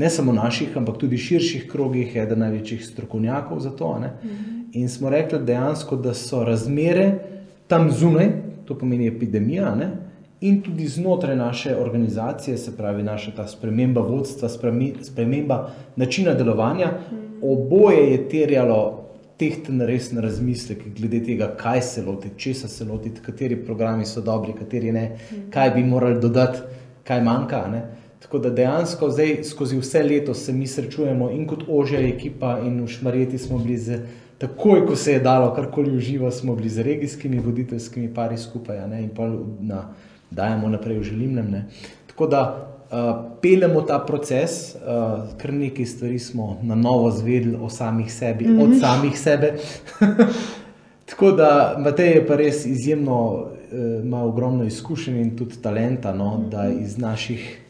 ne 0.00 0.08
samo 0.08 0.32
naših, 0.32 0.72
ampak 0.72 0.96
tudi 0.96 1.20
širših 1.20 1.68
krogih 1.68 2.16
eden 2.16 2.40
največjih 2.40 2.88
strokovnjakov 2.88 3.60
za 3.60 3.76
to. 3.76 4.00
Ne? 4.00 4.16
In 4.72 4.88
smo 4.88 5.12
rekli 5.12 5.44
dejansko, 5.44 6.00
da 6.00 6.16
so 6.16 6.40
razmere 6.40 7.20
tam 7.68 7.92
zunaj, 7.92 8.32
to 8.64 8.80
pomeni 8.80 9.12
epidemija, 9.12 9.76
ne? 9.76 9.92
in 10.40 10.64
tudi 10.64 10.88
znotraj 10.88 11.36
naše 11.36 11.76
organizacije, 11.76 12.56
se 12.56 12.72
pravi 12.76 13.04
naša 13.04 13.36
ta 13.36 13.44
sprememba 13.44 14.00
vodstva, 14.00 14.48
sprememba 15.04 15.66
načina 15.96 16.32
delovanja, 16.32 16.94
oboje 17.44 18.12
je 18.12 18.28
terjalo 18.28 19.05
tehten 19.38 19.80
resen 19.80 20.18
razmislek 20.18 20.82
glede 20.96 21.20
tega, 21.24 21.50
kaj 21.56 21.82
se 21.82 22.02
lotiti, 22.02 22.38
česa 22.38 22.68
se 22.68 22.84
lotiti, 22.84 23.20
kateri 23.20 23.56
programi 23.64 24.06
so 24.06 24.20
dobri, 24.20 24.54
kateri 24.58 24.92
ne, 24.92 25.18
kaj 25.50 25.70
bi 25.70 25.84
morali 25.84 26.20
dodati, 26.20 26.58
kaj 27.04 27.22
manjka. 27.22 27.66
Ne. 27.72 27.82
Tako 28.22 28.38
da 28.38 28.50
dejansko 28.50 29.10
zdaj 29.10 29.36
skozi 29.44 29.78
vse 29.78 30.02
leto 30.02 30.34
se 30.34 30.52
mi 30.52 30.66
srečujemo 30.66 31.30
in 31.30 31.46
kot 31.46 31.66
ožja 31.68 32.00
ekipa 32.08 32.58
in 32.64 32.80
v 32.84 32.88
Šmarjeti 32.88 33.38
smo 33.38 33.58
bili 33.58 33.76
z, 33.78 34.00
takoj, 34.38 34.86
ko 34.86 34.96
se 34.96 35.12
je 35.12 35.20
dalo 35.20 35.54
karkoli 35.54 35.96
uživo, 35.96 36.30
smo 36.30 36.56
bili 36.56 36.68
z 36.68 36.82
regijskimi 36.82 37.38
voditeljskimi 37.38 38.14
pari 38.14 38.38
skupaj 38.38 38.88
ne, 38.88 39.02
in 39.02 39.12
pa 39.14 39.28
na, 39.60 39.82
dajemo 40.30 40.68
naprej 40.68 40.98
v 40.98 41.02
želimnem. 41.02 41.50
Ne. 41.50 41.66
Tako 42.06 42.26
da 42.26 42.42
peljemo 43.42 43.80
ta 43.82 43.98
proces, 43.98 44.74
uh, 44.74 44.80
kar 45.38 45.52
nekaj 45.52 45.86
stvari 45.86 46.18
smo 46.18 46.58
na 46.62 46.74
novo 46.74 47.10
zvedeli 47.10 47.56
o 47.60 47.68
samih 47.68 48.12
sebi, 48.12 48.44
mm 48.44 48.58
-hmm. 48.58 48.62
od 48.62 48.80
samih 48.80 49.18
sebe. 49.18 49.54
Tako 51.10 51.30
da 51.32 51.76
Matej 51.78 52.10
je 52.10 52.26
pa 52.26 52.36
res 52.36 52.66
izjemno, 52.66 53.32
uh, 53.32 54.04
ima 54.04 54.22
ogromno 54.24 54.64
izkušenj 54.64 55.20
in 55.20 55.36
tudi 55.36 55.62
talenta, 55.62 56.14
no, 56.14 56.44
da 56.50 56.68
iz 56.68 56.98
naših 56.98 57.62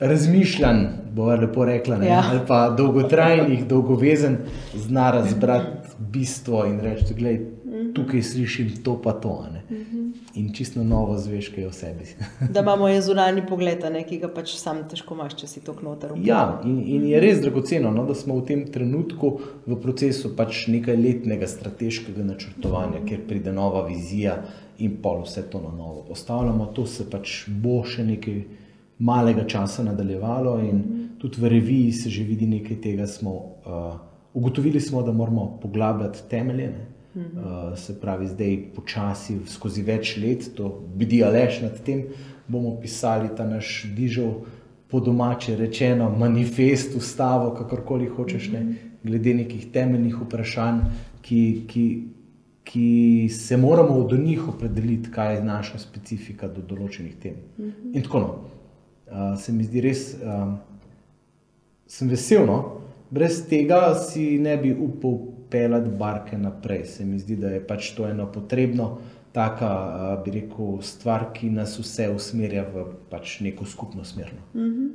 razmišljanj, 0.00 0.84
bo 1.14 1.34
lepo 1.34 1.64
rekla, 1.64 1.96
ne, 1.96 2.06
ja. 2.06 2.24
ali 2.30 2.40
pa 2.48 2.70
dolgotrajnih, 2.70 3.66
dolgovezen, 3.66 4.36
zna 4.74 5.10
razbrati 5.10 5.88
bistvo 5.98 6.66
in 6.66 6.80
reči, 6.80 7.14
gledaj, 7.14 7.46
mhm. 7.64 7.77
Tukaj 7.94 8.22
slišim 8.22 8.72
to 8.84 8.96
pa 9.02 9.12
to. 9.12 9.34
Ne. 9.52 9.62
Mhm 9.70 9.98
in 10.38 10.52
čisto 10.54 10.84
novo 10.84 11.18
zveš, 11.18 11.48
kaj 11.48 11.64
je 11.64 11.68
v 11.68 11.74
sebi. 11.74 12.04
da 12.54 12.60
imamo 12.60 12.88
je 12.88 13.02
zunanji 13.02 13.42
pogled, 13.48 13.82
ne, 13.92 14.04
ki 14.06 14.18
ga 14.22 14.30
pač 14.32 14.54
sam 14.58 14.84
težko 14.88 15.16
imaš, 15.16 15.34
če 15.40 15.48
si 15.50 15.62
to 15.64 15.74
knoter. 15.74 16.14
Ja, 16.22 16.60
in, 16.64 16.78
in 16.84 17.06
je 17.10 17.20
res 17.22 17.40
dragoceno, 17.42 17.90
no, 17.94 18.04
da 18.06 18.14
smo 18.14 18.38
v 18.38 18.46
tem 18.50 18.64
trenutku 18.72 19.32
v 19.66 19.78
procesu 19.82 20.34
pač 20.38 20.66
nekaj 20.70 20.98
letnega 20.98 21.48
strateškega 21.50 22.26
načrtovanja, 22.26 23.02
kjer 23.08 23.24
pride 23.28 23.54
nova 23.54 23.84
vizija 23.88 24.38
in 24.78 25.00
pol 25.02 25.24
vse 25.24 25.48
to 25.50 25.62
na 25.64 25.72
novo 25.74 26.04
postavljamo. 26.06 26.70
To 26.76 26.86
se 26.86 27.08
pač 27.10 27.40
bo 27.48 27.80
še 27.86 28.06
nekaj 28.06 28.42
malega 29.02 29.46
časa 29.46 29.84
nadaljevalo 29.86 30.58
in 30.62 30.84
tudi 31.18 31.40
v 31.42 31.50
reviji 31.50 31.92
se 31.94 32.10
že 32.14 32.22
vidi 32.26 32.46
nekaj 32.46 32.78
tega. 32.82 33.06
Smo, 33.10 33.34
uh, 33.66 33.90
ugotovili 34.38 34.80
smo, 34.80 35.02
da 35.02 35.12
moramo 35.12 35.58
poglabljati 35.62 36.28
temelje. 36.30 36.70
Ne. 36.70 36.86
Uh, 37.18 37.78
se 37.78 38.00
pravi, 38.00 38.26
zdaj 38.30 38.56
počasi, 38.76 39.38
skozi 39.50 39.82
več 39.82 40.16
let, 40.20 40.50
to 40.54 40.68
bdi 40.94 41.22
alež 41.26 41.62
nad 41.64 41.80
tem, 41.84 42.04
bomo 42.48 42.76
pisali 42.80 43.30
ta 43.36 43.46
naš 43.48 43.88
dižov, 43.96 44.46
po 44.88 45.00
domače 45.04 45.56
rečeno, 45.56 46.08
manifest, 46.16 46.94
ustavo, 46.96 47.50
kakorkoli 47.54 48.06
hočeš, 48.08 48.48
ne, 48.54 48.62
glede 49.04 49.34
nekih 49.34 49.66
temeljnih 49.72 50.14
vprašanj, 50.22 50.78
ki, 51.22 51.40
ki, 51.68 51.84
ki 52.64 53.28
se 53.32 53.56
moramo 53.56 53.98
od 54.00 54.14
njih 54.20 54.48
opredeliti, 54.48 55.10
kaj 55.10 55.34
je 55.34 55.44
naša 55.44 55.82
specifika 55.82 56.48
do 56.48 56.64
določenih 56.64 57.18
tem. 57.20 57.36
In 57.92 58.00
tako 58.02 58.22
no. 58.24 58.30
Uh, 59.08 59.34
se 59.40 59.52
mi 59.52 59.64
zdi 59.64 59.80
res, 59.80 60.10
uh, 60.20 60.54
sem 61.88 62.08
vesel, 62.08 62.44
no, 62.48 62.58
brez 63.10 63.42
tega 63.48 63.94
si 63.96 64.36
ne 64.40 64.56
bi 64.60 64.72
upal 64.72 65.37
peljati 65.50 65.90
barke 65.98 66.38
naprej. 66.38 66.84
Se 66.84 67.04
mi 67.04 67.18
zdi, 67.18 67.36
da 67.36 67.50
je 67.50 67.66
pač 67.66 67.92
to 67.96 68.06
eno 68.08 68.26
potrebno, 68.32 68.98
taka, 69.32 70.22
bi 70.24 70.30
rekel, 70.30 70.80
stvar, 70.82 71.28
ki 71.34 71.50
nas 71.50 71.78
vse 71.78 72.08
usmerja 72.14 72.64
v 72.74 72.86
pač 73.10 73.40
neko 73.40 73.64
skupno 73.64 74.04
smer. 74.04 74.32
Mm 74.54 74.60
-hmm. 74.60 74.88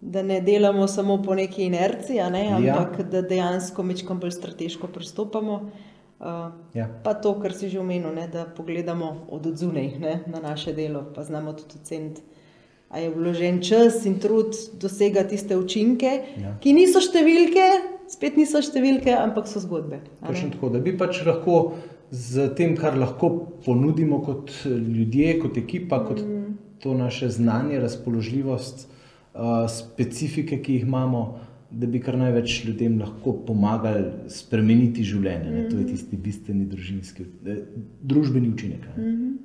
Da 0.00 0.22
ne 0.22 0.40
delamo 0.40 0.86
samo 0.86 1.22
po 1.22 1.34
neki 1.34 1.64
inerciji, 1.64 2.20
ne, 2.30 2.44
ja. 2.44 2.56
ampak 2.56 2.98
ja. 2.98 3.04
da 3.04 3.22
dejansko 3.22 3.82
mečkam 3.82 4.20
bolj 4.20 4.30
strateško 4.30 4.86
pristopamo. 4.86 5.70
Uh, 6.20 6.26
ja. 6.74 6.88
Pa 7.04 7.14
to, 7.14 7.40
kar 7.40 7.52
si 7.52 7.68
že 7.68 7.80
omenil, 7.80 8.14
ne, 8.14 8.28
da 8.28 8.44
pogledamo 8.56 9.26
od 9.30 9.46
odzunaj 9.46 9.92
na 10.26 10.40
naše 10.40 10.72
delo, 10.72 11.04
pa 11.14 11.22
znamo 11.22 11.52
tudi 11.52 11.78
oceniti, 11.82 12.22
ali 12.88 13.04
je 13.04 13.10
vložen 13.10 13.62
čas 13.62 14.04
in 14.06 14.18
trud 14.18 14.54
dosega 14.80 15.22
tiste 15.22 15.56
učinke, 15.56 16.10
ja. 16.42 16.56
ki 16.60 16.72
niso 16.72 17.00
številke, 17.00 17.66
spet 18.08 18.36
niso 18.40 18.62
številke, 18.64 19.12
ampak 19.16 19.48
so 19.50 19.62
zgodbe. 19.62 20.02
Tako, 20.24 20.72
da 20.74 20.82
bi 20.82 20.94
pač 20.98 21.22
lahko 21.26 21.58
z 22.10 22.48
tem, 22.56 22.76
kar 22.76 22.96
lahko 22.96 23.30
ponudimo 23.64 24.22
kot 24.24 24.52
ljudje, 24.64 25.34
kot 25.42 25.58
ekipa, 25.60 26.00
kot 26.06 26.22
mm. 26.24 26.54
to 26.82 26.94
naše 26.96 27.28
znanje, 27.34 27.80
razpoložljivost, 27.84 28.88
specifike, 29.68 30.62
ki 30.62 30.78
jih 30.78 30.88
imamo, 30.88 31.26
da 31.70 31.86
bi 31.86 32.00
kar 32.00 32.16
največ 32.16 32.62
ljudem 32.64 32.96
lahko 33.00 33.34
pomagali 33.46 34.30
spremeniti 34.32 35.04
življenje. 35.04 35.50
Mm. 35.50 35.66
To 35.68 35.76
je 35.76 35.82
mm. 35.82 35.90
tisti 35.90 36.16
bistveni 36.16 36.64
družinski, 36.70 37.26
eh, 37.44 37.60
družbeni 38.08 38.48
učinek. 38.48 38.88
Mm. 38.96 39.36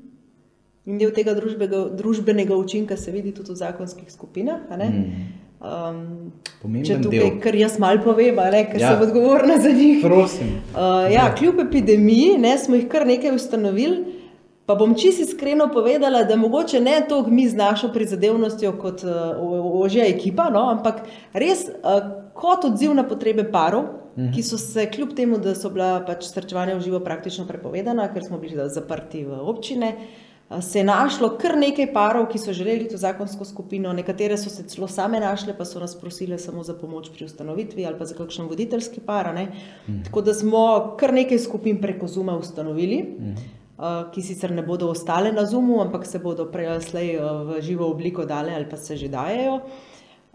In 0.83 0.99
del 0.99 1.11
tega 1.15 1.35
družbenega, 1.35 1.83
družbenega 1.99 2.55
učinka 2.59 2.97
se 2.99 3.11
vidi 3.11 3.31
tudi 3.35 3.53
v 3.53 3.59
zakonskih 3.59 4.09
skupinah. 4.11 4.65
Um, 5.63 6.33
če 6.83 6.97
tukaj, 6.99 7.29
kar 7.43 7.55
jaz 7.55 7.77
malo 7.79 8.01
povem, 8.03 8.35
ker 8.35 8.81
ja. 8.81 8.89
sem 8.91 9.05
odgovorna 9.05 9.55
za 9.63 9.71
njih. 9.71 10.01
Prosim. 10.03 10.57
Uh, 10.73 11.07
ja, 11.13 11.29
kljub 11.37 11.61
epidemiji 11.63 12.33
ne, 12.43 12.57
smo 12.59 12.75
jih 12.75 12.89
kar 12.91 13.07
nekaj 13.07 13.31
ustanovili. 13.37 14.19
Pa 14.67 14.75
bom 14.79 14.93
čisto 14.95 15.25
iskreno 15.25 15.67
povedala, 15.71 16.21
da 16.23 16.37
mogoče 16.39 16.79
ne 16.79 17.01
toliko 17.07 17.31
mi 17.31 17.49
z 17.51 17.55
našo 17.59 17.89
prizadevnostjo 17.93 18.73
kot 18.79 19.03
uh, 19.03 19.39
ožja 19.79 20.05
ekipa, 20.07 20.49
no, 20.51 20.65
ampak 20.71 21.01
res 21.35 21.65
uh, 21.67 21.97
kot 22.35 22.67
odziv 22.67 22.93
na 22.95 23.03
potrebe 23.07 23.43
parov, 23.51 23.89
mhm. 24.15 24.31
ki 24.35 24.43
so 24.43 24.59
se, 24.59 24.87
kljub 24.91 25.15
temu, 25.15 25.39
da 25.39 25.55
so 25.55 25.71
bila 25.71 25.97
pač 26.07 26.27
srečevanja 26.31 26.77
v 26.79 26.87
živo 26.87 27.03
praktično 27.03 27.47
prepovedana, 27.47 28.07
ker 28.11 28.23
smo 28.23 28.39
bili 28.39 28.67
zaprti 28.71 29.25
v 29.27 29.39
občine, 29.51 29.95
uh, 29.95 30.22
se 30.61 30.79
je 30.79 30.83
našlo 30.83 31.29
kar 31.37 31.57
nekaj 31.57 31.93
parov, 31.93 32.27
ki 32.31 32.39
so 32.39 32.53
želeli 32.53 32.87
to 32.89 32.97
zakonsko 32.97 33.45
skupino, 33.45 33.93
nekatere 33.93 34.37
so 34.37 34.49
se 34.49 34.63
celo 34.67 34.87
same 34.87 35.19
našle, 35.19 35.57
pa 35.57 35.65
so 35.65 35.79
nas 35.79 35.95
prosile 35.99 36.37
samo 36.37 36.63
za 36.63 36.73
pomoč 36.73 37.09
pri 37.13 37.25
ustanovitvi 37.25 37.85
ali 37.85 37.97
pa 37.97 38.05
za 38.05 38.15
kakšen 38.15 38.47
voditeljski 38.47 39.01
par. 39.01 39.33
Mhm. 39.33 40.03
Tako 40.03 40.21
da 40.21 40.33
smo 40.33 40.95
kar 40.99 41.13
nekaj 41.13 41.39
skupin 41.39 41.81
preko 41.81 42.07
Zuma 42.07 42.37
ustanovili. 42.37 43.03
Mhm. 43.19 43.63
Eh, 43.83 44.03
ki 44.13 44.21
sicer 44.21 44.51
ne 44.53 44.61
bodo 44.61 44.87
ostale 44.93 45.31
na 45.33 45.47
Zumu, 45.49 45.81
ampak 45.81 46.05
se 46.05 46.19
bodo 46.21 46.45
prej 46.45 46.67
ali 46.71 46.83
slej 46.85 47.07
eh, 47.15 47.19
v 47.19 47.61
živo 47.61 47.87
obliko 47.89 48.25
dale 48.25 48.53
ali 48.55 48.69
pa 48.69 48.77
se 48.77 48.95
že 48.95 49.09
dajejo. 49.09 49.59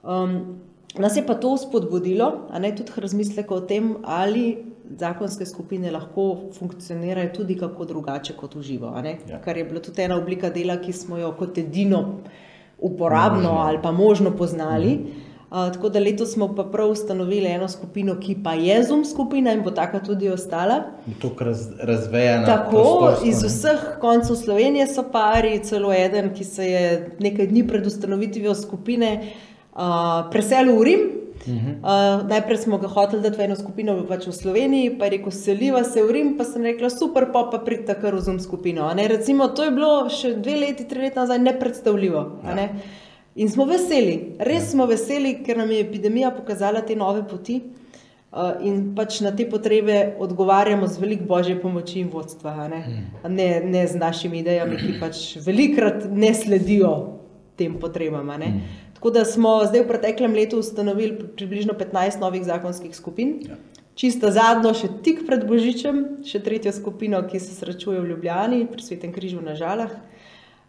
Um, 0.02 0.58
nas 0.98 1.16
je 1.16 1.22
pa 1.26 1.34
to 1.34 1.56
spodbudilo, 1.56 2.48
a 2.50 2.58
ne 2.58 2.74
tudi 2.74 2.92
razmislek 2.96 3.50
o 3.50 3.60
tem, 3.60 3.96
ali 4.02 4.67
zakonske 4.90 5.46
skupine 5.46 5.90
lahko 5.90 6.50
funkcionirajo 6.58 7.32
tudi 7.34 7.58
kako 7.58 7.84
drugače 7.84 8.36
kot 8.36 8.54
v 8.54 8.62
živo. 8.62 8.94
Ja. 9.28 9.40
Kar 9.44 9.56
je 9.56 9.64
bila 9.64 9.80
tudi 9.80 10.02
ena 10.02 10.16
oblika 10.16 10.50
dela, 10.50 10.76
ki 10.80 10.92
smo 10.92 11.18
jo 11.18 11.32
kot 11.38 11.58
edino 11.58 12.20
uporabno 12.78 13.52
možno. 13.52 13.58
ali 13.58 13.78
pa 13.82 13.92
možno 13.92 14.36
poznali. 14.36 14.94
Mhm 14.94 15.28
tako 15.48 15.88
da 15.88 15.98
letos 15.98 16.32
smo 16.32 16.54
pa 16.54 16.64
prav 16.64 16.90
ustanovili 16.90 17.46
eno 17.46 17.68
skupino, 17.68 18.20
ki 18.20 18.36
pa 18.44 18.52
je 18.54 18.82
zum 18.84 19.04
skupina 19.04 19.52
in 19.52 19.62
bo 19.62 19.70
taka 19.70 20.00
tudi 20.00 20.28
ostala. 20.28 20.82
Tukaj 21.20 21.46
raz, 21.46 21.68
razvejena. 21.80 22.46
Tako, 22.46 23.12
iz 23.24 23.42
vseh 23.42 23.80
koncev 24.00 24.36
Slovenije 24.36 24.86
so 24.86 25.04
pari, 25.12 25.58
celo 25.64 25.92
eden, 25.92 26.34
ki 26.34 26.44
se 26.44 26.66
je 26.66 27.10
nekaj 27.18 27.46
dni 27.46 27.66
pred 27.68 27.86
ustanovitvijo 27.86 28.54
skupine 28.54 29.12
uh, 29.72 29.80
preselil 30.30 30.76
v 30.80 30.84
Rim. 30.84 31.08
Uh, 31.48 32.28
najprej 32.28 32.58
smo 32.64 32.78
ga 32.78 32.90
hoteli 32.92 33.22
dati 33.22 33.40
v 33.40 33.46
eno 33.48 33.56
skupino 33.56 33.96
pač 34.08 34.26
v 34.28 34.36
Sloveniji, 34.36 34.94
pa 34.98 35.08
je 35.08 35.16
rekel, 35.16 35.34
seliva 35.34 35.82
se 35.84 36.02
v 36.02 36.14
Rim, 36.16 36.36
pa 36.38 36.44
sem 36.44 36.64
rekla, 36.64 36.90
super, 36.92 37.30
pa 37.32 37.46
pa 37.52 37.62
pridite 37.64 37.96
kar 38.00 38.14
v 38.14 38.22
zum 38.24 38.38
skupino. 38.40 38.88
Recimo, 38.94 39.48
to 39.48 39.68
je 39.68 39.74
bilo 39.74 39.92
še 40.12 40.34
dve 40.38 40.56
leti, 40.62 40.88
tri 40.88 41.08
leta 41.08 41.24
nazaj 41.24 41.38
nepredstavljivo. 41.46 42.24
Ja. 42.44 42.54
Ne? 42.58 42.68
In 43.38 43.50
smo 43.50 43.68
veseli, 43.70 44.34
res 44.42 44.72
smo 44.72 44.86
veseli, 44.90 45.38
ker 45.46 45.60
nam 45.60 45.70
je 45.70 45.84
epidemija 45.84 46.32
pokazala 46.34 46.82
te 46.82 46.96
nove 46.98 47.22
poti 47.28 47.60
uh, 47.62 48.56
in 48.66 48.94
pač 48.96 49.20
na 49.22 49.30
te 49.36 49.46
potrebe 49.46 50.16
odgovarjamo 50.18 50.88
z 50.90 50.98
veliko 50.98 51.28
božje 51.28 51.54
pomoči 51.60 52.00
in 52.02 52.10
vodstva, 52.10 52.66
ne? 52.72 52.80
Hmm. 52.82 53.36
Ne, 53.36 53.48
ne 53.62 53.86
z 53.86 54.00
našimi 54.00 54.42
idejami, 54.42 54.80
ki 54.82 54.96
pač 54.98 55.22
velikrat 55.44 56.08
ne 56.10 56.32
sledijo 56.34 56.92
tem 57.58 57.78
potrebam. 57.78 58.26
Hmm. 58.26 58.60
Tako 58.98 59.10
da 59.14 59.22
smo 59.24 59.60
zdaj 59.62 59.84
v 59.84 59.86
preteklem 59.86 60.32
letu 60.34 60.58
ustanovili 60.58 61.20
približno 61.36 61.74
15 61.78 62.18
novih 62.18 62.42
zakonskih 62.44 62.96
skupin. 62.96 63.36
Ja. 63.46 63.54
Čisto 63.94 64.30
zadnjo, 64.34 64.72
še 64.74 64.88
tik 65.06 65.20
pred 65.26 65.44
Božičem, 65.46 66.00
še 66.26 66.40
tretjo 66.42 66.72
skupino, 66.74 67.20
ki 67.30 67.38
se 67.38 67.54
srečuje 67.54 68.00
v 68.02 68.10
Ljubljani, 68.10 68.64
pri 68.66 68.82
Svetem 68.82 69.14
križu 69.14 69.38
na 69.38 69.54
Žalah. 69.54 69.94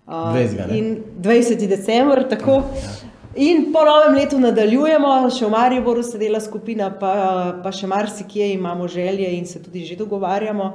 Uh, 0.05 0.29
20. 0.37 0.77
In 0.77 0.93
20. 1.17 1.65
decembr, 1.73 2.21
tako. 2.29 2.61
Ja. 2.77 2.93
In 3.49 3.71
po 3.73 3.81
novem 3.85 4.13
letu 4.21 4.37
nadaljujemo, 4.41 5.17
še 5.33 5.47
v 5.47 5.53
Mariboru 5.57 6.05
se 6.05 6.21
dela 6.21 6.37
skupina, 6.41 6.93
pa, 6.93 7.13
pa 7.65 7.73
še 7.73 7.89
marsikje 7.89 8.53
imamo 8.53 8.85
želje 8.89 9.33
in 9.41 9.49
se 9.49 9.61
tudi 9.61 9.89
že 9.89 9.97
dogovarjamo. 9.97 10.73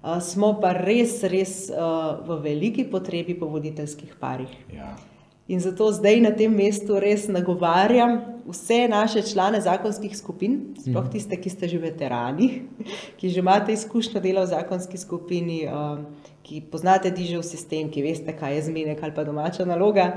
Uh, 0.00 0.20
smo 0.24 0.54
pa 0.60 0.72
res, 0.76 1.20
res 1.28 1.66
uh, 1.68 2.16
v 2.24 2.40
veliki 2.48 2.88
potrebi 2.88 3.36
po 3.36 3.52
voditeljskih 3.52 4.16
parih. 4.20 4.56
Ja. 4.72 4.96
In 5.48 5.60
zato 5.60 5.90
zdaj 5.92 6.20
na 6.24 6.30
tem 6.32 6.52
mestu 6.52 6.96
res 7.00 7.28
nagovarjam 7.28 8.20
vse 8.48 8.86
naše 8.88 9.22
člane 9.22 9.60
zakonskih 9.60 10.16
skupin, 10.16 10.74
sploh 10.80 11.04
mhm. 11.04 11.12
tiste, 11.12 11.36
ki 11.36 11.50
ste 11.50 11.68
že 11.68 11.78
veterani, 11.80 12.64
ki 13.20 13.28
že 13.28 13.44
imate 13.44 13.72
izkušnjo 13.72 14.20
dela 14.24 14.44
v 14.44 14.52
zakonski 14.56 15.00
skupini. 15.00 15.64
Uh, 15.68 16.24
ki 16.44 16.60
poznate 16.70 17.08
dižev 17.14 17.42
sistem, 17.46 17.88
ki 17.90 18.04
veste, 18.04 18.34
kaj 18.36 18.58
je 18.58 18.66
zmenek 18.68 19.00
ali 19.02 19.14
pa 19.16 19.24
domača 19.24 19.64
naloga, 19.64 20.10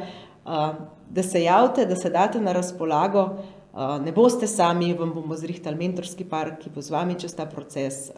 da 1.10 1.24
se 1.24 1.44
javite, 1.44 1.86
da 1.88 1.96
se 1.96 2.10
date 2.12 2.42
na 2.42 2.52
razpolago. 2.52 3.30
Ne 4.04 4.12
boste 4.12 4.48
sami, 4.48 4.94
vam 4.98 5.14
bomo 5.14 5.36
zrihtali 5.38 5.78
mentorski 5.78 6.26
par, 6.26 6.56
ki 6.60 6.72
bo 6.74 6.82
z 6.82 6.92
vami 6.92 7.16
čez 7.20 7.36
ta 7.38 7.46
proces. 7.46 8.10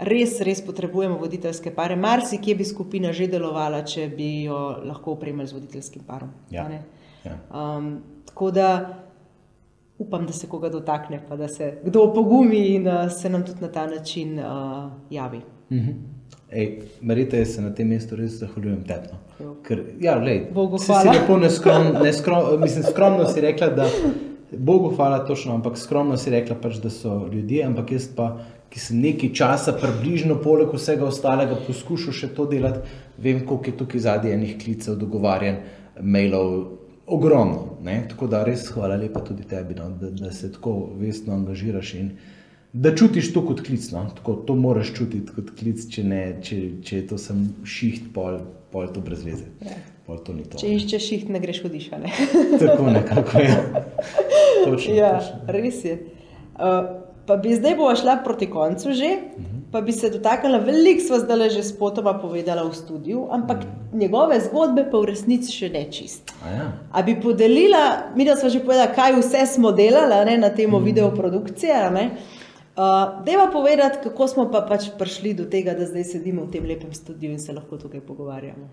Res, 0.00 0.38
res 0.40 0.62
potrebujemo 0.64 1.18
voditeljske 1.20 1.74
pare. 1.76 1.96
Mar 1.96 2.22
si 2.24 2.38
kje 2.40 2.54
bi 2.56 2.64
skupina 2.64 3.12
že 3.12 3.26
delovala, 3.28 3.82
če 3.84 4.08
bi 4.16 4.30
jo 4.46 4.58
lahko 4.84 5.12
opremili 5.18 5.48
z 5.48 5.58
voditeljskim 5.58 6.06
parom. 6.08 6.30
Ja. 6.50 6.66
Ja. 7.24 7.36
Um, 7.52 7.98
tako 8.26 8.50
da 8.50 8.70
upam, 10.00 10.24
da 10.26 10.32
se 10.32 10.48
koga 10.48 10.70
dotakne, 10.72 11.20
pa 11.28 11.36
da 11.36 11.48
se 11.48 11.74
kdo 11.84 12.06
opogumi 12.08 12.62
in 12.74 12.88
uh, 12.88 13.10
se 13.12 13.28
nam 13.28 13.44
tudi 13.44 13.60
na 13.60 13.68
ta 13.68 13.86
način 13.86 14.38
uh, 14.38 14.90
javi. 15.10 15.40
Mm 15.70 15.78
-hmm. 15.78 15.94
Merite, 17.00 17.38
jaz 17.38 17.54
se 17.54 17.62
na 17.62 17.74
tem 17.74 17.88
mestu 17.88 18.16
res 18.16 18.40
zahvaljujem 18.40 18.84
tepno. 18.84 19.18
Ker, 19.66 19.84
ja, 20.00 20.16
lej, 20.18 20.48
si, 20.78 20.86
si 20.86 21.08
lepo 21.08 21.36
neskrom, 21.38 21.92
neskrom, 22.02 22.60
mislim, 22.60 22.84
skromno 22.90 23.26
si 23.26 23.40
rekla, 23.40 23.68
da 23.68 23.86
Bogu 24.56 24.90
hvala 24.96 25.24
točno, 25.26 25.54
ampak 25.54 25.78
skromno 25.78 26.16
si 26.16 26.30
rekla 26.30 26.56
pač, 26.62 26.80
da 26.82 26.90
so 26.90 27.28
ljudje, 27.32 27.64
ampak 27.64 27.92
jaz 27.92 28.08
pa, 28.16 28.38
ki 28.70 28.80
sem 28.80 29.00
nekaj 29.02 29.32
časa 29.34 29.74
približno 29.74 30.38
poleg 30.42 30.70
vsega 30.74 31.08
ostalega 31.08 31.58
poskušal 31.66 32.14
še 32.14 32.30
to 32.36 32.46
delati, 32.50 32.86
vem, 33.18 33.42
koliko 33.46 33.72
je 33.72 33.78
tukaj 33.82 34.04
zadnjih 34.06 34.36
enih 34.36 34.58
klicev, 34.62 34.98
dogovarjen, 35.00 35.62
mailov, 36.00 36.52
ogromno. 37.10 37.78
Ne? 37.82 38.04
Tako 38.08 38.30
da 38.30 38.44
res 38.46 38.68
hvala 38.70 38.96
lepa 39.00 39.24
tudi 39.26 39.46
tebi, 39.50 39.74
no, 39.78 39.90
da, 40.00 40.12
da 40.14 40.30
se 40.32 40.52
tako 40.52 40.92
vestno 41.00 41.34
angažiraš 41.34 41.94
in 41.98 42.12
da 42.72 42.94
čutiš 42.94 43.32
to 43.34 43.42
kot 43.46 43.64
klic. 43.66 43.90
No? 43.90 44.04
Tako, 44.16 44.36
to 44.46 44.54
moraš 44.54 44.94
čutiti 44.94 45.34
kot 45.34 45.50
klic, 45.58 45.82
če, 45.90 46.06
ne, 46.06 46.22
če, 46.42 46.60
če 46.86 47.00
je 47.00 47.06
to 47.10 47.18
sem 47.18 47.48
šiht, 47.66 48.12
pol, 48.14 48.38
pol 48.70 48.86
to 48.94 49.02
brez 49.02 49.26
veze. 49.26 49.50
Ja. 49.66 49.80
To 50.10 50.18
to. 50.34 50.58
Če 50.58 50.66
iščeš 50.74 51.04
šiht, 51.06 51.28
ne 51.30 51.38
greš 51.38 51.60
v 51.62 51.68
dišanje. 51.70 52.08
Tako 52.58 52.88
nekako 52.90 53.42
je. 53.44 53.52
Točno, 54.64 54.94
ja, 54.96 55.12
točno. 55.20 55.54
res 55.54 55.84
je. 55.86 55.92
Uh, 56.58 56.99
pa 57.26 57.36
bi 57.36 57.54
zdaj 57.54 57.76
bo 57.76 57.90
šla 57.96 58.20
proti 58.24 58.50
koncu 58.50 58.92
že, 58.92 59.10
pa 59.72 59.80
bi 59.80 59.92
se 59.92 60.10
dotaknila, 60.10 60.58
veliko 60.58 61.04
sva 61.04 61.20
zdaj 61.22 61.50
že 61.50 61.62
spotoma 61.62 62.14
povedala 62.18 62.64
v 62.66 62.74
studiu, 62.74 63.28
ampak 63.30 63.64
njegove 63.92 64.40
zgodbe 64.40 64.88
pa 64.90 64.98
v 64.98 65.12
resnici 65.12 65.52
še 65.52 65.70
ne 65.70 65.84
čist. 65.92 66.34
A, 66.42 66.50
ja. 66.50 66.66
A 66.92 67.02
bi 67.02 67.14
podelila, 67.20 68.12
mi 68.16 68.24
da 68.24 68.36
sva 68.36 68.50
že 68.50 68.64
povedala, 68.64 68.94
kaj 68.94 69.18
vse 69.20 69.46
smo 69.46 69.72
delali 69.72 70.24
ne, 70.26 70.38
na 70.38 70.50
temo 70.50 70.78
mhm. 70.78 70.82
-huh. 70.82 70.88
videoprodukcije. 70.90 71.90
Ne, 71.90 72.10
Uh, 72.70 73.24
Deva 73.24 73.50
povedati, 73.52 73.98
kako 74.02 74.28
smo 74.28 74.50
pa 74.50 74.60
pač 74.62 74.84
prišli 74.98 75.34
do 75.34 75.44
tega, 75.44 75.74
da 75.74 75.84
zdaj 75.86 76.04
sedimo 76.04 76.46
v 76.46 76.52
tem 76.54 76.64
lepem 76.64 76.94
studiu 76.94 77.32
in 77.32 77.40
se 77.42 77.52
lahko 77.52 77.76
tukaj 77.76 78.00
pogovarjamo. 78.00 78.68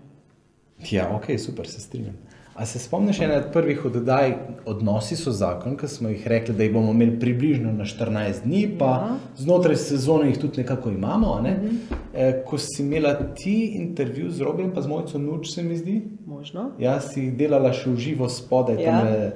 Ja, 0.90 1.10
ok, 1.16 1.34
super, 1.38 1.68
se 1.68 1.80
strinjam. 1.80 2.14
A 2.58 2.66
se 2.66 2.78
spomniš 2.78 3.20
ene 3.20 3.36
od 3.36 3.44
prvih 3.52 3.84
oddaj, 3.84 4.32
odnosi 4.66 5.16
so 5.16 5.30
zakon, 5.30 5.76
ki 5.78 5.88
smo 5.88 6.08
jih 6.08 6.26
rekli, 6.26 6.54
da 6.54 6.64
jih 6.66 6.72
bomo 6.74 6.90
imeli 6.90 7.20
približno 7.20 7.72
na 7.72 7.84
14 7.84 8.42
dni, 8.44 8.62
pa 8.78 8.84
ja. 8.84 9.16
znotraj 9.36 9.76
sezone 9.76 10.26
jih 10.28 10.38
tudi 10.38 10.60
nekako 10.60 10.90
imamo. 10.90 11.40
Ne? 11.42 11.50
Mhm. 11.50 11.76
e, 12.14 12.42
ko 12.46 12.58
si 12.58 12.82
imela 12.82 13.14
ti 13.14 13.74
intervju 13.78 14.30
z 14.30 14.40
Robin, 14.40 14.72
pa 14.74 14.82
z 14.82 14.88
mojco 14.88 15.18
Nuč, 15.18 15.54
se 15.54 15.62
mi 15.62 15.76
zdi. 15.76 16.02
Možno. 16.26 16.70
Ja, 16.78 17.00
si 17.00 17.30
delala 17.30 17.70
še 17.72 17.90
v 17.90 17.96
živo 17.96 18.28
spodaj. 18.28 18.82
Ja. 18.82 18.98
Tame, 19.00 19.30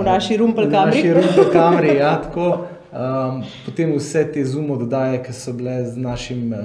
v 0.00 0.04
naši 0.04 0.36
rumpel 0.36 0.70
kameri. 0.70 1.02
V 1.02 1.04
naši 1.04 1.14
rumpel 1.14 1.52
kameri, 1.52 1.96
ja, 1.96 2.16
tako. 2.26 2.66
Um, 2.94 3.42
potem 3.66 3.94
vse 3.94 4.26
te 4.32 4.44
zumo 4.44 4.76
dodaje, 4.76 5.22
ki 5.22 5.32
so 5.32 5.54
bile 5.54 5.84
z 5.86 5.96
našim 5.96 6.50
uh, 6.52 6.58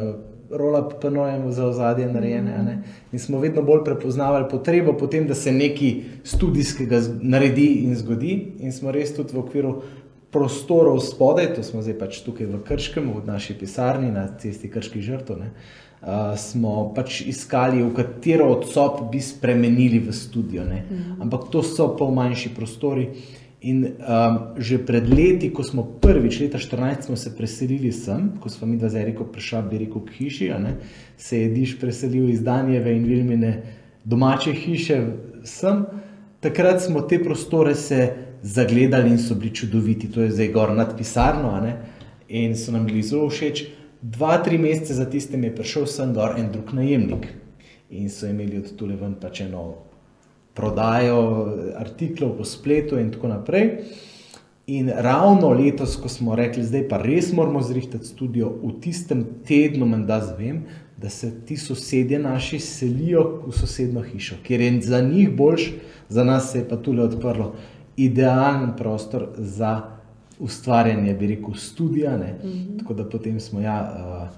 roll-up-penojem 0.52 1.52
za 1.52 1.66
ozadje 1.68 2.08
narejene. 2.14 2.52
Mm 2.52 2.68
-hmm. 2.68 2.78
In 3.12 3.20
smo 3.20 3.40
vedno 3.40 3.62
bolj 3.62 3.84
prepoznavali 3.86 4.46
potrebo 4.52 4.94
po 4.94 5.08
tem, 5.08 5.28
da 5.28 5.36
se 5.36 5.52
nekaj 5.52 5.96
študijskega 6.24 7.02
naredi 7.22 7.66
in 7.66 7.96
zgodi. 7.96 8.52
In 8.60 8.72
smo 8.72 8.92
res 8.92 9.16
tudi 9.16 9.34
v 9.34 9.40
okviru 9.40 9.82
prostorov 10.32 11.00
spodaj, 11.00 11.54
to 11.56 11.64
smo 11.64 11.82
zdaj 11.82 11.98
pač 12.00 12.22
tukaj 12.22 12.46
v 12.46 12.62
Krškem, 12.64 13.10
v 13.10 13.26
naši 13.26 13.58
pisarni 13.58 14.12
na 14.12 14.28
cesti 14.38 14.70
Krških 14.70 15.02
žrtov. 15.02 15.38
Uh, 16.00 16.38
smo 16.38 16.94
pač 16.96 17.22
iskali, 17.28 17.84
v 17.84 17.94
katero 17.94 18.46
od 18.54 18.70
sob 18.72 19.12
bi 19.12 19.20
spremenili 19.22 20.00
v 20.00 20.14
studio. 20.14 20.64
Mm 20.64 20.70
-hmm. 20.70 21.22
Ampak 21.22 21.42
to 21.52 21.64
so 21.64 21.98
pa 21.98 22.06
manjši 22.06 22.50
prostori. 22.56 23.10
In 23.62 23.84
um, 23.84 24.56
že 24.56 24.80
pred 24.80 25.04
leti, 25.04 25.50
ko 25.52 25.64
smo 25.68 25.84
prvič, 25.84 26.40
leta 26.40 26.58
2014, 26.58 27.12
se 27.20 27.36
preselili 27.36 27.92
sem, 27.92 28.40
ko 28.40 28.48
smo 28.48 28.68
mi 28.68 28.78
dva 28.80 28.88
z 28.88 29.04
Eriko 29.04 29.28
prišli, 29.28 29.64
bi 29.68 29.82
rekel, 29.84 30.06
k 30.08 30.16
hiši, 30.16 30.48
se 31.18 31.42
je 31.42 31.50
Diš 31.52 31.76
preselil 31.80 32.30
iz 32.30 32.40
Danjeve 32.40 32.96
in 32.96 33.04
Vilmine 33.04 33.52
domače 34.06 34.54
hiše 34.54 35.02
sem, 35.44 35.86
takrat 36.40 36.82
smo 36.82 37.02
te 37.02 37.20
prostore 37.24 37.76
se 37.76 38.14
zagledali 38.42 39.10
in 39.10 39.20
so 39.20 39.36
bili 39.36 39.56
čudoviti. 39.56 40.12
To 40.12 40.22
je 40.22 40.32
zdaj 40.32 40.48
gor 40.52 40.72
nad 40.72 40.98
pisarno 40.98 41.60
in 42.30 42.56
so 42.56 42.72
nam 42.72 42.86
bili 42.86 43.04
zelo 43.04 43.30
všeč. 43.30 43.68
dva, 44.02 44.38
tri 44.44 44.58
mesece 44.58 44.94
za 44.94 45.06
tistem 45.06 45.44
je 45.44 45.56
prišel 45.56 45.86
sem 45.86 46.14
gor 46.14 46.40
en 46.40 46.52
drug 46.52 46.74
najemnik 46.74 47.28
in 47.90 48.10
so 48.10 48.28
imeli 48.28 48.58
od 48.58 48.76
tule 48.76 48.96
ven 48.96 49.16
pač 49.20 49.42
eno 49.42 49.89
prodajo 50.60 51.20
artiklov 51.80 52.36
po 52.38 52.44
spletu 52.44 53.00
in 53.00 53.14
tako 53.16 53.32
naprej. 53.32 53.70
In 54.70 54.92
ravno 54.92 55.50
letos, 55.50 55.96
ko 55.96 56.10
smo 56.12 56.36
rekli, 56.36 56.64
zdaj 56.64 56.84
pa 56.92 57.00
res 57.02 57.32
moramo 57.34 57.62
zrihtati 57.64 58.06
studio, 58.06 58.52
v 58.62 58.76
tistem 58.84 59.24
tednu, 59.48 59.88
da 60.06 60.20
zvem, 60.22 60.66
da 60.98 61.10
se 61.10 61.32
ti 61.46 61.58
sosedje 61.58 62.20
naši 62.20 62.60
selijo 62.60 63.24
v 63.48 63.54
sosedno 63.56 64.04
hišo, 64.04 64.36
ker 64.44 64.62
je 64.62 64.82
za 64.82 65.00
njih 65.02 65.32
boljš, 65.32 65.72
za 66.10 66.24
nas 66.24 66.52
se 66.52 66.60
je 66.60 66.68
pa 66.70 66.78
tukaj 66.78 67.08
odprlo 67.08 67.54
idealen 67.98 68.76
prostor 68.78 69.28
za 69.38 69.82
ustvarjanje, 70.40 71.14
bi 71.14 71.28
rekel, 71.28 71.54
študija. 71.54 72.18
Mm 72.18 72.22
-hmm. 72.44 72.80
Tako 72.80 72.94
da 72.94 73.10
potem 73.10 73.40
smo 73.40 73.62
ja, 73.62 73.80
uh, 73.82 74.30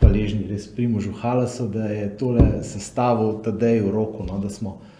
hvaležni 0.00 0.48
res 0.48 0.66
Primožu 0.74 1.12
Halasu, 1.12 1.68
da 1.68 1.84
je 1.84 2.16
tole 2.16 2.62
sestavil 2.62 3.42
tedaj 3.42 3.80
v 3.80 3.90
roko, 3.90 4.24
no, 4.24 4.38
da 4.38 4.48
smo 4.48 4.70
uh, 4.70 4.95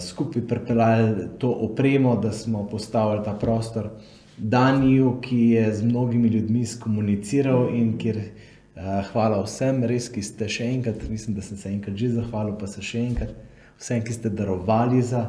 skupaj 0.00 0.46
pripeljali 0.48 1.28
to 1.38 1.50
opremo, 1.50 2.16
da 2.16 2.32
smo 2.32 2.66
postavili 2.68 3.24
ta 3.24 3.32
prostor. 3.32 3.88
Daniju, 4.36 5.18
ki 5.22 5.38
je 5.38 5.74
z 5.74 5.84
mnogimi 5.84 6.28
ljudmi 6.28 6.66
skomuniciral 6.66 7.68
in 7.74 7.98
kjer 7.98 8.16
uh, 8.18 8.82
hvala 9.12 9.42
vsem, 9.44 9.84
res, 9.84 10.08
ki 10.10 10.22
ste 10.22 10.48
še 10.50 10.66
enkrat, 10.74 11.04
mislim, 11.10 11.36
da 11.36 11.42
sem 11.42 11.58
se 11.58 11.70
enkrat 11.70 11.96
že 11.96 12.08
zahvalil, 12.16 12.56
pa 12.58 12.66
se 12.66 12.82
še 12.82 13.02
enkrat 13.04 13.34
vsem, 13.78 14.02
ki 14.02 14.12
ste 14.12 14.30
darovali 14.30 15.02
za 15.02 15.26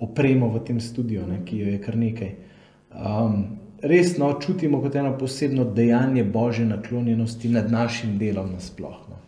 opremo 0.00 0.48
v 0.52 0.64
tem 0.64 0.80
studiu, 0.80 1.26
ne, 1.28 1.42
ki 1.44 1.60
jo 1.60 1.74
je 1.74 1.82
kar 1.84 1.96
nekaj. 1.96 2.32
Um, 2.96 3.58
resno 3.82 4.30
čutimo 4.40 4.80
kot 4.80 4.96
eno 4.96 5.12
posebno 5.18 5.64
dejanje 5.64 6.24
božje 6.24 6.66
naklonjenosti 6.66 7.48
nad 7.48 7.70
našim 7.72 8.18
delom 8.18 8.52
nasplošno. 8.52 9.20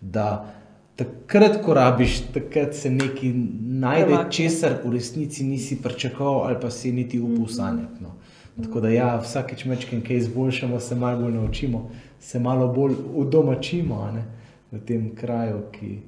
Da 0.00 0.46
takrat, 0.96 1.60
ko 1.64 1.74
rabiš, 1.74 2.20
takrat 2.34 2.74
se 2.74 2.90
nekaj 2.90 3.32
najde, 3.60 4.18
česar 4.30 4.78
v 4.84 4.92
resnici 4.92 5.44
nisi 5.44 5.82
pričakoval 5.82 6.46
ali 6.48 6.56
pa 6.60 6.70
si 6.70 6.92
niti 6.92 7.20
upal 7.20 7.44
mhm. 7.44 7.52
sanjati. 7.52 8.02
No. 8.02 8.14
Tako 8.62 8.80
da 8.80 8.88
ja, 8.88 9.20
vsakeč 9.20 9.64
mečkim 9.64 10.00
kaj 10.04 10.16
izboljšamo, 10.16 10.80
se 10.80 10.94
malo 10.94 11.20
bolj 11.22 11.32
naučimo, 11.32 11.90
se 12.20 12.38
malo 12.38 12.72
bolj 12.72 12.94
udomačimo 13.14 14.10
ne, 14.14 14.24
v 14.72 14.80
tem 14.86 15.10
kraju, 15.14 15.60
ki 15.72 15.98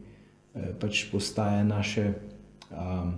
eh, 0.55 0.73
pač 0.81 1.05
postaje 1.13 1.65
naše. 1.65 2.13
Um, 2.71 3.13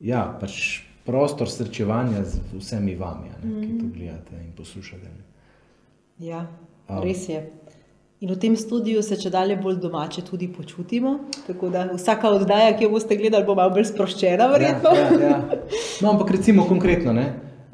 ja, 0.00 0.38
pač 0.40 0.80
prostor 1.04 1.50
srečevanja 1.50 2.24
z 2.24 2.40
vsemi 2.56 2.96
vami, 2.96 3.28
ne, 3.28 3.60
ki 3.60 3.78
to 3.78 3.84
mhm. 3.84 3.92
gledate 3.92 4.40
in 4.40 4.52
poslušate. 4.56 5.12
Ja, 6.18 6.46
res 6.88 7.28
je. 7.28 7.44
In 8.20 8.30
v 8.32 8.36
tem 8.40 8.54
studiu 8.56 9.02
se 9.04 9.16
če 9.20 9.28
dalje 9.28 9.58
bolj 9.60 9.74
domače 9.76 10.22
tudi 10.24 10.46
počutimo. 10.48 11.18
Tako 11.46 11.68
da 11.68 11.82
vsaka 11.90 12.30
oddaja, 12.32 12.70
ki 12.76 12.86
jo 12.86 12.94
boste 12.94 13.16
gledali, 13.20 13.44
bo 13.44 13.54
malo 13.58 13.74
bolj 13.74 13.90
sproščena, 13.90 14.46
verjetno. 14.54 14.92
Ja, 14.96 15.08
ja, 15.12 15.26
ja. 15.28 15.58
No, 16.00 16.14
ampak 16.14 16.30
recimo 16.32 16.64
konkretno, 16.64 17.12
ne, 17.12 17.26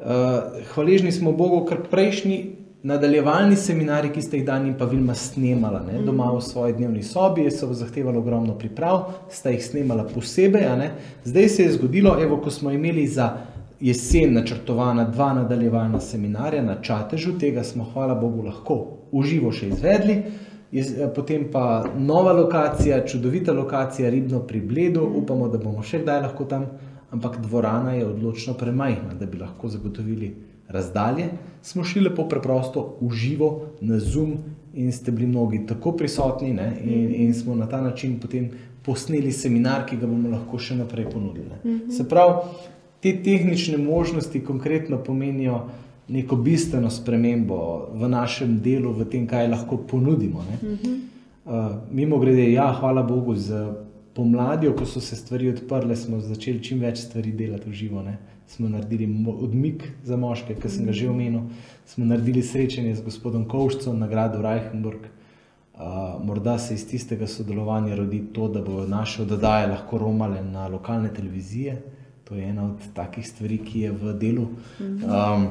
uh, 0.03 0.57
hvaležni 0.73 1.13
smo 1.15 1.31
Bogu, 1.31 1.61
ker 1.69 1.85
prejšnji 1.87 2.39
nadaljevalni 2.83 3.55
seminari, 3.55 4.11
ki 4.11 4.23
ste 4.25 4.41
jih 4.41 4.43
dan 4.49 4.65
pa 4.75 4.83
Vilma 4.91 5.15
snemala 5.15 5.79
ne, 5.85 6.01
mm. 6.01 6.07
doma 6.09 6.27
v 6.33 6.41
svoji 6.43 6.75
dnevni 6.75 7.05
sobi, 7.07 7.45
so 7.47 7.69
zahtevali 7.71 8.19
ogromno 8.19 8.57
priprav, 8.59 9.13
sta 9.31 9.53
jih 9.53 9.63
snemala 9.63 10.03
posebej. 10.09 10.67
Zdaj 11.23 11.47
se 11.53 11.69
je 11.69 11.77
zgodilo, 11.77 12.17
evo, 12.19 12.41
ko 12.43 12.51
smo 12.51 12.73
imeli 12.75 13.07
za 13.07 13.29
jesen 13.79 14.35
načrtovana 14.35 15.07
dva 15.07 15.31
nadaljevalna 15.39 16.03
seminarja 16.03 16.65
na 16.67 16.81
Čatežu, 16.83 17.37
tega 17.39 17.63
smo, 17.63 17.87
hvala 17.93 18.19
Bogu, 18.19 18.43
lahko 18.43 19.02
uživo 19.13 19.51
še 19.53 19.69
izvedli. 19.69 20.17
Eh, 20.73 21.05
potem 21.15 21.45
pa 21.51 21.85
nova 21.97 22.33
lokacija, 22.33 23.05
čudovita 23.05 23.53
lokacija, 23.53 24.09
ribno 24.09 24.39
pri 24.39 24.61
Bledu, 24.61 25.05
upamo, 25.21 25.47
da 25.47 25.61
bomo 25.61 25.83
še 25.85 26.01
kdaj 26.01 26.21
lahko 26.27 26.47
tam, 26.49 26.65
ampak 27.13 27.37
dvorana 27.45 27.93
je 27.93 28.07
odločno 28.07 28.57
premajhna, 28.57 29.13
da 29.19 29.29
bi 29.29 29.37
lahko 29.37 29.69
zagotovili 29.69 30.33
razdalje, 30.73 31.29
smo 31.61 31.83
šli 31.83 32.07
lepo 32.07 32.25
preprosto 32.29 32.97
v 33.01 33.11
živo 33.13 33.49
na 33.81 33.99
Zoom 33.99 34.37
in 34.73 34.91
ste 34.91 35.11
bili 35.11 35.27
mnogi 35.27 35.65
tako 35.69 35.91
prisotni 35.91 36.53
ne, 36.53 36.71
in, 36.81 37.13
in 37.27 37.33
smo 37.33 37.55
na 37.55 37.67
ta 37.69 37.81
način 37.81 38.17
potem 38.19 38.49
posneli 38.83 39.31
seminar, 39.31 39.85
ki 39.85 39.99
ga 40.01 40.09
bomo 40.09 40.31
lahko 40.33 40.57
še 40.57 40.75
naprej 40.75 41.05
ponudili. 41.13 41.59
Ne. 41.63 41.91
Se 41.93 42.07
pravi, 42.09 42.49
te 43.03 43.13
tehnične 43.23 43.77
možnosti 43.77 44.41
konkretno 44.43 44.97
pomenijo 45.03 45.67
neko 46.07 46.35
bistveno 46.35 46.89
spremembo 46.89 47.89
v 47.93 48.09
našem 48.09 48.59
delu, 48.61 48.91
v 48.93 49.07
tem, 49.09 49.27
kaj 49.27 49.47
lahko 49.47 49.77
ponudimo. 49.77 50.43
Uh, 50.43 51.79
mimo 51.91 52.19
grede, 52.19 52.51
ja, 52.51 52.71
hvala 52.79 53.03
Bogu, 53.03 53.35
z 53.35 53.65
pomladjo, 54.13 54.75
ko 54.77 54.85
so 54.85 55.01
se 55.01 55.15
stvari 55.15 55.49
odprle, 55.49 55.95
smo 55.95 56.19
začeli 56.21 56.63
čim 56.63 56.83
več 56.83 57.05
stvari 57.07 57.31
delati 57.31 57.69
v 57.69 57.73
živo. 57.73 58.03
Ne 58.03 58.19
smo 58.47 58.69
naredili 58.69 59.25
odmik 59.41 59.83
za 60.03 60.17
moške, 60.17 60.55
ki 60.55 60.69
sem 60.69 60.85
ga 60.85 60.93
že 60.93 61.09
omenil, 61.09 61.47
smo 61.85 62.05
naredili 62.05 62.43
srečanje 62.43 62.95
z 62.95 63.01
gospodom 63.01 63.47
Kovšcem 63.49 63.99
na 63.99 64.07
gradu 64.07 64.41
Reichenburg. 64.41 65.09
Uh, 65.73 65.79
morda 66.25 66.59
se 66.59 66.73
iz 66.73 66.85
tistega 66.87 67.27
sodelovanja 67.27 67.95
rodi 67.95 68.21
to, 68.33 68.47
da 68.47 68.61
bodo 68.61 68.85
naše 68.87 69.21
oddaje 69.21 69.67
lahko 69.67 69.97
romale 69.97 70.43
na 70.43 70.67
lokalne 70.67 71.09
televizije. 71.13 71.81
To 72.23 72.35
je 72.35 72.49
ena 72.49 72.65
od 72.65 72.93
takih 72.93 73.27
stvari, 73.27 73.57
ki 73.57 73.79
je 73.79 73.91
v 73.91 74.13
delu. 74.19 74.45
Um, 74.79 75.47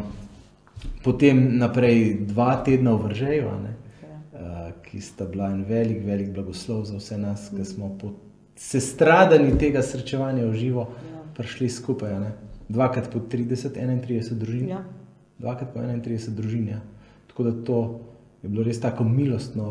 potem 1.04 1.58
naprej 1.58 2.26
dva 2.26 2.56
tedna 2.64 2.94
v 2.96 3.08
Vržeju, 3.08 3.48
uh, 3.48 4.70
ki 4.84 5.00
sta 5.00 5.24
bila 5.24 5.50
en 5.52 5.64
velik, 5.64 6.04
velik 6.04 6.32
blagoslov 6.34 6.84
za 6.90 7.00
vse 7.00 7.18
nas, 7.18 7.50
ki 7.50 7.64
smo 7.64 7.94
po 7.98 8.14
sestradani 8.56 9.56
tega 9.58 9.82
srečevanja 9.82 10.46
v 10.46 10.54
živo 10.54 10.88
prišli 11.36 11.68
skupaj. 11.70 12.18
Ne? 12.20 12.32
dvakrat 12.72 13.10
po 13.12 13.20
30, 13.20 13.76
31 13.76 14.34
družin. 14.38 14.68
Ja. 14.68 14.82
Dvakrat 15.38 15.72
po 15.74 15.80
31 15.80 16.34
družin. 16.36 16.68
Ja. 16.68 16.80
Tako 17.28 17.44
da 17.44 17.52
to 17.64 17.78
je 18.42 18.48
bilo 18.48 18.64
res 18.66 18.80
tako 18.80 19.04
milostno 19.04 19.66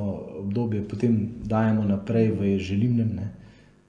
obdobje, 0.45 0.83
potem 0.87 1.17
dajemo 1.43 1.83
naprej 1.83 2.31
v 2.37 2.55
želimnem, 2.61 3.17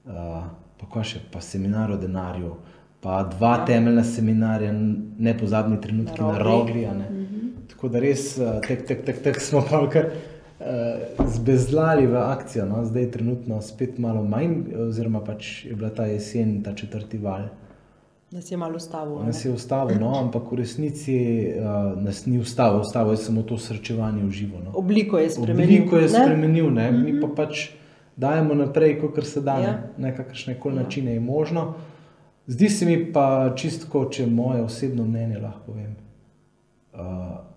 uh, 0.08 0.48
pa 0.80 1.04
še 1.06 1.22
pa 1.30 1.40
seminar 1.40 1.92
o 1.94 1.98
denarju, 2.00 2.56
pa 3.03 3.22
dva 3.36 3.57
ja. 3.57 3.64
temeljna 3.66 4.05
seminarja, 4.05 4.72
ne 5.18 5.38
pozabni 5.38 5.80
trenutki 5.80 6.22
na 6.22 6.38
rogli. 6.38 6.86
Mm 6.86 7.00
-hmm. 7.00 7.70
Tako 7.70 7.88
da 7.88 8.00
res, 8.00 8.36
tek, 8.68 8.86
tek, 8.86 9.05
tek, 9.05 9.22
tek 9.22 9.40
smo 9.40 9.64
pa 9.70 9.88
kar. 9.90 10.11
Uh, 10.62 11.26
zbezlali 11.26 12.07
v 12.07 12.16
akcijo, 12.16 12.66
no? 12.66 12.84
zdaj 12.84 13.03
je 13.03 13.11
trenutno 13.11 13.62
spet 13.62 13.98
malo 13.98 14.22
manj, 14.22 14.55
oziroma 14.88 15.20
pač 15.20 15.64
je 15.64 15.74
bila 15.74 15.90
ta 15.90 16.07
jesen, 16.07 16.62
ta 16.62 16.74
četrti 16.74 17.18
val. 17.18 17.40
Uh, 17.40 17.48
Nas 18.32 18.50
je 18.50 18.57
malo 18.57 18.76
ustavil. 18.76 19.24
Nas 19.26 19.44
je 19.44 19.50
ustavil, 19.53 19.98
no, 20.00 20.14
ampak 20.16 20.53
v 20.53 20.57
resnici 20.57 21.16
uh, 21.53 21.92
nas 22.03 22.24
ni 22.26 22.38
ustavil, 22.40 22.80
ustavil 22.80 23.12
je 23.12 23.16
samo 23.26 23.42
to 23.42 23.59
srečevanje 23.59 24.22
v 24.24 24.30
živo. 24.30 24.61
No. 24.64 24.72
Obliko 24.74 25.18
je 25.18 25.30
spremenil. 25.30 25.82
Obliko 25.82 25.96
je 26.00 26.09
spremenil, 26.09 26.70
ne? 26.70 26.92
Ne? 26.92 26.98
mi 26.98 27.20
pa 27.20 27.26
mhm. 27.26 27.36
pač 27.36 27.68
dajemo 28.16 28.55
naprej, 28.55 28.96
kot 29.00 29.20
se 29.26 29.40
da, 29.40 29.59
ja. 29.61 29.74
ne 29.98 30.16
kakršne 30.16 30.57
koli 30.61 30.76
ja. 30.76 30.82
načine 30.82 31.14
je 31.14 31.20
možno. 31.20 31.74
Zdi 32.47 32.68
se 32.68 32.86
mi 32.86 32.97
pa 33.12 33.55
čisto, 33.57 34.05
če 34.11 34.26
moje 34.26 34.62
osebno 34.62 35.05
mnenje 35.05 35.38
lahko 35.38 35.72
povem. 35.72 35.95
Uh, 36.93 37.01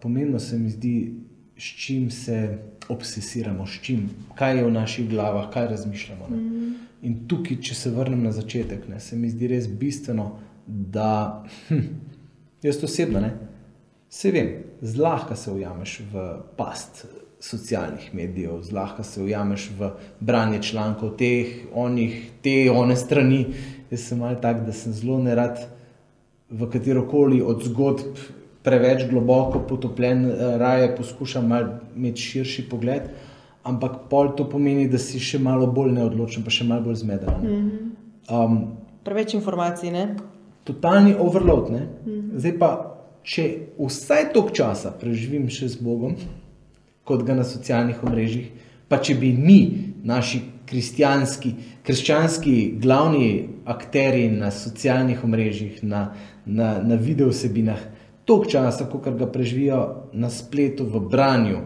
pomembno 0.01 0.39
se 0.39 0.59
mi 0.59 0.69
zdi, 0.69 1.13
s 1.57 1.63
čim 1.63 2.11
se 2.11 2.57
obsesiramo, 2.89 3.65
s 3.65 3.81
čim, 3.81 4.09
kaj 4.35 4.57
je 4.57 4.65
v 4.65 4.71
naših 4.71 5.09
glavah, 5.09 5.49
kaj 5.53 5.67
razmišljamo. 5.67 6.27
Mm. 6.29 6.73
In 7.01 7.17
tukaj, 7.27 7.57
če 7.61 7.75
se 7.75 7.91
vrnem 7.91 8.23
na 8.23 8.31
začetek, 8.31 8.87
ne, 8.89 8.99
se 8.99 9.17
mi 9.17 9.29
zdi 9.29 9.49
res 9.51 9.67
bistveno, 9.67 10.29
da 10.67 11.43
hm, 11.67 11.81
jaz 12.65 12.83
osebno 12.83 13.21
ne, 13.21 13.33
se 14.09 14.31
vem, 14.31 14.51
zlahka 14.81 15.35
se 15.35 15.51
ujameš 15.51 15.99
v 16.11 16.25
past 16.57 17.05
socialnih 17.45 18.09
medijev, 18.13 18.61
zlahka 18.63 19.03
se 19.03 19.23
ujameš 19.23 19.69
v 19.79 19.91
branje 20.19 20.61
člankov 20.63 21.15
teh, 21.17 21.67
onih, 21.73 22.17
te, 22.41 22.71
one 22.71 22.95
strani. 22.95 23.45
Jaz 23.91 24.07
sem 24.09 24.19
mal 24.19 24.39
tak, 24.41 24.65
da 24.65 24.73
sem 24.73 24.93
zelo 24.93 25.19
nerad 25.21 25.61
v 26.49 26.69
katero 26.71 27.05
koli 27.09 27.41
od 27.41 27.63
zgodb 27.63 28.17
preveč 28.65 29.05
globoko 29.09 29.59
potopljen, 29.69 30.25
eh, 30.25 30.57
raje 30.57 30.95
poskušam 30.97 31.51
imeti 31.95 32.21
širši 32.21 32.69
pogled. 32.69 33.09
Ampak 33.63 33.91
pol 34.09 34.35
to 34.37 34.49
pomeni, 34.49 34.87
da 34.89 34.97
si 34.97 35.19
še 35.19 35.39
malo 35.39 35.67
bolj 35.67 35.91
neodločen, 35.91 36.43
pa 36.43 36.53
še 36.53 36.65
malo 36.65 36.81
bolj 36.81 36.95
zmeden. 36.95 37.29
Mm 37.41 37.49
-hmm. 37.49 38.45
um, 38.45 38.77
Preveč 39.03 39.33
informacij, 39.33 39.91
ne? 39.91 40.15
totalni 40.65 41.15
overload. 41.19 41.69
Ne? 41.69 41.87
Zdaj 42.35 42.57
pa, 42.59 42.69
če 43.23 43.45
vsaj 43.77 44.31
toliko 44.33 44.55
časa 44.55 44.91
preživim 44.99 45.49
še 45.49 45.69
z 45.69 45.81
Bogom, 45.81 46.15
kot 47.05 47.23
ga 47.23 47.35
na 47.37 47.45
socialnih 47.45 48.03
omrežjih, 48.03 48.49
pa 48.89 48.99
če 49.01 49.15
bi 49.21 49.31
mi, 49.33 49.59
naši 50.05 50.41
kristjanski, 50.65 51.53
krščanski 51.85 52.55
glavni 52.81 53.47
akteri 53.69 54.27
na 54.33 54.51
socialnih 54.51 55.23
omrežjih, 55.23 55.83
na, 55.83 56.07
na, 56.45 56.75
na 56.81 56.97
video 56.97 57.29
vsebinah, 57.29 57.81
toliko 58.25 58.49
časa, 58.49 58.89
kot 58.89 59.09
ga 59.17 59.29
preživijo 59.29 60.09
na 60.13 60.29
spletu 60.33 60.85
v 60.89 61.03
branju 61.09 61.61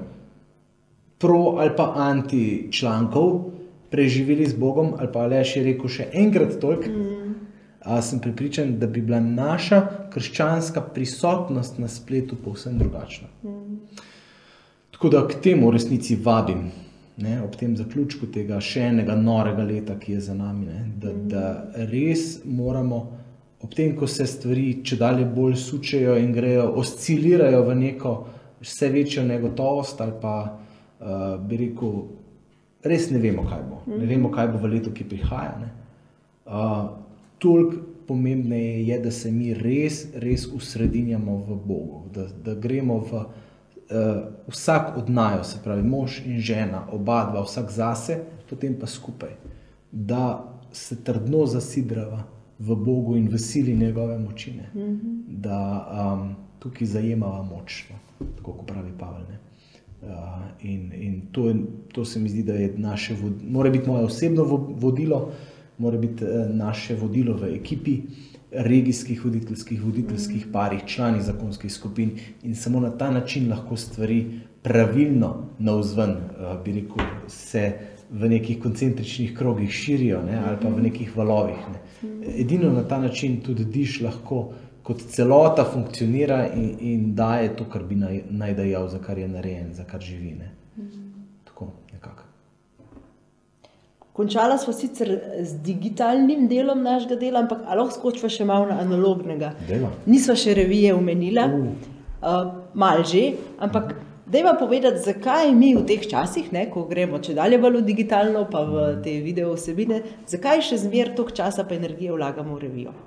pro 1.20 1.60
ali 1.60 1.72
pa 1.76 1.94
anti 1.96 2.70
člankov 2.72 3.52
preživeli 3.92 4.46
z 4.46 4.56
Bogom, 4.56 4.94
ali 5.00 5.10
pa 5.12 5.26
le 5.28 5.42
še 5.44 5.64
rekel 5.66 5.92
še 5.92 6.06
enkrat 6.14 6.60
toliko. 6.62 6.92
Mm. 6.92 7.16
A, 7.80 8.02
sem 8.04 8.20
pripričan, 8.20 8.76
da 8.80 8.88
bi 8.92 9.02
bila 9.02 9.22
naša 9.24 9.80
krščanska 10.14 10.82
prisotnost 10.94 11.80
na 11.80 11.88
spletu 11.88 12.36
povsem 12.36 12.78
drugačna. 12.78 13.28
Mm. 13.44 13.80
Tako 15.00 15.10
da 15.10 15.28
k 15.28 15.38
temu 15.42 15.70
v 15.70 15.72
resnici 15.78 16.16
vabim, 16.20 16.66
ne, 17.18 17.38
ob 17.44 17.54
tem 17.56 17.72
zaključku 17.80 18.28
tega 18.36 18.58
še 18.60 18.82
enega 18.90 19.16
norega 19.16 19.64
leta, 19.64 19.96
ki 19.96 20.18
je 20.18 20.24
za 20.26 20.36
nami, 20.36 20.66
ne, 20.68 20.82
da, 21.00 21.14
da 21.32 21.86
res 21.88 22.42
moramo, 22.44 23.00
ob 23.64 23.78
tem, 23.80 23.94
ko 23.96 24.10
se 24.12 24.28
stvari 24.28 24.82
če 24.84 25.00
dalje 25.00 25.30
bolj 25.32 25.56
sučejo 25.64 26.18
in 26.20 26.36
grejo, 26.36 26.68
oscilirajo 26.84 27.64
v 27.70 27.80
neko 27.80 28.14
vse 28.60 28.92
večjo 28.92 29.24
negotovost 29.24 30.04
ali 30.04 30.20
pa 30.20 30.36
uh, 30.52 31.40
bi 31.48 31.64
rekel 31.64 31.96
res 32.84 33.08
ne 33.16 33.24
vemo, 33.24 33.48
kaj 33.48 33.66
bo. 33.72 33.82
Ne 33.96 34.04
vemo, 34.04 34.36
kaj 34.36 34.52
bo 34.52 34.60
v 34.60 34.76
letu, 34.76 34.92
ki 34.92 35.08
prihaja. 35.08 35.72
Uh, 36.44 36.90
Toliko 37.40 37.86
pomembneje 38.08 38.82
je, 38.84 39.00
da 39.00 39.12
se 39.16 39.32
mi 39.32 39.54
res, 39.56 40.10
res 40.20 40.44
usredinjamo 40.52 41.40
v 41.48 41.64
Bogu, 41.64 42.10
da, 42.12 42.28
da 42.44 42.60
gremo 42.60 43.00
v 43.00 43.30
vsak 44.48 44.98
od 44.98 45.10
najo, 45.10 45.44
se 45.44 45.60
pravi 45.64 45.84
mož 45.84 46.20
in 46.26 46.40
žena, 46.40 46.84
oba 46.92 47.26
dva, 47.32 47.44
vsak 47.44 47.72
zase, 47.72 48.20
potem 48.50 48.76
pa 48.80 48.88
skupaj, 48.88 49.30
da 49.92 50.46
se 50.72 51.04
trdno 51.04 51.46
zasidrava 51.46 52.24
v 52.60 52.76
Bogu 52.76 53.16
in 53.18 53.30
v 53.30 53.38
sili 53.38 53.76
njegove 53.76 54.20
močine, 54.20 54.70
mm 54.74 54.80
-hmm. 54.80 55.24
da 55.28 55.88
um, 56.14 56.36
tukaj 56.60 56.88
zajemava 56.88 57.44
močno, 57.44 57.96
tako 58.38 58.54
kot 58.54 58.68
pravi 58.68 58.92
Pavel. 59.00 59.24
Ne? 59.30 59.40
Uh, 60.02 60.10
in 60.62 60.94
in 60.94 61.22
to, 61.32 61.54
to 61.92 62.06
se 62.06 62.20
mi 62.20 62.30
zdi, 62.30 62.44
da 62.44 62.54
je 62.54 62.74
naše, 62.78 63.16
mora 63.44 63.70
biti 63.70 63.90
moje 63.90 64.06
osebno 64.06 64.44
vodilo, 64.76 65.32
mora 65.80 65.98
biti 65.98 66.24
uh, 66.24 66.50
naše 66.56 66.96
vodilo 66.96 67.38
v 67.38 67.54
ekipi 67.56 68.02
regijskih 68.52 69.26
voditeljskih, 69.26 69.82
voditeljskih 69.84 70.48
parih, 70.54 70.86
članih 70.86 71.22
zakonskih 71.22 71.74
skupin 71.74 72.12
in 72.44 72.56
samo 72.56 72.80
na 72.80 72.90
ta 72.98 73.12
način 73.12 73.50
lahko 73.50 73.78
stvari 73.78 74.40
pravilno 74.62 75.36
navzven, 75.60 76.12
uh, 76.12 76.64
bi 76.64 76.72
rekel, 76.82 77.06
se 77.28 77.74
v 78.12 78.30
nekih 78.30 78.60
koncentričnih 78.62 79.38
krogih 79.38 79.70
širijo 79.72 80.24
ne, 80.26 80.38
ali 80.46 80.58
pa 80.62 80.70
v 80.70 80.82
nekih 80.82 81.18
valovih. 81.18 81.58
Ne. 81.74 81.80
Edino 82.42 82.72
na 82.74 82.84
ta 82.88 83.00
način 83.00 83.42
tudi 83.46 83.66
diš 83.66 84.02
lahko 84.02 84.52
kot 84.84 85.02
celota 85.14 85.64
funkcionira 85.74 86.48
in, 86.56 86.72
in 86.80 87.16
daje 87.16 87.52
to, 87.56 87.66
kar 87.70 87.84
bi 87.84 87.96
naj, 87.96 88.24
naj 88.30 88.56
dajal, 88.58 88.88
za 88.90 88.98
kar 89.00 89.18
je 89.18 89.28
narejen, 89.28 89.74
za 89.74 89.84
kar 89.86 90.02
živi. 90.02 90.32
Ne? 90.40 90.50
Tako 91.46 91.68
nekako. 91.94 92.24
Končala 94.20 94.58
smo 94.60 94.74
sicer 94.76 95.14
z 95.40 95.62
digitalnim 95.64 96.50
delom 96.52 96.82
našega 96.84 97.16
dela, 97.22 97.40
ampak 97.46 97.62
lahko 97.64 97.94
skočiva 97.96 98.28
še 98.28 98.44
malo 98.44 98.66
na 98.68 98.82
analognega. 98.84 99.54
Dela. 99.64 99.94
Nisva 100.12 100.36
še 100.36 100.58
revije 100.58 100.92
umenila, 100.92 101.46
uh. 101.48 101.94
uh, 102.20 102.50
mal 102.76 103.06
že, 103.08 103.30
ampak 103.64 103.94
dajva 104.28 104.58
povedati, 104.60 105.00
zakaj 105.06 105.54
mi 105.56 105.72
v 105.78 105.86
teh 105.88 106.04
časih, 106.04 106.52
ne, 106.52 106.66
ko 106.74 106.84
gremo 106.90 107.22
če 107.24 107.38
dalje 107.38 107.62
v 107.64 107.72
digitalno, 107.88 108.44
pa 108.52 108.66
v 108.68 108.90
te 109.06 109.22
video 109.24 109.54
vsebine, 109.56 110.02
zakaj 110.28 110.68
še 110.68 110.82
zmer 110.84 111.16
toliko 111.16 111.40
časa 111.40 111.64
pa 111.64 111.80
energije 111.80 112.12
vlagamo 112.12 112.60
v 112.60 112.68
revijo. 112.68 112.98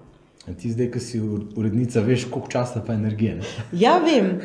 In 0.48 0.54
ti 0.58 0.72
zdaj, 0.72 0.88
ki 0.90 1.00
si 1.00 1.20
urednica, 1.56 2.00
veš, 2.02 2.24
koliko 2.30 2.50
časa 2.50 2.80
pa 2.86 2.96
energije. 2.98 3.36
Ne? 3.38 3.50
Ja, 3.78 3.92
vem. 4.02 4.40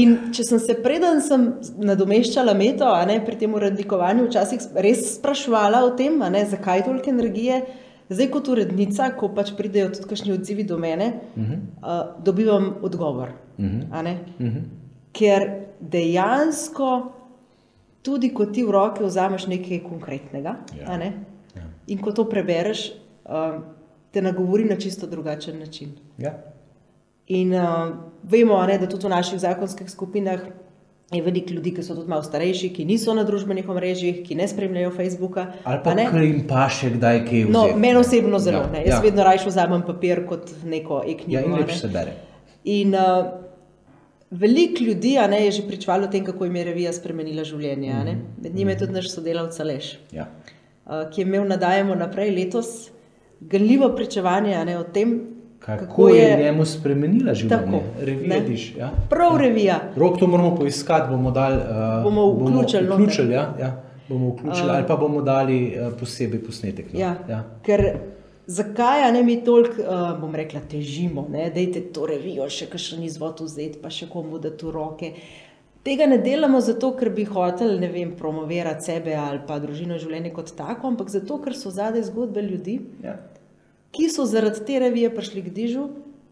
In 0.00 0.32
če 0.32 0.46
sem 0.48 0.62
se 0.62 0.78
preden 0.80 1.20
sem 1.20 1.50
nadomeščala 1.84 2.54
meto, 2.56 2.88
ne, 3.10 3.18
pri 3.24 3.36
tem 3.36 3.52
urednikovanju, 3.58 4.24
včasih 4.30 4.64
res 4.80 5.04
sprašvala 5.18 5.82
o 5.84 5.92
tem, 5.98 6.16
ne, 6.32 6.46
zakaj 6.48 6.86
toliko 6.88 7.12
energije. 7.12 7.60
Zdaj, 8.08 8.30
kot 8.32 8.48
urednica, 8.48 9.10
ko 9.20 9.28
pač 9.36 9.52
pridejo 9.52 9.92
tudi 9.92 10.08
kakšni 10.08 10.32
odzivi 10.32 10.64
do 10.64 10.80
mene, 10.80 11.12
uh 11.36 11.44
-huh. 11.44 11.60
uh, 11.84 12.24
dobivam 12.24 12.74
odgovor. 12.82 13.36
Uh 13.58 13.64
-huh. 13.64 14.16
Uh 14.40 14.46
-huh. 14.46 14.62
Ker 15.12 15.50
dejansko, 15.80 17.12
tudi 18.02 18.32
ko 18.34 18.46
ti 18.46 18.64
v 18.64 18.70
roke 18.70 19.04
vzameš 19.04 19.46
nekaj 19.46 19.84
konkretnega 19.84 20.56
ja. 20.80 20.96
ne, 20.96 21.12
ja. 21.56 21.62
in 21.86 21.98
ko 21.98 22.12
to 22.12 22.24
prebereš. 22.24 22.92
Uh, 23.24 23.77
te 24.10 24.22
nagovori 24.22 24.64
na 24.64 24.76
čisto 24.76 25.06
drugačen 25.06 25.58
način. 25.58 25.92
Ja. 26.18 26.34
In 27.26 27.52
uh, 27.54 27.94
vemo, 28.22 28.66
ne, 28.66 28.78
da 28.78 28.88
tudi 28.88 29.06
v 29.06 29.10
naših 29.10 29.40
zakonskih 29.40 29.90
skupinah 29.90 30.40
je 31.12 31.22
veliko 31.22 31.52
ljudi, 31.52 31.72
ki 31.74 31.82
so 31.82 31.94
tudi 31.96 32.08
malo 32.08 32.22
starejši, 32.22 32.68
ki 32.76 32.84
niso 32.84 33.14
na 33.16 33.24
družbenih 33.24 33.68
omrežjih, 33.68 34.20
ki 34.26 34.36
ne 34.36 34.48
spremljajo 34.48 34.90
Facebooka. 34.96 35.46
Ali 35.64 35.80
pa 35.84 35.94
ki 35.96 36.24
jim 36.24 36.42
pa 36.48 36.66
še 36.72 36.92
kdaj 36.96 37.20
kaj 37.24 37.44
vzeti. 37.46 37.52
No, 37.52 37.64
meni 37.80 38.00
osebno 38.00 38.40
zelo. 38.44 38.66
Ja. 38.74 38.82
Jaz 38.84 38.96
ja. 38.98 39.02
vedno 39.04 39.24
raje 39.24 39.44
vzamem 39.46 39.84
papir 39.88 40.24
kot 40.28 40.52
neko 40.64 41.02
e-knjigo. 41.06 41.38
Ja, 41.38 41.44
in 41.44 41.56
lepo 41.56 41.76
se 41.76 41.88
bere. 41.92 42.12
In 42.68 42.92
uh, 42.96 43.30
veliko 44.30 44.84
ljudi 44.84 45.16
ne, 45.32 45.40
je 45.46 45.56
že 45.60 45.64
pričvalo 45.68 46.08
o 46.08 46.12
tem, 46.12 46.24
kako 46.24 46.44
jim 46.44 46.60
je 46.60 46.64
revija 46.68 46.92
spremenila 46.92 47.44
življenje. 47.44 47.94
Mm 47.94 48.06
-hmm. 48.06 48.42
Med 48.42 48.54
njimi 48.54 48.72
je 48.72 48.78
tudi 48.78 48.92
naš 48.92 49.10
sodelavec 49.14 49.60
Aleš, 49.60 49.98
ja. 50.12 50.28
uh, 50.84 51.08
ki 51.10 51.20
je 51.20 51.26
imel 51.26 51.48
nadajemo 51.48 51.94
naprej 51.94 52.36
letos 52.36 52.90
ganljivo 53.40 53.88
pričevanje 53.96 54.64
ne, 54.64 54.78
o 54.78 54.84
tem, 54.84 55.20
kako, 55.58 55.84
kako 55.84 56.08
je 56.08 56.36
njemu 56.42 56.64
spremenila 56.64 57.34
življenje. 57.34 57.80
Revija, 58.00 58.40
diš, 58.40 58.74
ja? 58.78 58.90
Prav 59.10 59.36
revija. 59.36 59.80
Rok 59.96 60.18
to 60.18 60.26
moramo 60.26 60.54
poiskati, 60.56 61.10
bomo, 61.10 61.30
dal, 61.30 61.52
uh, 61.52 62.04
bomo 62.04 62.26
vključili. 62.32 62.86
Bomo 62.86 63.02
vključili, 63.02 63.34
ja, 63.34 63.54
ja. 63.60 63.72
bomo 64.08 64.30
vključili 64.34 64.68
uh, 64.68 64.76
ali 64.76 64.86
pa 64.86 64.96
bomo 64.96 65.22
dali 65.22 65.58
uh, 65.74 65.92
posebej 66.00 66.44
posnetek. 66.44 66.92
No. 66.92 67.00
Ja, 67.00 67.14
ja. 67.28 67.42
Ker 67.62 67.84
zakaj 68.46 69.12
ne 69.12 69.22
mi 69.22 69.40
toliko, 69.44 69.82
uh, 69.82 70.20
bom 70.20 70.34
rekla, 70.34 70.60
težimo, 70.70 71.26
da 71.32 71.60
je 71.60 71.84
to 71.92 72.06
revijo, 72.06 72.48
še 72.50 72.70
kakšen 72.70 73.02
izvod 73.04 73.42
vzeti, 73.44 73.78
pa 73.82 73.90
še 73.90 74.08
komu 74.08 74.38
da 74.38 74.54
tu 74.56 74.70
roke. 74.70 75.12
Tega 75.82 76.06
ne 76.06 76.18
delamo 76.18 76.60
zato, 76.60 76.90
ker 76.98 77.10
bi 77.14 77.24
hoteli 77.24 77.88
vem, 77.88 78.12
promovirati 78.16 78.84
sebe 78.84 79.14
ali 79.14 79.40
pa 79.46 79.58
družino 79.62 79.98
življenja 79.98 80.32
kot 80.34 80.52
tako, 80.58 80.90
ampak 80.92 81.10
zato, 81.12 81.38
ker 81.44 81.56
so 81.56 81.70
zadaj 81.70 82.08
zgodbe 82.10 82.42
ljudi, 82.42 82.80
ja. 83.04 83.16
ki 83.94 84.08
so 84.12 84.26
zaradi 84.28 84.64
te 84.66 84.80
revije 84.82 85.12
prišli 85.14 85.44
k 85.46 85.54
dižu, 85.54 85.86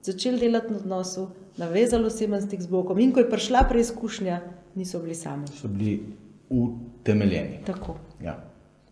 začeli 0.07 0.42
delati 0.42 0.74
na 0.74 0.82
odnosu, 0.82 1.28
navezali 1.57 2.11
oseben 2.11 2.42
stik 2.42 2.61
z 2.61 2.70
Bogom 2.70 2.99
in 3.01 3.14
ko 3.14 3.22
je 3.22 3.30
prišla 3.30 3.64
preizkušnja, 3.70 4.40
niso 4.76 5.01
bili 5.01 5.14
sami. 5.14 5.49
So 5.57 5.70
bili 5.72 6.01
utemeljeni. 6.51 7.62
Tako. 7.66 7.97
Ja. 8.22 8.36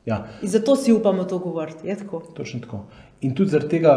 Ja. 0.07 0.24
In 0.42 0.48
zato 0.48 0.76
si 0.76 0.92
upamo 0.92 1.24
to 1.24 1.38
govoriti. 1.38 1.94
Tako. 1.98 2.22
Točno 2.34 2.61
tako. 2.61 2.84
In 3.20 3.34
tudi 3.34 3.50
zaradi 3.50 3.70
tega, 3.70 3.94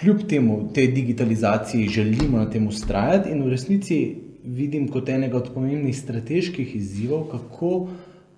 kljub 0.00 0.26
temu, 0.28 0.72
te 0.74 0.86
digitalizaciji, 0.86 1.88
želimo 1.88 2.38
na 2.38 2.50
tem 2.50 2.66
ustrajati 2.66 3.30
in 3.30 3.42
v 3.42 3.50
resnici 3.50 4.16
vidim 4.56 4.88
kot 4.90 5.08
enega 5.08 5.38
od 5.38 5.50
pomembnih 5.54 5.96
strateških 5.96 6.74
izzivov, 6.76 7.28
kako 7.30 7.72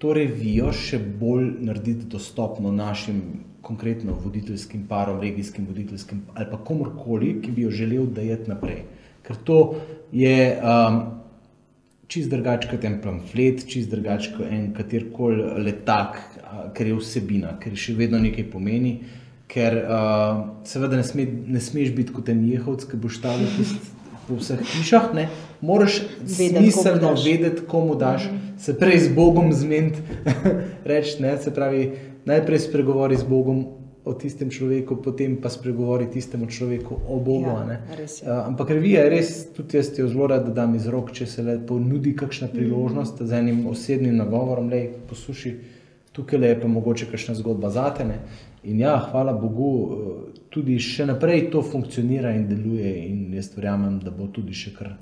to 0.03 0.13
revijo 0.17 0.73
še 0.75 0.99
bolj 0.99 1.49
narediti 1.63 2.09
dostopno 2.11 2.73
našim 2.75 3.23
konkretno 3.63 4.17
voditeljskim 4.25 4.87
parom, 4.91 5.21
regijskim 5.23 5.67
voditeljskim 5.69 6.25
ali 6.35 6.51
pa 6.51 6.59
komorkoli, 6.59 7.37
ki 7.43 7.53
bi 7.55 7.63
jo 7.63 7.71
želel 7.71 8.09
dajeti 8.11 8.51
naprej. 8.51 8.83
Ker 9.23 9.39
to 9.47 9.59
je 10.13 10.59
um, 10.59 10.99
čist 12.11 12.31
drugače 12.31 12.69
kot 12.73 12.85
en 12.85 12.99
pamflet, 13.05 13.63
čist 13.71 13.91
drugače 13.95 14.35
kot 14.37 14.51
en 14.51 14.73
katerkoli 14.75 15.63
letak, 15.63 16.19
ker 16.75 16.91
je 16.91 16.99
vsebina, 16.99 17.55
ker 17.63 17.79
še 17.79 17.95
vedno 17.97 18.19
nekaj 18.21 18.51
pomeni. 18.51 18.97
Ker 19.53 19.79
uh, 19.79 20.43
seveda 20.67 20.99
ne, 20.99 21.07
sme, 21.07 21.29
ne 21.55 21.61
smeš 21.61 21.95
biti 21.95 22.13
kot 22.17 22.31
en 22.33 22.43
jehovc, 22.49 22.89
ki 22.89 22.99
boš 22.99 23.23
tam 23.23 23.47
po 24.29 24.39
vseh 24.39 24.61
hišah, 24.61 25.11
ne, 25.14 25.29
moraš 25.61 26.03
smiselno 26.27 27.14
vedeti, 27.25 27.62
komu 27.68 27.95
daš, 27.95 28.25
mm 28.25 28.35
-hmm. 28.35 28.64
se 28.64 28.79
prej 28.79 28.99
z 28.99 29.14
Bogom 29.14 29.53
zmeniti, 29.53 29.99
reči, 30.91 31.23
ne, 31.23 31.39
se 31.39 31.55
pravi, 31.55 31.93
najprej 32.25 32.59
spregovori 32.59 33.16
z 33.16 33.25
Bogom 33.25 33.66
o 34.05 34.12
tistem 34.14 34.51
človeku, 34.51 34.97
potem 34.99 35.37
pa 35.39 35.47
spregovori 35.47 36.11
tistemu 36.11 36.47
človeku 36.51 37.07
o 37.09 37.20
Bogu. 37.23 37.47
Ja, 37.47 37.79
uh, 37.79 38.47
ampak 38.51 38.70
revija 38.75 39.05
je 39.07 39.11
res, 39.11 39.31
tudi 39.55 39.79
jaz 39.79 39.93
jo 39.99 40.09
zelo 40.11 40.27
rad 40.27 40.49
dam 40.55 40.75
iz 40.75 40.89
rok, 40.91 41.12
če 41.14 41.27
se 41.27 41.43
le 41.43 41.59
ponudi 41.66 42.16
kakšna 42.16 42.49
mhm. 42.51 42.57
priložnost 42.57 43.20
mm 43.20 43.25
-hmm. 43.25 43.29
z 43.29 43.33
enim 43.33 43.66
osebnim 43.66 44.16
nagovorom, 44.16 44.68
le 44.68 44.89
posluši, 45.09 45.55
tukaj 46.12 46.39
le 46.39 46.49
je 46.49 46.61
pa 46.61 46.68
mogoče 46.68 47.07
kakšna 47.11 47.35
zgodba 47.35 47.70
zatene. 47.70 48.18
In 48.64 48.81
ja, 48.81 48.99
hvala 49.11 49.33
Bogu, 49.33 49.70
eh, 49.93 50.41
tudi 50.53 50.78
še 50.82 51.07
naprej 51.09 51.48
to 51.50 51.62
funkcionira 51.64 52.34
in 52.36 52.44
deluje, 52.48 52.92
in 53.09 53.32
jaz 53.34 53.50
verjamem, 53.57 53.98
da 54.05 54.12
bo 54.14 54.28
tudi 54.32 54.57
še 54.57 54.74
kar 54.76 54.92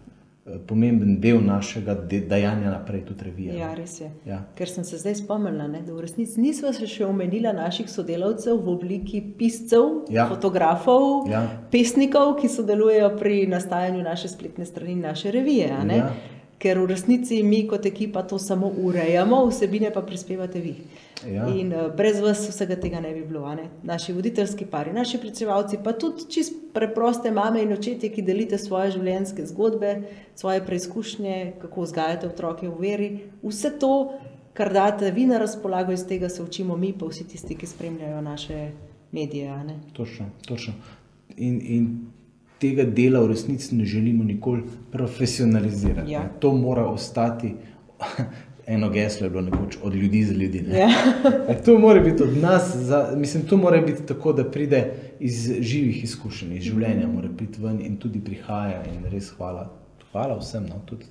Eh, 0.50 0.58
pomemben 0.66 1.20
del 1.20 1.40
našega 1.44 1.94
dejanja 2.28 2.70
naprej, 2.70 3.02
tudi 3.04 3.24
revija. 3.24 3.54
Ja, 3.54 3.74
res 3.74 3.98
je. 4.00 4.08
Ja. 4.26 4.38
Ker 4.56 4.70
sem 4.72 4.84
se 4.88 4.96
zdaj 4.98 5.18
spomnila, 5.20 5.66
ne, 5.68 5.82
da 5.84 5.92
v 5.92 6.00
resnici 6.00 6.40
nismo 6.40 6.72
se 6.72 6.88
še 6.88 7.04
omenila 7.04 7.52
naših 7.52 7.90
sodelavcev 7.90 8.56
v 8.56 8.72
obliki 8.72 9.20
piscev, 9.38 10.06
ja. 10.08 10.24
fotografov, 10.30 11.28
ja. 11.30 11.42
pesnikov, 11.70 12.38
ki 12.40 12.48
sodelujejo 12.48 13.12
pri 13.20 13.44
nastajanju 13.52 14.00
naše 14.06 14.32
spletne 14.32 14.64
strani 14.64 14.96
naše 15.02 15.30
revije. 15.34 15.68
Ja. 15.68 16.08
Ker 16.60 16.78
v 16.78 16.90
resnici 16.92 17.42
mi 17.42 17.62
kot 17.68 17.86
ekipa 17.88 18.22
to 18.28 18.38
samo 18.38 18.68
urejamo, 18.68 19.46
vsebine 19.48 19.88
pa 19.92 20.02
prispevate 20.04 20.60
vi. 20.60 20.74
Ja. 21.24 21.46
In 21.48 21.72
uh, 21.72 21.88
brez 21.96 22.20
vas 22.20 22.42
vsega 22.48 22.76
tega 22.80 23.00
ne 23.00 23.14
bi 23.16 23.22
bilo. 23.24 23.48
Ne? 23.56 23.70
Naši 23.82 24.12
voditeljski 24.12 24.66
pari, 24.68 24.92
naši 24.92 25.18
predsedovalci, 25.20 25.80
pa 25.84 25.92
tudi 25.92 26.28
čist 26.28 26.58
preproste 26.74 27.32
mame 27.32 27.62
in 27.64 27.72
očetje, 27.72 28.12
ki 28.12 28.24
delite 28.24 28.58
svoje 28.60 28.92
življenjske 28.96 29.46
zgodbe, 29.52 29.94
svoje 30.36 30.64
preizkušnje, 30.66 31.38
kako 31.64 31.88
vzgajate 31.88 32.28
otroke 32.28 32.68
v 32.68 32.76
veri. 32.80 33.10
Vse 33.42 33.72
to, 33.80 33.94
kar 34.52 34.72
date 34.72 35.10
vi 35.16 35.26
na 35.26 35.40
razpolago, 35.40 35.96
iz 35.96 36.04
tega 36.08 36.28
se 36.28 36.42
učimo 36.44 36.76
mi, 36.76 36.92
pa 36.92 37.08
vsi 37.08 37.28
tisti, 37.28 37.56
ki 37.56 37.72
spremljajo 37.72 38.20
naše 38.20 38.70
medije. 39.12 39.60
Točno, 39.92 40.28
točno. 40.44 40.76
In, 41.36 41.60
in 41.64 41.92
tega 42.60 42.84
dela 42.84 43.20
v 43.20 43.32
resnici 43.32 43.74
ne 43.74 43.84
želimo 43.84 44.24
nikoli 44.24 44.62
profesionalizirati. 44.92 46.12
Ja. 46.12 46.20
ne. 46.20 46.28
To 46.40 46.54
mora 46.54 46.86
ostati. 46.86 47.54
Eno 48.66 48.90
geslo 48.90 49.26
je 49.26 49.30
bilo 49.30 49.42
nekoč 49.42 49.76
od 49.82 49.94
ljudi 49.94 50.24
za 50.24 50.34
ljudi. 50.34 50.62
ne. 50.62 50.78
Ja. 50.78 50.88
E, 51.48 51.62
To 51.64 51.78
mora 51.78 52.00
biti 52.00 52.22
od 52.22 52.36
nas, 52.36 52.76
za, 52.76 53.14
mislim, 53.16 53.42
to 53.46 53.56
mora 53.56 53.80
biti 53.80 54.06
tako, 54.06 54.32
da 54.32 54.44
pride 54.50 54.92
iz 55.20 55.52
živih 55.60 56.04
izkušenj, 56.04 56.56
iz 56.56 56.62
življenja, 56.62 57.08
mora 57.08 57.28
priti 57.36 57.62
ven 57.62 57.80
in 57.80 57.96
tudi 57.96 58.20
prihaja. 58.20 58.84
In 58.94 59.10
res 59.10 59.32
hvala, 59.36 59.70
hvala 60.12 60.38
vsem, 60.38 60.66
no, 60.68 60.82
tudi, 60.86 61.04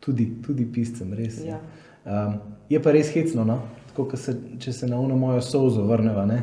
tudi, 0.00 0.28
tudi 0.46 0.66
piscem, 0.72 1.14
res. 1.14 1.40
Ja. 1.44 1.60
Um, 2.04 2.34
je 2.68 2.82
pa 2.82 2.92
res 2.92 3.14
hecno, 3.14 3.44
no? 3.44 3.62
tako 3.96 4.16
se, 4.16 4.36
če 4.58 4.72
se 4.72 4.86
na 4.86 5.00
uno 5.00 5.16
mojo 5.16 5.40
solzo 5.40 5.86
vrneva. 5.88 6.26
Ne? 6.26 6.42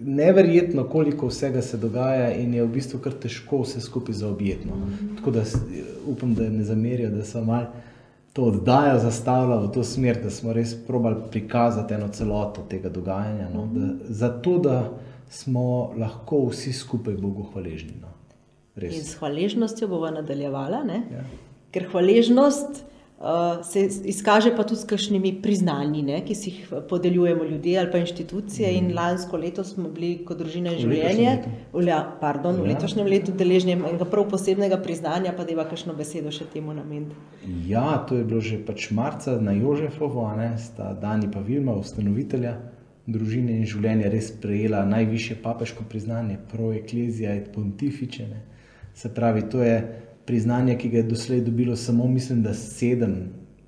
Neverjetno, 0.00 0.84
koliko 0.88 1.26
vsega 1.26 1.62
se 1.62 1.76
dogaja, 1.76 2.34
in 2.36 2.54
je 2.54 2.64
v 2.64 2.68
bistvu 2.68 3.00
kar 3.00 3.12
težko 3.12 3.62
vse 3.62 3.80
skupaj 3.80 4.14
zaobjetno. 4.14 4.76
Tako 5.16 5.30
da 5.30 5.44
upam, 6.06 6.34
da 6.34 6.48
ne 6.50 6.64
zamerijo, 6.64 7.10
da 7.10 7.24
so 7.24 7.44
malo 7.44 7.66
to 8.34 8.42
oddajo 8.50 8.98
zastavila 8.98 9.60
v 9.62 9.70
to 9.72 9.84
smer, 9.84 10.18
da 10.22 10.30
smo 10.30 10.52
res 10.52 10.74
probali 10.86 11.16
prikazati 11.30 11.94
eno 11.94 12.08
celoto 12.08 12.66
tega 12.70 12.88
dogajanja. 12.88 13.48
No? 13.54 13.68
Da, 13.72 13.92
zato, 14.08 14.58
da 14.58 14.90
smo 15.30 15.92
lahko 15.98 16.48
vsi 16.48 16.72
skupaj 16.72 17.14
Bogu 17.14 17.46
hvaležni. 17.52 17.94
No? 18.00 18.10
In 18.74 18.82
Res. 18.82 19.12
s 19.12 19.18
hvaležnostjo 19.20 19.88
bomo 19.88 20.10
nadaljevala, 20.10 20.82
ne? 20.82 21.02
Ja. 21.12 21.22
ker 21.74 21.86
hvaležnost 21.90 22.84
se 23.62 23.88
izkaže 24.04 24.56
pa 24.56 24.62
tudi 24.62 24.80
s 24.80 24.84
kakšnimi 24.84 25.42
priznanji, 25.42 26.02
ne? 26.02 26.18
ki 26.24 26.34
si 26.34 26.50
jih 26.50 26.72
podeljujemo 26.88 27.44
ljudje 27.44 27.78
ali 27.78 27.90
pa 27.92 27.98
inštitucije. 27.98 28.72
Mm. 28.72 28.76
In 28.76 28.94
lansko 28.94 29.36
leto 29.36 29.64
smo 29.64 29.88
bili 29.88 30.24
kot 30.24 30.38
družina 30.38 30.72
in 30.72 30.76
V 30.76 30.80
življenje, 30.80 31.32
v, 31.72 31.86
ja, 31.88 32.02
pardon, 32.20 32.60
v 32.60 32.66
Ja. 32.66 32.74
letošnjem 32.74 33.06
letu 33.06 33.32
deležni 33.32 33.72
enega 33.72 34.04
prav 34.04 34.28
posebnega 34.30 34.76
priznanja, 34.82 35.32
pa 35.36 35.44
da 35.44 35.52
ima 35.52 35.64
kakšno 35.64 35.94
besedo 35.94 36.30
še 36.30 36.44
temu 36.52 36.74
nameniti. 36.74 37.16
Ja, 37.68 38.04
to 38.08 38.16
je 38.16 38.24
bilo 38.24 38.40
že 38.40 38.58
pač 38.66 38.90
marca 38.90 39.40
na 39.40 39.52
Jožefovo, 39.52 40.26
a 40.26 40.36
ne, 40.36 40.58
sta 40.58 40.92
Dani 40.92 41.30
pa 41.32 41.40
Vilma, 41.40 41.72
ustanovitelja 41.72 42.58
družine 43.06 43.58
in 43.60 43.66
življenja, 43.68 44.08
res 44.12 44.30
prejela 44.40 44.84
najvišje 44.88 45.36
papeško 45.42 45.84
priznanje, 45.88 46.38
pro 46.52 46.72
eklezija 46.72 47.34
et 47.36 47.52
pontifice. 47.52 48.28
Ne. 48.28 48.42
Se 48.94 49.10
pravi, 49.14 49.42
to 49.50 49.62
je 49.62 49.76
priznanje, 50.26 50.78
ki 50.78 50.88
ga 50.88 50.96
je 50.96 51.10
doslej 51.10 51.40
dobilo 51.40 51.76
samo, 51.76 52.08
mislim, 52.08 52.42
da 52.42 52.54
sedem, 52.54 53.16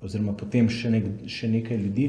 oziroma 0.01 0.33
potem 0.37 0.69
še, 0.69 0.91
nek, 0.93 1.05
še 1.29 1.49
nekaj 1.51 1.77
ljudi, 1.77 2.07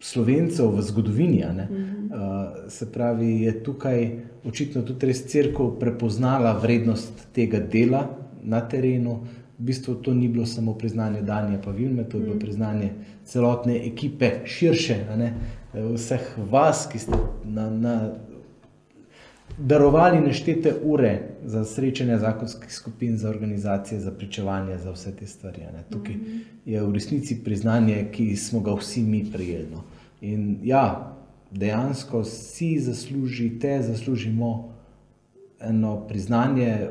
slovencev 0.00 0.72
v 0.76 0.82
zgodovini. 0.82 1.42
a 1.44 1.52
ne. 1.52 1.68
Uh, 1.70 2.70
se 2.70 2.92
pravi, 2.92 3.42
je 3.42 3.52
tukaj 3.62 4.10
očitno 4.44 4.82
tudi 4.82 5.06
res 5.06 5.26
crkva 5.28 5.70
prepoznala 5.78 6.56
vrednost 6.58 7.28
tega 7.34 7.60
dela 7.60 8.06
na 8.42 8.60
terenu. 8.68 9.20
V 9.58 9.68
bistvu 9.68 9.94
to 10.00 10.14
ni 10.14 10.28
bilo 10.28 10.46
samo 10.46 10.74
priznanje 10.74 11.22
Danije 11.22 11.60
pa 11.62 11.70
Vilme, 11.70 12.04
to 12.08 12.16
je 12.16 12.24
bilo 12.24 12.38
priznanje 12.38 12.92
celotne 13.24 13.76
ekipe, 13.86 14.30
širše, 14.48 14.96
ne, 15.20 15.34
vseh 15.74 16.32
vas, 16.50 16.86
ki 16.88 16.98
ste 16.98 17.18
na, 17.44 17.68
na 17.70 17.94
darovali 19.60 20.20
neštete 20.20 20.74
ure 20.82 21.20
za 21.44 21.64
srečanje 21.64 22.18
zakonskih 22.18 22.74
skupin, 22.74 23.16
za 23.16 23.30
organizacije, 23.30 24.00
za 24.00 24.10
pričevanje, 24.10 24.78
za 24.78 24.90
vse 24.90 25.16
te 25.16 25.26
stvari. 25.26 25.60
Ne. 25.60 25.84
Tukaj 25.90 26.14
je 26.66 26.82
v 26.82 26.92
resnici 26.92 27.44
priznanje, 27.44 28.08
ki 28.12 28.36
smo 28.36 28.60
ga 28.60 28.74
vsi 28.74 29.02
mi 29.02 29.24
prejeli. 29.32 29.68
No. 29.72 29.84
In 30.20 30.58
ja, 30.62 31.16
dejansko 31.50 32.24
si 32.24 32.78
zaslužite, 32.78 33.82
zaslužimo 33.82 34.72
eno 35.60 36.06
priznanje, 36.08 36.88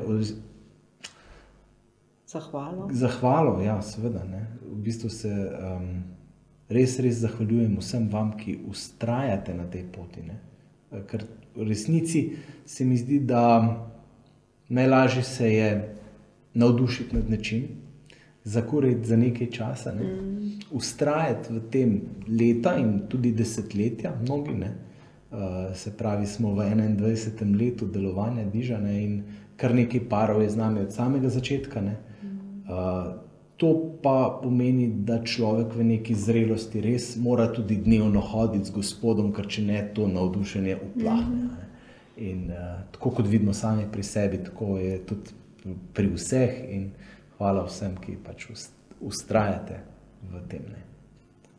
Zahvalo. 2.26 2.88
zahvalo, 2.92 3.62
ja, 3.62 3.82
seveda. 3.82 4.24
Ne. 4.24 4.46
V 4.70 4.76
bistvu 4.76 5.10
se 5.10 5.28
um, 5.28 6.02
res, 6.68 6.98
res 6.98 7.18
zahvaljujem 7.18 7.76
vsem 7.80 8.08
vam, 8.08 8.36
ki 8.38 8.60
ustrajate 8.70 9.54
na 9.54 9.66
tej 9.66 9.88
poti. 9.92 10.22
Ne. 10.22 10.38
Ker 11.10 11.24
resnici 11.64 12.30
se 12.66 12.84
mi 12.84 12.96
zdi, 12.96 13.20
da 13.20 13.76
najlažje 14.68 15.22
se 15.22 15.52
je 15.52 15.96
navdušiti 16.54 17.16
nad 17.16 17.30
nečim, 17.30 17.68
zakuriti 18.44 19.08
za 19.08 19.16
nekaj 19.16 19.50
časa, 19.50 19.92
ne. 19.94 20.02
ustrajati 20.70 21.52
v 21.52 21.60
tem 21.70 22.00
leta 22.28 22.76
in 22.78 23.00
tudi 23.08 23.32
desetletja, 23.32 24.14
mnogi 24.22 24.54
ne. 24.54 24.74
Uh, 25.30 25.76
se 25.76 25.92
pravi, 25.96 26.26
smo 26.26 26.54
v 26.54 26.56
21. 26.58 27.58
letu 27.60 27.86
delovanja 27.86 28.44
Dižana 28.44 28.90
in 28.90 29.22
kar 29.56 29.74
nekaj 29.74 30.08
parov 30.08 30.42
je 30.42 30.50
z 30.50 30.56
nami 30.56 30.80
od 30.80 30.92
samega 30.92 31.28
začetka. 31.28 31.80
Ne. 31.80 31.96
Uh, 32.66 33.29
to 33.60 33.92
pa 34.02 34.40
pomeni, 34.42 34.88
da 34.88 35.18
človek 35.20 35.74
v 35.76 35.84
neki 35.84 36.14
zrelosti 36.16 36.80
res 36.80 37.12
mora 37.20 37.44
tudi 37.52 37.76
dnevno 37.76 38.22
hoditi 38.24 38.70
z 38.70 38.72
gospodom, 38.72 39.34
ker 39.36 39.44
če 39.52 39.64
ne, 39.66 39.80
to 39.92 40.06
navdušenje 40.08 40.78
uplahne. 40.80 41.42
a 41.44 41.58
ne. 41.58 41.66
In 42.24 42.46
uh, 42.48 42.78
tako 42.94 43.10
kot 43.18 43.28
vidimo 43.28 43.52
sami 43.52 43.84
pri 43.92 44.04
sebi, 44.04 44.38
tako 44.44 44.78
je 44.80 44.96
tudi 45.04 45.36
pri 45.92 46.08
vseh. 46.08 46.56
In 46.72 46.86
hvala 47.36 47.66
vsem, 47.68 47.98
ki 48.00 48.16
pač 48.24 48.48
ust- 48.48 48.96
ustrajate 49.04 49.82
v 50.32 50.40
tem. 50.48 50.64
Ne. 50.72 50.80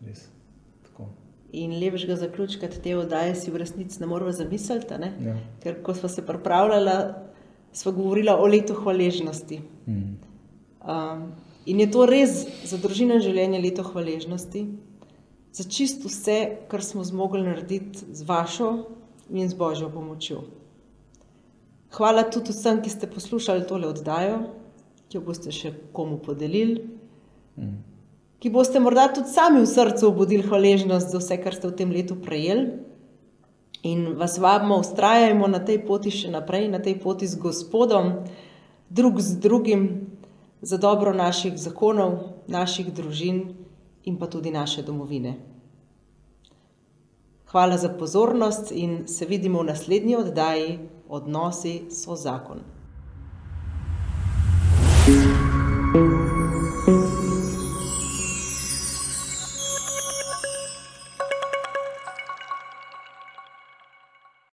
Res, 0.08 0.26
tako. 0.90 1.06
In 1.54 1.78
lepšega 1.78 2.18
zaključka 2.18 2.72
te 2.82 2.98
oddaje 2.98 3.38
si 3.38 3.54
v 3.54 3.62
resnici 3.62 4.02
ne 4.02 4.10
moremo 4.10 4.34
zamisliti, 4.34 4.98
ne? 4.98 5.14
Ja. 5.22 5.38
ker 5.62 5.84
ko 5.86 5.94
smo 5.94 6.10
se 6.10 6.26
pripravljali, 6.26 6.98
smo 7.78 7.94
govorili 7.94 8.34
o 8.34 8.50
letu 8.50 8.74
hvaležnosti. 8.74 9.62
Mm. 9.86 10.18
Um, 10.82 11.26
in 11.66 11.80
je 11.80 11.92
to 11.92 12.06
res 12.10 12.46
za 12.66 12.78
družino 12.82 13.18
in 13.18 13.26
življenje 13.26 13.62
leto 13.62 13.84
hvaležnosti, 13.86 14.66
za 15.52 15.64
čisto 15.68 16.08
vse, 16.08 16.66
kar 16.72 16.84
smo 16.84 17.04
zmogli 17.04 17.44
narediti 17.44 18.08
z 18.14 18.26
vašo 18.26 18.72
in 19.30 19.50
z 19.50 19.58
božjo 19.58 19.92
pomočjo. 19.92 20.46
Hvala 21.92 22.24
tudi 22.24 22.56
vsem, 22.56 22.80
ki 22.80 22.90
ste 22.90 23.08
poslušali 23.12 23.68
tole 23.68 23.90
oddajo, 23.92 24.46
ki 25.12 25.20
jo 25.20 25.24
boste 25.26 25.52
še 25.52 25.74
komu 25.92 26.22
podelili, 26.24 26.86
ki 28.40 28.50
boste 28.50 28.80
morda 28.80 29.10
tudi 29.12 29.28
sami 29.28 29.60
v 29.60 29.68
srcu 29.68 30.08
obudili 30.08 30.48
hvaležnost 30.48 31.12
za 31.12 31.20
vse, 31.20 31.38
kar 31.44 31.54
ste 31.54 31.68
v 31.68 31.76
tem 31.76 31.92
letu 31.92 32.16
prejeli. 32.16 32.80
In 33.84 34.14
vas 34.16 34.38
vabimo, 34.38 34.78
ustrajajmo 34.80 35.50
na 35.50 35.60
tej 35.60 35.82
poti 35.84 36.14
še 36.14 36.32
naprej, 36.32 36.70
na 36.70 36.80
tej 36.80 36.96
poti 37.02 37.28
z 37.28 37.36
Gospodom, 37.42 38.22
drug 38.94 39.20
z 39.20 39.42
drugim, 39.42 39.84
za 40.62 40.78
dobro 40.78 41.14
naših 41.14 41.58
zakonov, 41.58 42.20
naših 42.48 42.94
družin 42.94 43.56
in 44.04 44.18
pa 44.18 44.28
tudi 44.28 44.52
naše 44.52 44.84
domovine. 44.84 45.36
Hvala 47.52 47.78
za 47.78 47.90
pozornost 47.90 48.72
in 48.72 49.08
se 49.08 49.26
vidimo 49.26 49.60
v 49.60 49.66
naslednji 49.66 50.16
oddaji 50.16 50.80
Odnosi 51.12 51.92
so 51.92 52.16
zakon. 52.16 52.62